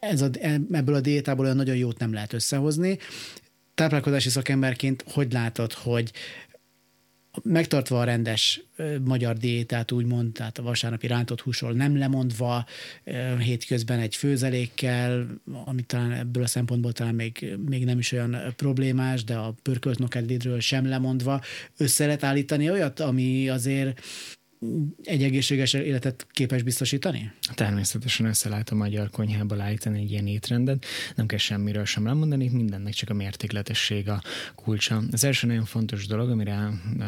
ez 0.00 0.20
a, 0.20 0.30
ebből 0.70 0.94
a 0.94 1.00
diétából 1.00 1.44
olyan 1.44 1.56
nagyon 1.56 1.76
jót 1.76 1.98
nem 1.98 2.12
lehet 2.12 2.32
összehozni. 2.32 2.98
Táplálkozási 3.80 4.28
szakemberként 4.28 5.04
hogy 5.12 5.32
látod, 5.32 5.72
hogy 5.72 6.12
megtartva 7.42 8.00
a 8.00 8.04
rendes 8.04 8.62
magyar 9.04 9.36
diétát, 9.36 9.92
úgymond, 9.92 10.32
tehát 10.32 10.58
a 10.58 10.62
vasárnapi 10.62 11.06
rántott 11.06 11.40
húsról 11.40 11.72
nem 11.72 11.98
lemondva, 11.98 12.66
hétközben 13.38 13.98
egy 13.98 14.16
főzelékkel, 14.16 15.26
ami 15.64 15.82
talán 15.82 16.12
ebből 16.12 16.42
a 16.42 16.46
szempontból 16.46 16.92
talán 16.92 17.14
még, 17.14 17.56
még 17.68 17.84
nem 17.84 17.98
is 17.98 18.12
olyan 18.12 18.36
problémás, 18.56 19.24
de 19.24 19.36
a 19.36 19.54
pörkölt 19.62 19.98
nokedvédről 19.98 20.60
sem 20.60 20.88
lemondva, 20.88 21.40
össze 21.76 22.04
lehet 22.04 22.24
állítani 22.24 22.70
olyat, 22.70 23.00
ami 23.00 23.48
azért 23.48 24.00
egy 25.02 25.22
egészséges 25.22 25.72
életet 25.72 26.26
képes 26.32 26.62
biztosítani? 26.62 27.32
Természetesen 27.54 28.26
össze 28.26 28.48
lehet 28.48 28.70
a 28.70 28.74
magyar 28.74 29.10
konyhába 29.10 29.62
állítani 29.62 30.00
egy 30.00 30.10
ilyen 30.10 30.26
étrendet. 30.26 30.84
Nem 31.14 31.26
kell 31.26 31.38
semmiről 31.38 31.84
sem 31.84 32.06
elmondani, 32.06 32.48
mindennek 32.48 32.92
csak 32.92 33.10
a 33.10 33.14
mértékletesség 33.14 34.08
a 34.08 34.22
kulcsa. 34.54 35.02
Az 35.12 35.24
első 35.24 35.46
nagyon 35.46 35.64
fontos 35.64 36.06
dolog, 36.06 36.30
amire 36.30 36.68
uh, 36.96 37.04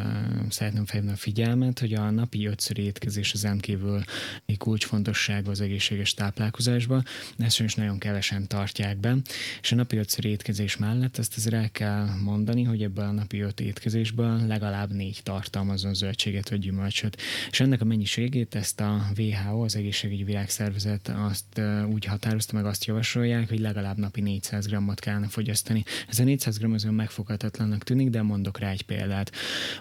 szeretném 0.49 0.85
felhívni 0.85 1.13
a 1.13 1.17
figyelmet, 1.17 1.79
hogy 1.79 1.93
a 1.93 2.09
napi 2.09 2.45
ötször 2.45 2.79
étkezés 2.79 3.33
az 3.33 3.43
rendkívül 3.43 4.03
egy 4.45 4.57
kulcsfontosság 4.57 5.47
az 5.47 5.61
egészséges 5.61 6.13
táplálkozásban. 6.13 7.03
Ezt 7.37 7.59
is 7.59 7.75
nagyon 7.75 7.97
kevesen 7.97 8.47
tartják 8.47 8.97
be. 8.97 9.15
És 9.61 9.71
a 9.71 9.75
napi 9.75 9.97
ötször 9.97 10.25
étkezés 10.25 10.77
mellett 10.77 11.17
ezt 11.17 11.37
azért 11.37 11.55
el 11.55 11.71
kell 11.71 12.07
mondani, 12.23 12.63
hogy 12.63 12.83
ebből 12.83 13.05
a 13.05 13.11
napi 13.11 13.39
öt 13.39 13.59
étkezésből 13.59 14.47
legalább 14.47 14.93
négy 14.93 15.19
tartalmazon 15.23 15.93
zöldséget 15.93 16.49
vagy 16.49 16.59
gyümölcsöt 16.59 17.17
és 17.51 17.59
ennek 17.59 17.81
a 17.81 17.85
mennyiségét 17.85 18.55
ezt 18.55 18.79
a 18.79 19.05
WHO, 19.17 19.63
az 19.63 19.75
Egészségügyi 19.75 20.23
Világszervezet 20.23 21.13
azt 21.15 21.61
úgy 21.89 22.05
határozta 22.05 22.55
meg, 22.55 22.65
azt 22.65 22.85
javasolják, 22.85 23.49
hogy 23.49 23.59
legalább 23.59 23.97
napi 23.97 24.21
400 24.21 24.67
grammot 24.67 24.99
kellene 24.99 25.27
fogyasztani. 25.27 25.83
Ez 26.07 26.19
a 26.19 26.23
400 26.23 26.57
gram 26.57 26.73
az 26.73 26.83
megfoghatatlannak 26.83 27.83
tűnik, 27.83 28.09
de 28.09 28.21
mondok 28.21 28.59
rá 28.59 28.69
egy 28.69 28.81
példát. 28.81 29.31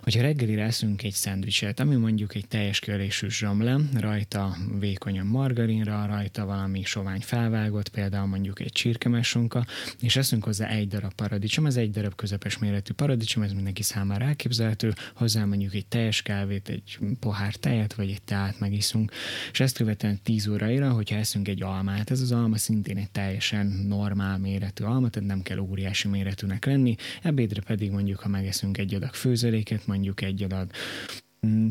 Hogyha 0.02 0.20
reggelire 0.20 0.64
eszünk 0.64 1.02
egy 1.02 1.12
szendvicset, 1.12 1.80
ami 1.80 1.94
mondjuk 1.94 2.34
egy 2.34 2.48
teljes 2.48 2.78
körésű 2.78 3.28
zsomle, 3.28 3.76
rajta 4.00 4.56
vékonyan 4.78 5.26
margarinra, 5.26 6.06
rajta 6.06 6.44
valami 6.44 6.82
sovány 6.84 7.20
felvágott, 7.20 7.88
például 7.88 8.26
mondjuk 8.26 8.60
egy 8.60 8.72
csirkemesonka, 8.72 9.66
és 10.00 10.16
eszünk 10.16 10.44
hozzá 10.44 10.68
egy 10.68 10.88
darab 10.88 11.14
paradicsom, 11.14 11.66
ez 11.66 11.76
egy 11.76 11.90
darab 11.90 12.14
közepes 12.14 12.58
méretű 12.58 12.92
paradicsom, 12.92 13.42
ez 13.42 13.52
mindenki 13.52 13.82
számára 13.82 14.24
elképzelhető, 14.24 14.94
hozzá 15.14 15.44
mondjuk 15.44 15.74
egy 15.74 15.86
teljes 15.86 16.22
kávét, 16.22 16.68
egy 16.68 16.98
pohár 17.20 17.51
pohár 17.52 17.76
tejet, 17.76 17.94
vagy 17.94 18.10
egy 18.10 18.22
teát 18.22 18.60
megiszunk, 18.60 19.12
és 19.52 19.60
ezt 19.60 19.76
követően 19.76 20.20
10 20.22 20.46
óraira, 20.46 20.90
hogyha 20.90 21.16
eszünk 21.16 21.48
egy 21.48 21.62
almát, 21.62 22.10
ez 22.10 22.20
az 22.20 22.32
alma 22.32 22.56
szintén 22.56 22.96
egy 22.96 23.10
teljesen 23.10 23.66
normál 23.66 24.38
méretű 24.38 24.84
alma, 24.84 25.08
tehát 25.08 25.28
nem 25.28 25.42
kell 25.42 25.58
óriási 25.58 26.08
méretűnek 26.08 26.64
lenni, 26.64 26.94
ebédre 27.22 27.60
pedig 27.62 27.90
mondjuk, 27.90 28.20
ha 28.20 28.28
megeszünk 28.28 28.78
egy 28.78 28.94
adag 28.94 29.14
főzőléket, 29.14 29.86
mondjuk 29.86 30.22
egy 30.22 30.42
adag 30.42 30.70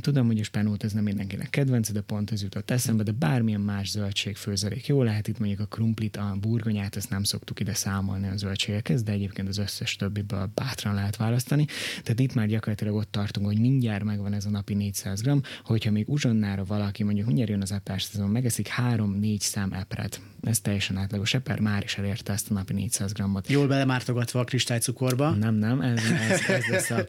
tudom, 0.02 0.28
hogy 0.28 0.40
a 0.40 0.44
spenót 0.44 0.84
ez 0.84 0.94
nem 0.94 1.04
mindenkinek 1.04 1.50
kedvenc, 1.50 1.92
de 1.92 2.02
pont 2.02 2.32
ez 2.32 2.42
jutott 2.42 2.72
eszembe, 2.72 3.04
de 3.04 3.12
bármilyen 3.12 3.62
más 3.62 3.90
zöldség 3.90 4.36
főzelék 4.36 4.88
jó 4.88 5.04
lehet. 5.04 5.28
Itt 5.28 5.40
mondjuk 5.40 5.60
a 5.60 5.66
krumplit, 5.66 6.18
a 6.18 6.38
burgonyát, 6.40 6.96
ezt 6.96 7.10
nem 7.10 7.24
szoktuk 7.24 7.60
ide 7.60 7.74
számolni 7.74 8.28
a 8.28 8.38
zöldségekhez, 8.38 9.04
de 9.04 9.12
egyébként 9.12 9.48
az 9.48 9.58
összes 9.58 9.96
többiből 9.96 10.52
bátran 10.54 10.94
lehet 10.94 11.16
választani. 11.16 11.66
Tehát 12.04 12.20
itt 12.20 12.34
már 12.34 12.48
gyakorlatilag 12.48 12.96
ott 12.96 13.12
tartunk, 13.12 13.46
hogy 13.46 13.60
mindjárt 13.60 14.04
megvan 14.04 14.34
ez 14.34 14.46
a 14.46 14.50
napi 14.50 14.74
400 14.74 15.22
g, 15.22 15.46
hogyha 15.64 15.92
még 15.92 16.10
uzsonnára 16.10 16.64
valaki 16.64 17.04
mondjuk 17.04 17.26
mindjárt 17.26 17.50
jön 17.52 17.62
az 17.62 17.72
epás 17.72 18.04
szezon, 18.04 18.30
megeszik 18.30 18.70
3-4 18.78 19.40
szám 19.40 19.74
epret, 19.74 20.22
ez 20.42 20.60
teljesen 20.60 20.98
átlagos 20.98 21.34
eper, 21.34 21.60
már 21.60 21.84
is 21.84 21.98
elérte 21.98 22.34
ezt 22.34 22.52
a 22.52 22.54
napi 22.54 22.74
400 22.74 23.12
grammot. 23.12 23.50
Jól 23.50 23.68
belemártogatva 23.68 24.40
a 24.40 24.44
kristálycukorba. 24.44 25.30
Nem, 25.30 25.56
nem, 25.56 25.82
ez, 25.82 26.04
ez, 26.30 26.42
ez, 26.48 26.66
lesz 26.70 26.90
a, 26.90 27.06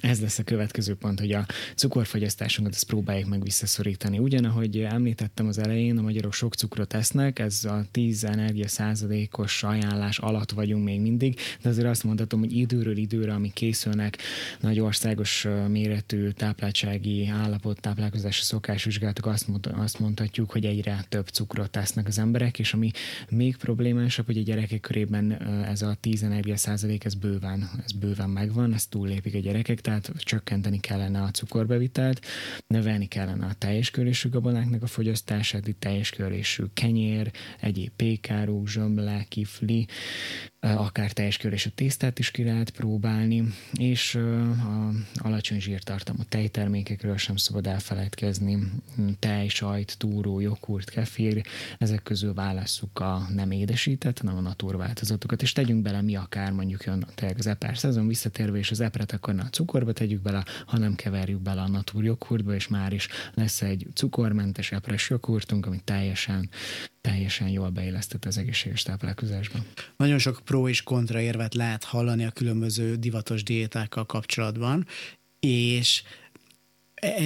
ez 0.00 0.20
lesz 0.20 0.38
a 0.38 0.42
következő 0.42 0.94
pont, 0.94 1.20
hogy 1.20 1.32
a 1.32 1.46
cukor 1.74 2.05
cukorfogyasztásunkat 2.06 2.74
ezt 2.74 2.86
próbáljuk 2.86 3.28
meg 3.28 3.42
visszaszorítani. 3.42 4.18
Ugyanahogy 4.18 4.78
említettem 4.78 5.46
az 5.46 5.58
elején, 5.58 5.98
a 5.98 6.02
magyarok 6.02 6.32
sok 6.32 6.54
cukrot 6.54 6.94
esznek, 6.94 7.38
ez 7.38 7.64
a 7.64 7.84
10 7.90 8.24
energia 8.24 8.68
százalékos 8.68 9.62
ajánlás 9.62 10.18
alatt 10.18 10.50
vagyunk 10.50 10.84
még 10.84 11.00
mindig, 11.00 11.38
de 11.62 11.68
azért 11.68 11.86
azt 11.86 12.04
mondhatom, 12.04 12.40
hogy 12.40 12.56
időről 12.56 12.96
időre, 12.96 13.34
amik 13.34 13.52
készülnek, 13.52 14.18
nagy 14.60 14.80
országos 14.80 15.46
méretű 15.68 16.30
tápláltsági 16.30 17.26
állapot, 17.26 17.80
táplálkozási 17.80 18.42
szokásvizsgálatok, 18.42 19.26
azt, 19.26 19.48
mond, 19.48 19.70
azt 19.74 19.98
mondhatjuk, 19.98 20.50
hogy 20.50 20.64
egyre 20.64 21.04
több 21.08 21.28
cukrot 21.28 21.70
tesznek 21.70 22.06
az 22.06 22.18
emberek, 22.18 22.58
és 22.58 22.72
ami 22.74 22.90
még 23.28 23.56
problémásabb, 23.56 24.26
hogy 24.26 24.38
a 24.38 24.42
gyerekek 24.42 24.80
körében 24.80 25.32
ez 25.64 25.82
a 25.82 25.96
10 26.00 26.22
energia 26.22 26.56
százalék, 26.56 27.04
ez 27.04 27.14
bőven, 27.14 27.70
ez 27.84 27.92
bőven 27.92 28.30
megvan, 28.30 28.74
ez 28.74 28.86
túllépik 28.86 29.34
a 29.34 29.38
gyerekek, 29.38 29.80
tehát 29.80 30.12
csökkenteni 30.18 30.80
kellene 30.80 31.20
a 31.22 31.30
cukorbevitelt, 31.30 31.94
ételt, 31.96 32.26
növelni 32.66 33.06
kellene 33.06 33.46
a 33.46 33.54
teljes 33.58 33.90
gabonáknak 34.30 34.82
a 34.82 34.86
fogyasztását, 34.86 35.68
itt 35.68 35.80
teljes 35.80 36.14
kenyér, 36.74 37.30
egyéb 37.60 37.90
pékáró, 37.96 38.66
zsömle, 38.66 39.24
kifli, 39.28 39.86
akár 40.74 41.12
teljes 41.12 41.36
körésű 41.36 41.68
tésztát 41.74 42.18
is 42.18 42.30
ki 42.30 42.44
lehet 42.44 42.70
próbálni, 42.70 43.44
és 43.72 44.14
a 44.14 44.90
alacsony 45.14 45.60
zsírtartalmú 45.60 46.22
tejtermékekről 46.28 47.16
sem 47.16 47.36
szabad 47.36 47.66
elfelejtkezni, 47.66 48.58
tej, 49.18 49.48
sajt, 49.48 49.98
túró, 49.98 50.40
joghurt, 50.40 50.90
kefir, 50.90 51.42
ezek 51.78 52.02
közül 52.02 52.34
válasszuk 52.34 53.00
a 53.00 53.26
nem 53.34 53.50
édesített, 53.50 54.18
hanem 54.18 54.36
a 54.36 54.40
naturváltozatokat, 54.40 55.42
és 55.42 55.52
tegyünk 55.52 55.82
bele 55.82 56.02
mi 56.02 56.16
akár 56.16 56.52
mondjuk 56.52 56.84
jön 56.84 57.06
tényleg 57.14 57.38
az 57.38 57.46
epár 57.46 57.78
szezon 57.78 58.06
visszatérve, 58.06 58.58
és 58.58 58.70
az 58.70 58.80
epret 58.80 59.12
akkor 59.12 59.34
ne 59.34 59.42
a 59.42 59.48
cukorba 59.48 59.92
tegyük 59.92 60.22
bele, 60.22 60.44
hanem 60.66 60.94
keverjük 60.94 61.40
bele 61.40 61.60
a 61.60 61.68
natur 61.86 62.04
joghurtba, 62.04 62.54
és 62.54 62.68
már 62.68 62.92
is 62.92 63.08
lesz 63.34 63.62
egy 63.62 63.86
cukormentes 63.94 64.72
epres 64.72 65.10
joghurtunk, 65.10 65.66
ami 65.66 65.80
teljesen 65.84 66.50
teljesen 67.00 67.48
jól 67.48 67.70
beillesztett 67.70 68.24
az 68.24 68.38
egészséges 68.38 68.82
táplálkozásban. 68.82 69.66
Nagyon 69.96 70.18
sok 70.18 70.40
pro 70.44 70.68
és 70.68 70.82
kontra 70.82 71.20
érvet 71.20 71.54
lehet 71.54 71.84
hallani 71.84 72.24
a 72.24 72.30
különböző 72.30 72.94
divatos 72.94 73.42
diétákkal 73.42 74.06
kapcsolatban, 74.06 74.86
és 75.40 76.02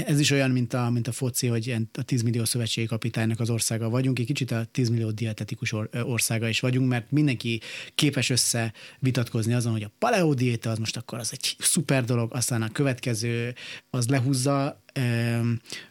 ez 0.06 0.20
is 0.20 0.30
olyan, 0.30 0.50
mint 0.50 0.74
a, 0.74 0.90
mint 0.90 1.08
a 1.08 1.12
foci, 1.12 1.46
hogy 1.46 1.76
a 1.92 2.02
10 2.02 2.22
millió 2.22 2.44
szövetségi 2.44 2.86
kapitánynak 2.86 3.40
az 3.40 3.50
országa 3.50 3.88
vagyunk, 3.88 4.18
egy 4.18 4.26
kicsit 4.26 4.50
a 4.50 4.64
10 4.72 4.88
millió 4.88 5.10
dietetikus 5.10 5.74
országa 5.92 6.48
is 6.48 6.60
vagyunk, 6.60 6.88
mert 6.88 7.10
mindenki 7.10 7.60
képes 7.94 8.30
össze 8.30 8.72
vitatkozni 8.98 9.52
azon, 9.52 9.72
hogy 9.72 9.82
a 9.82 9.90
paleo 9.98 10.34
diéta 10.34 10.70
az 10.70 10.78
most 10.78 10.96
akkor 10.96 11.18
az 11.18 11.28
egy 11.32 11.56
szuper 11.58 12.04
dolog, 12.04 12.34
aztán 12.34 12.62
a 12.62 12.72
következő 12.72 13.54
az 13.90 14.08
lehúzza, 14.08 14.82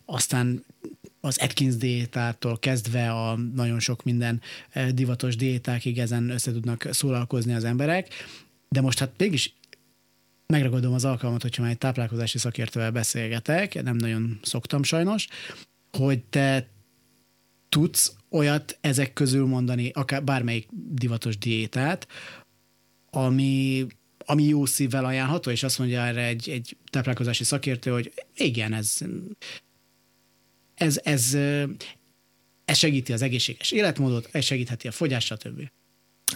aztán 0.05 0.65
az 1.21 1.37
Atkins 1.37 1.75
diétától 1.75 2.59
kezdve 2.59 3.11
a 3.11 3.35
nagyon 3.35 3.79
sok 3.79 4.03
minden 4.03 4.41
divatos 4.93 5.35
diétákig 5.35 5.99
ezen 5.99 6.29
össze 6.29 6.51
tudnak 6.51 6.87
szólalkozni 6.91 7.53
az 7.53 7.63
emberek, 7.63 8.07
de 8.69 8.81
most 8.81 8.99
hát 8.99 9.11
mégis 9.17 9.53
megragadom 10.53 10.93
az 10.93 11.05
alkalmat, 11.05 11.41
hogyha 11.41 11.61
már 11.61 11.71
egy 11.71 11.77
táplálkozási 11.77 12.37
szakértővel 12.37 12.91
beszélgetek, 12.91 13.83
nem 13.83 13.95
nagyon 13.95 14.39
szoktam 14.41 14.83
sajnos, 14.83 15.27
hogy 15.91 16.23
te 16.23 16.69
tudsz 17.69 18.15
olyat 18.29 18.77
ezek 18.81 19.13
közül 19.13 19.45
mondani, 19.45 19.91
akár 19.93 20.23
bármelyik 20.23 20.67
divatos 20.71 21.37
diétát, 21.37 22.07
ami, 23.09 23.85
ami 24.25 24.43
jó 24.43 24.65
szívvel 24.65 25.05
ajánlható, 25.05 25.51
és 25.51 25.63
azt 25.63 25.79
mondja 25.79 26.01
erre 26.01 26.25
egy, 26.25 26.49
egy 26.49 26.77
táplálkozási 26.91 27.43
szakértő, 27.43 27.91
hogy 27.91 28.13
igen, 28.35 28.73
ez 28.73 28.97
ez, 30.79 30.99
ez, 31.03 31.33
ez 32.65 32.77
segíti 32.77 33.13
az 33.13 33.21
egészséges 33.21 33.71
életmódot, 33.71 34.29
ez 34.31 34.43
segítheti 34.43 34.87
a 34.87 34.91
fogyást, 34.91 35.27
stb. 35.27 35.69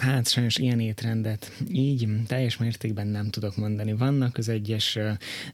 Hát 0.00 0.28
sajnos 0.28 0.56
ilyen 0.56 0.80
étrendet 0.80 1.52
így 1.72 2.08
teljes 2.26 2.56
mértékben 2.56 3.06
nem 3.06 3.30
tudok 3.30 3.56
mondani. 3.56 3.92
Vannak 3.92 4.36
az 4.36 4.48
egyes 4.48 4.98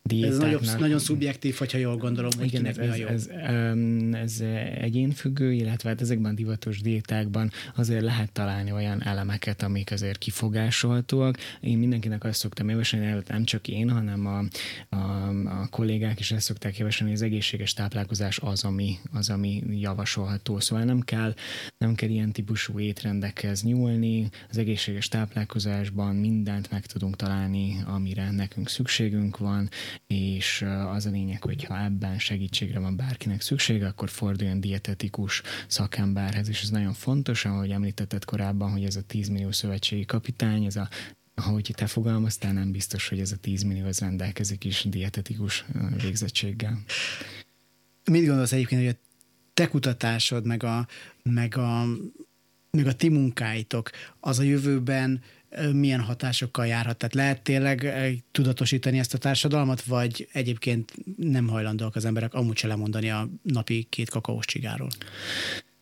diétáknak... 0.03 0.53
Ez 0.53 0.61
nagyon, 0.61 0.81
nagyon 0.81 0.99
szubjektív, 0.99 1.57
hogyha 1.57 1.79
jól 1.79 1.97
gondolom, 1.97 2.31
hogy 2.39 2.47
Igen, 2.47 2.67
ez, 2.67 2.77
mi 2.77 2.89
a 2.89 2.95
jó. 2.95 3.07
Ez, 3.07 3.27
ez, 3.27 3.77
ez 4.13 4.41
egyénfüggő, 4.75 5.53
illetve 5.53 5.89
hát 5.89 6.01
ezekben 6.01 6.33
a 6.33 6.35
divatos 6.35 6.81
diétákban 6.81 7.51
azért 7.77 8.03
lehet 8.03 8.33
találni 8.33 8.73
olyan 8.73 9.03
elemeket, 9.03 9.63
amik 9.63 9.93
azért 9.93 10.19
kifogásolhatóak. 10.19 11.39
Én 11.61 11.79
mindenkinek 11.79 12.25
azt 12.25 12.39
szoktam 12.39 12.69
javasolni, 12.69 13.23
nem 13.29 13.45
csak 13.45 13.69
én, 13.69 13.91
hanem 13.91 14.27
a, 14.27 14.45
a, 14.97 15.29
a 15.45 15.69
kollégák 15.71 16.21
is 16.21 16.33
ezt 16.33 16.45
szokták 16.45 16.79
javasolni, 16.79 17.13
hogy 17.13 17.23
az 17.23 17.27
egészséges 17.27 17.73
táplálkozás 17.73 18.39
az, 18.39 18.65
ami, 18.65 18.99
az, 19.13 19.31
ami 19.31 19.63
javasolható. 19.71 20.61
Szóval 20.61 20.85
nem 20.85 21.01
kell, 21.01 21.35
nem 21.79 21.95
kell 21.95 22.09
ilyen 22.09 22.33
típusú 22.33 22.79
étrendekhez 22.79 23.63
nyúlni, 23.63 24.30
az 24.49 24.59
egészséges 24.59 25.09
táplálkozásban 25.09 26.17
mindent 26.17 26.71
meg 26.71 26.87
tudunk 26.87 27.17
találni, 27.17 27.83
amire 27.87 28.31
nekünk 28.31 28.69
szükségünk 28.69 29.39
van, 29.39 29.69
és 30.07 30.65
az 30.89 31.07
a 31.07 31.11
lényeg, 31.11 31.43
hogy 31.43 31.65
ha 31.65 31.85
ebben 31.85 32.19
segítségre 32.19 32.79
van 32.79 32.97
bárkinek 32.97 33.41
szüksége, 33.41 33.87
akkor 33.87 34.09
forduljon 34.09 34.61
dietetikus 34.61 35.43
szakemberhez, 35.67 36.49
és 36.49 36.63
ez 36.63 36.71
nagyon 36.71 36.93
fontos, 36.93 37.45
ahogy 37.45 37.71
említetted 37.71 38.25
korábban, 38.25 38.71
hogy 38.71 38.85
ez 38.85 38.97
a 38.97 39.03
10 39.03 39.29
millió 39.29 39.53
szövetségi 39.53 40.05
kapitány, 40.05 40.65
ez 40.65 40.77
a 40.77 40.89
ahogy 41.35 41.71
te 41.77 41.87
fogalmaztál, 41.87 42.53
nem 42.53 42.73
biztos, 42.73 43.09
hogy 43.09 43.21
ez 43.21 43.33
a 43.33 43.37
10 43.37 43.63
millió 43.63 43.87
az 43.87 43.99
rendelkezik 43.99 44.65
is 44.65 44.87
dietetikus 44.89 45.65
végzettséggel. 46.03 46.79
Mit 48.11 48.27
gondolsz 48.27 48.53
egyébként, 48.53 48.81
hogy 48.81 48.91
a 48.91 49.09
te 49.55 49.69
kutatásod, 49.69 50.47
meg 50.47 50.63
a, 50.63 50.87
meg 51.23 51.57
a 51.57 51.87
még 52.71 52.87
a 52.87 52.93
ti 52.93 53.09
munkáitok, 53.09 53.91
az 54.21 54.39
a 54.39 54.43
jövőben 54.43 55.23
milyen 55.73 56.01
hatásokkal 56.01 56.67
járhat? 56.67 56.97
Tehát 56.97 57.15
lehet 57.15 57.43
tényleg 57.43 57.95
tudatosítani 58.33 58.99
ezt 58.99 59.15
a 59.15 59.19
társadalmat, 59.19 59.83
vagy 59.83 60.29
egyébként 60.33 60.93
nem 61.17 61.49
hajlandóak 61.49 61.97
az 61.97 62.05
emberek 62.05 62.35
amúgy 62.35 62.57
se 62.57 62.67
lemondani 62.67 63.11
a 63.11 63.29
napi 63.43 63.87
két 63.91 64.11
kakaós 64.11 64.45
csigáról? 64.47 64.89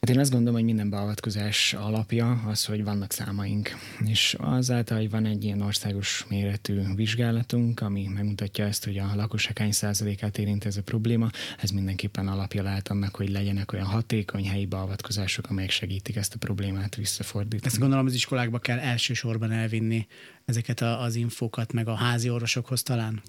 Hát 0.00 0.10
én 0.10 0.18
azt 0.18 0.30
gondolom, 0.30 0.54
hogy 0.54 0.64
minden 0.64 0.90
beavatkozás 0.90 1.74
alapja 1.74 2.42
az, 2.46 2.64
hogy 2.64 2.84
vannak 2.84 3.12
számaink. 3.12 3.70
És 4.04 4.36
azáltal, 4.38 4.96
hogy 4.96 5.10
van 5.10 5.24
egy 5.26 5.44
ilyen 5.44 5.60
országos 5.60 6.26
méretű 6.28 6.80
vizsgálatunk, 6.94 7.80
ami 7.80 8.06
megmutatja 8.06 8.64
ezt, 8.64 8.84
hogy 8.84 8.98
a 8.98 9.14
lakosság 9.14 9.58
hány 9.58 9.72
százalékát 9.72 10.38
érint 10.38 10.64
ez 10.64 10.76
a 10.76 10.82
probléma, 10.82 11.30
ez 11.58 11.70
mindenképpen 11.70 12.28
alapja 12.28 12.62
lehet 12.62 12.88
annak, 12.88 13.16
hogy 13.16 13.28
legyenek 13.28 13.72
olyan 13.72 13.86
hatékony 13.86 14.48
helyi 14.48 14.66
beavatkozások, 14.66 15.50
amelyek 15.50 15.70
segítik 15.70 16.16
ezt 16.16 16.34
a 16.34 16.38
problémát 16.38 16.94
visszafordítani. 16.94 17.66
Ezt 17.66 17.78
gondolom 17.78 18.06
az 18.06 18.14
iskolákba 18.14 18.58
kell 18.58 18.78
elsősorban 18.78 19.52
elvinni 19.52 20.06
ezeket 20.48 20.80
a, 20.80 21.02
az 21.02 21.14
infókat, 21.14 21.72
meg 21.72 21.88
a 21.88 21.94
házi 21.94 22.30
orvosokhoz 22.30 22.82
talán? 22.82 23.22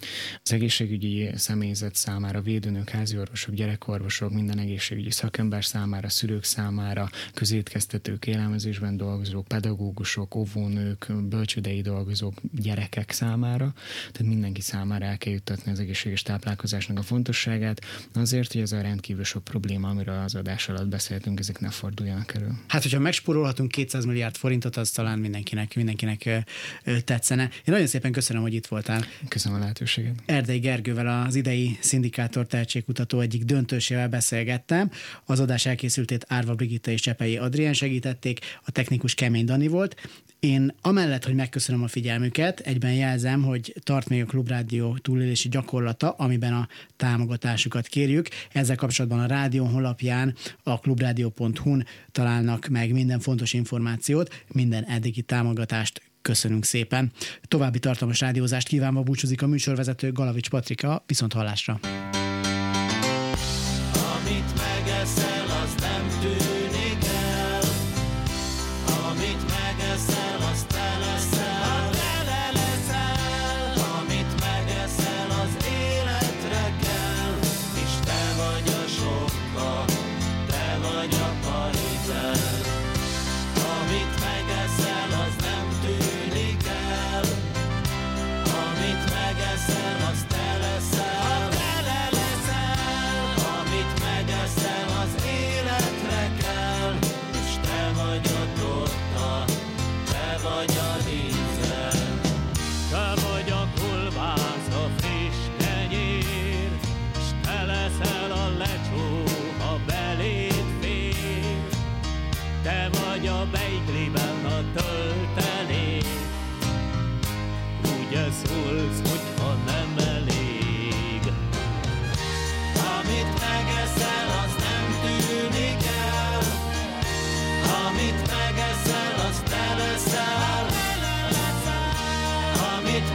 Az 0.44 0.54
egészségügyi 0.54 1.30
személyzet 1.36 1.96
számára, 1.96 2.42
védőnök, 2.42 2.90
házi 2.90 3.18
orvosok, 3.18 3.54
gyerekorvosok, 3.54 4.32
minden 4.32 4.60
egészségügyi 4.60 5.12
szakember 5.12 5.66
számára, 5.66 6.10
szülők 6.10 6.44
számára, 6.44 7.10
közétkeztetők, 7.34 8.28
élelmezésben 8.28 8.98
dolgozók, 8.98 9.48
pedagógusok, 9.48 10.36
óvónők, 10.36 11.08
bölcsődei 11.30 11.82
dolgozók, 11.82 12.34
gyerekek 12.52 13.12
számára, 13.12 13.74
tehát 14.12 14.32
mindenki 14.32 14.62
számára 14.62 15.06
el 15.06 15.18
kell 15.18 15.34
juttatni 15.34 15.72
az 15.72 15.80
egészséges 15.80 16.22
táplálkozásnak 16.22 16.98
a 16.98 17.02
fontosságát, 17.02 17.82
azért, 18.14 18.52
hogy 18.52 18.62
ez 18.62 18.72
a 18.72 18.82
rendkívül 18.82 19.24
sok 19.24 19.44
probléma, 19.44 19.88
amiről 19.88 20.20
az 20.20 20.36
adás 20.36 20.70
alatt 20.70 20.88
beszéltünk, 20.88 21.40
ezek 21.40 21.60
ne 21.60 21.70
forduljanak 21.70 22.34
elő. 22.34 22.52
Hát, 22.68 22.82
hogyha 22.82 23.00
megspórolhatunk 23.00 23.72
200 23.72 24.06
milliárd 24.06 24.36
forintot, 24.36 24.78
az 24.78 24.90
talán 24.90 25.20
mindenkinek, 25.20 25.76
mindenkinek 25.76 26.46
tetszene. 27.10 27.44
Én 27.44 27.50
nagyon 27.66 27.88
szépen 27.88 28.12
köszönöm, 28.12 28.42
hogy 28.42 28.54
itt 28.54 28.68
voltál. 28.68 29.06
Köszönöm 29.28 29.58
a 29.58 29.62
lehetőséget. 29.62 30.14
Erdei 30.26 30.60
Gergővel 30.60 31.26
az 31.26 31.36
idei 31.36 31.78
szindikátor 31.82 32.48
tehetségkutató 32.48 33.20
egyik 33.20 33.44
döntősével 33.44 34.08
beszélgettem. 34.10 34.92
Az 35.26 35.40
adás 35.40 35.66
elkészültét 35.66 36.26
Árva 36.28 36.56
Brigitta 36.56 36.92
és 36.92 37.02
Csepei 37.02 37.38
Adrián 37.38 37.74
segítették, 37.74 38.40
a 38.66 38.72
technikus 38.72 39.14
Kemény 39.14 39.46
Dani 39.46 39.68
volt. 39.68 39.96
Én 40.40 40.76
amellett, 40.82 41.26
hogy 41.26 41.36
megköszönöm 41.36 41.84
a 41.84 41.88
figyelmüket, 41.88 42.60
egyben 42.60 42.94
jelzem, 42.94 43.44
hogy 43.44 43.76
tart 43.84 44.10
még 44.10 44.22
a 44.22 44.26
Klubrádió 44.26 44.98
túlélési 44.98 45.50
gyakorlata, 45.50 46.10
amiben 46.12 46.54
a 46.54 46.68
támogatásukat 46.96 47.88
kérjük. 47.88 48.28
Ezzel 48.52 48.76
kapcsolatban 48.76 49.20
a 49.20 49.28
rádió 49.28 49.66
honlapján 49.66 50.36
a 50.64 50.80
klubrádió.hu-n 50.80 51.86
találnak 52.12 52.68
meg 52.68 52.92
minden 52.92 53.20
fontos 53.20 53.54
információt, 53.54 54.44
minden 54.48 54.84
eddigi 54.84 55.22
támogatást 55.22 56.02
Köszönünk 56.30 56.66
szépen. 56.66 57.12
További 57.48 57.80
tartalmas 57.80 58.20
rádiózást 58.20 58.68
kívánva 58.68 59.02
búcsúzik 59.02 59.42
a 59.42 59.48
műsorvezető 59.48 60.12
Galavics 60.12 60.50
Patrika, 60.50 61.04
viszont 61.08 61.34
hallásra. 61.34 61.80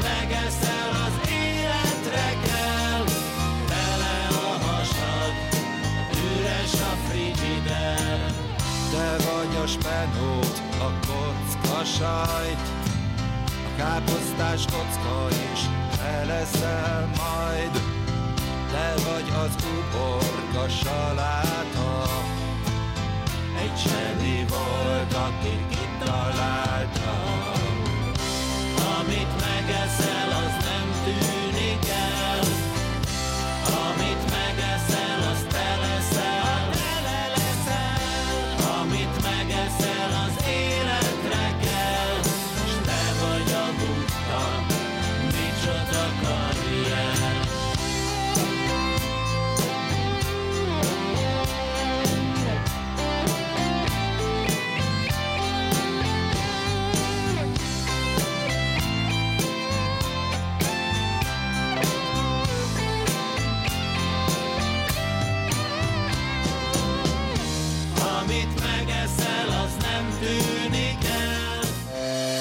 megeszel, 0.02 0.90
az 1.06 1.28
életre 1.30 2.28
kell. 2.46 3.04
Tele 3.70 4.16
a 4.30 4.66
hasad, 4.66 5.34
üres 6.24 6.72
a 6.72 6.94
frigider. 7.08 8.32
Te 8.90 9.16
vagy 9.26 9.56
a 9.62 9.66
spenót, 9.66 10.62
a 10.80 10.90
kocka 11.06 11.84
sajt, 11.84 12.66
a 13.68 13.76
káposztás 13.76 14.62
kocka 14.64 15.28
is, 15.52 15.60
te 15.96 16.24
leszel 16.24 17.10
majd. 17.16 17.82
Te 18.72 18.94
vagy 18.94 19.32
az 19.44 19.64
uborka 19.78 20.68
saláta, 20.68 22.02
egy 23.62 23.78
Sedi 23.78 24.44
volt, 24.48 25.12
aki 25.12 25.66
kitalálta. 25.68 27.33
Amit 29.06 29.28
megeszel, 29.40 30.28
az 30.44 30.53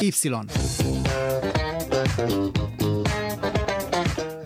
Y. 0.03 0.11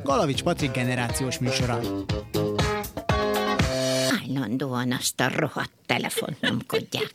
Galavics 0.03 0.41
Patrik 0.41 0.72
generációs 0.72 1.39
műsora. 1.39 1.80
Állandóan 4.24 4.91
azt 4.91 5.20
a 5.20 5.30
rohadt 5.36 5.72
telefont 5.86 6.39
nyomkodják. 6.41 7.05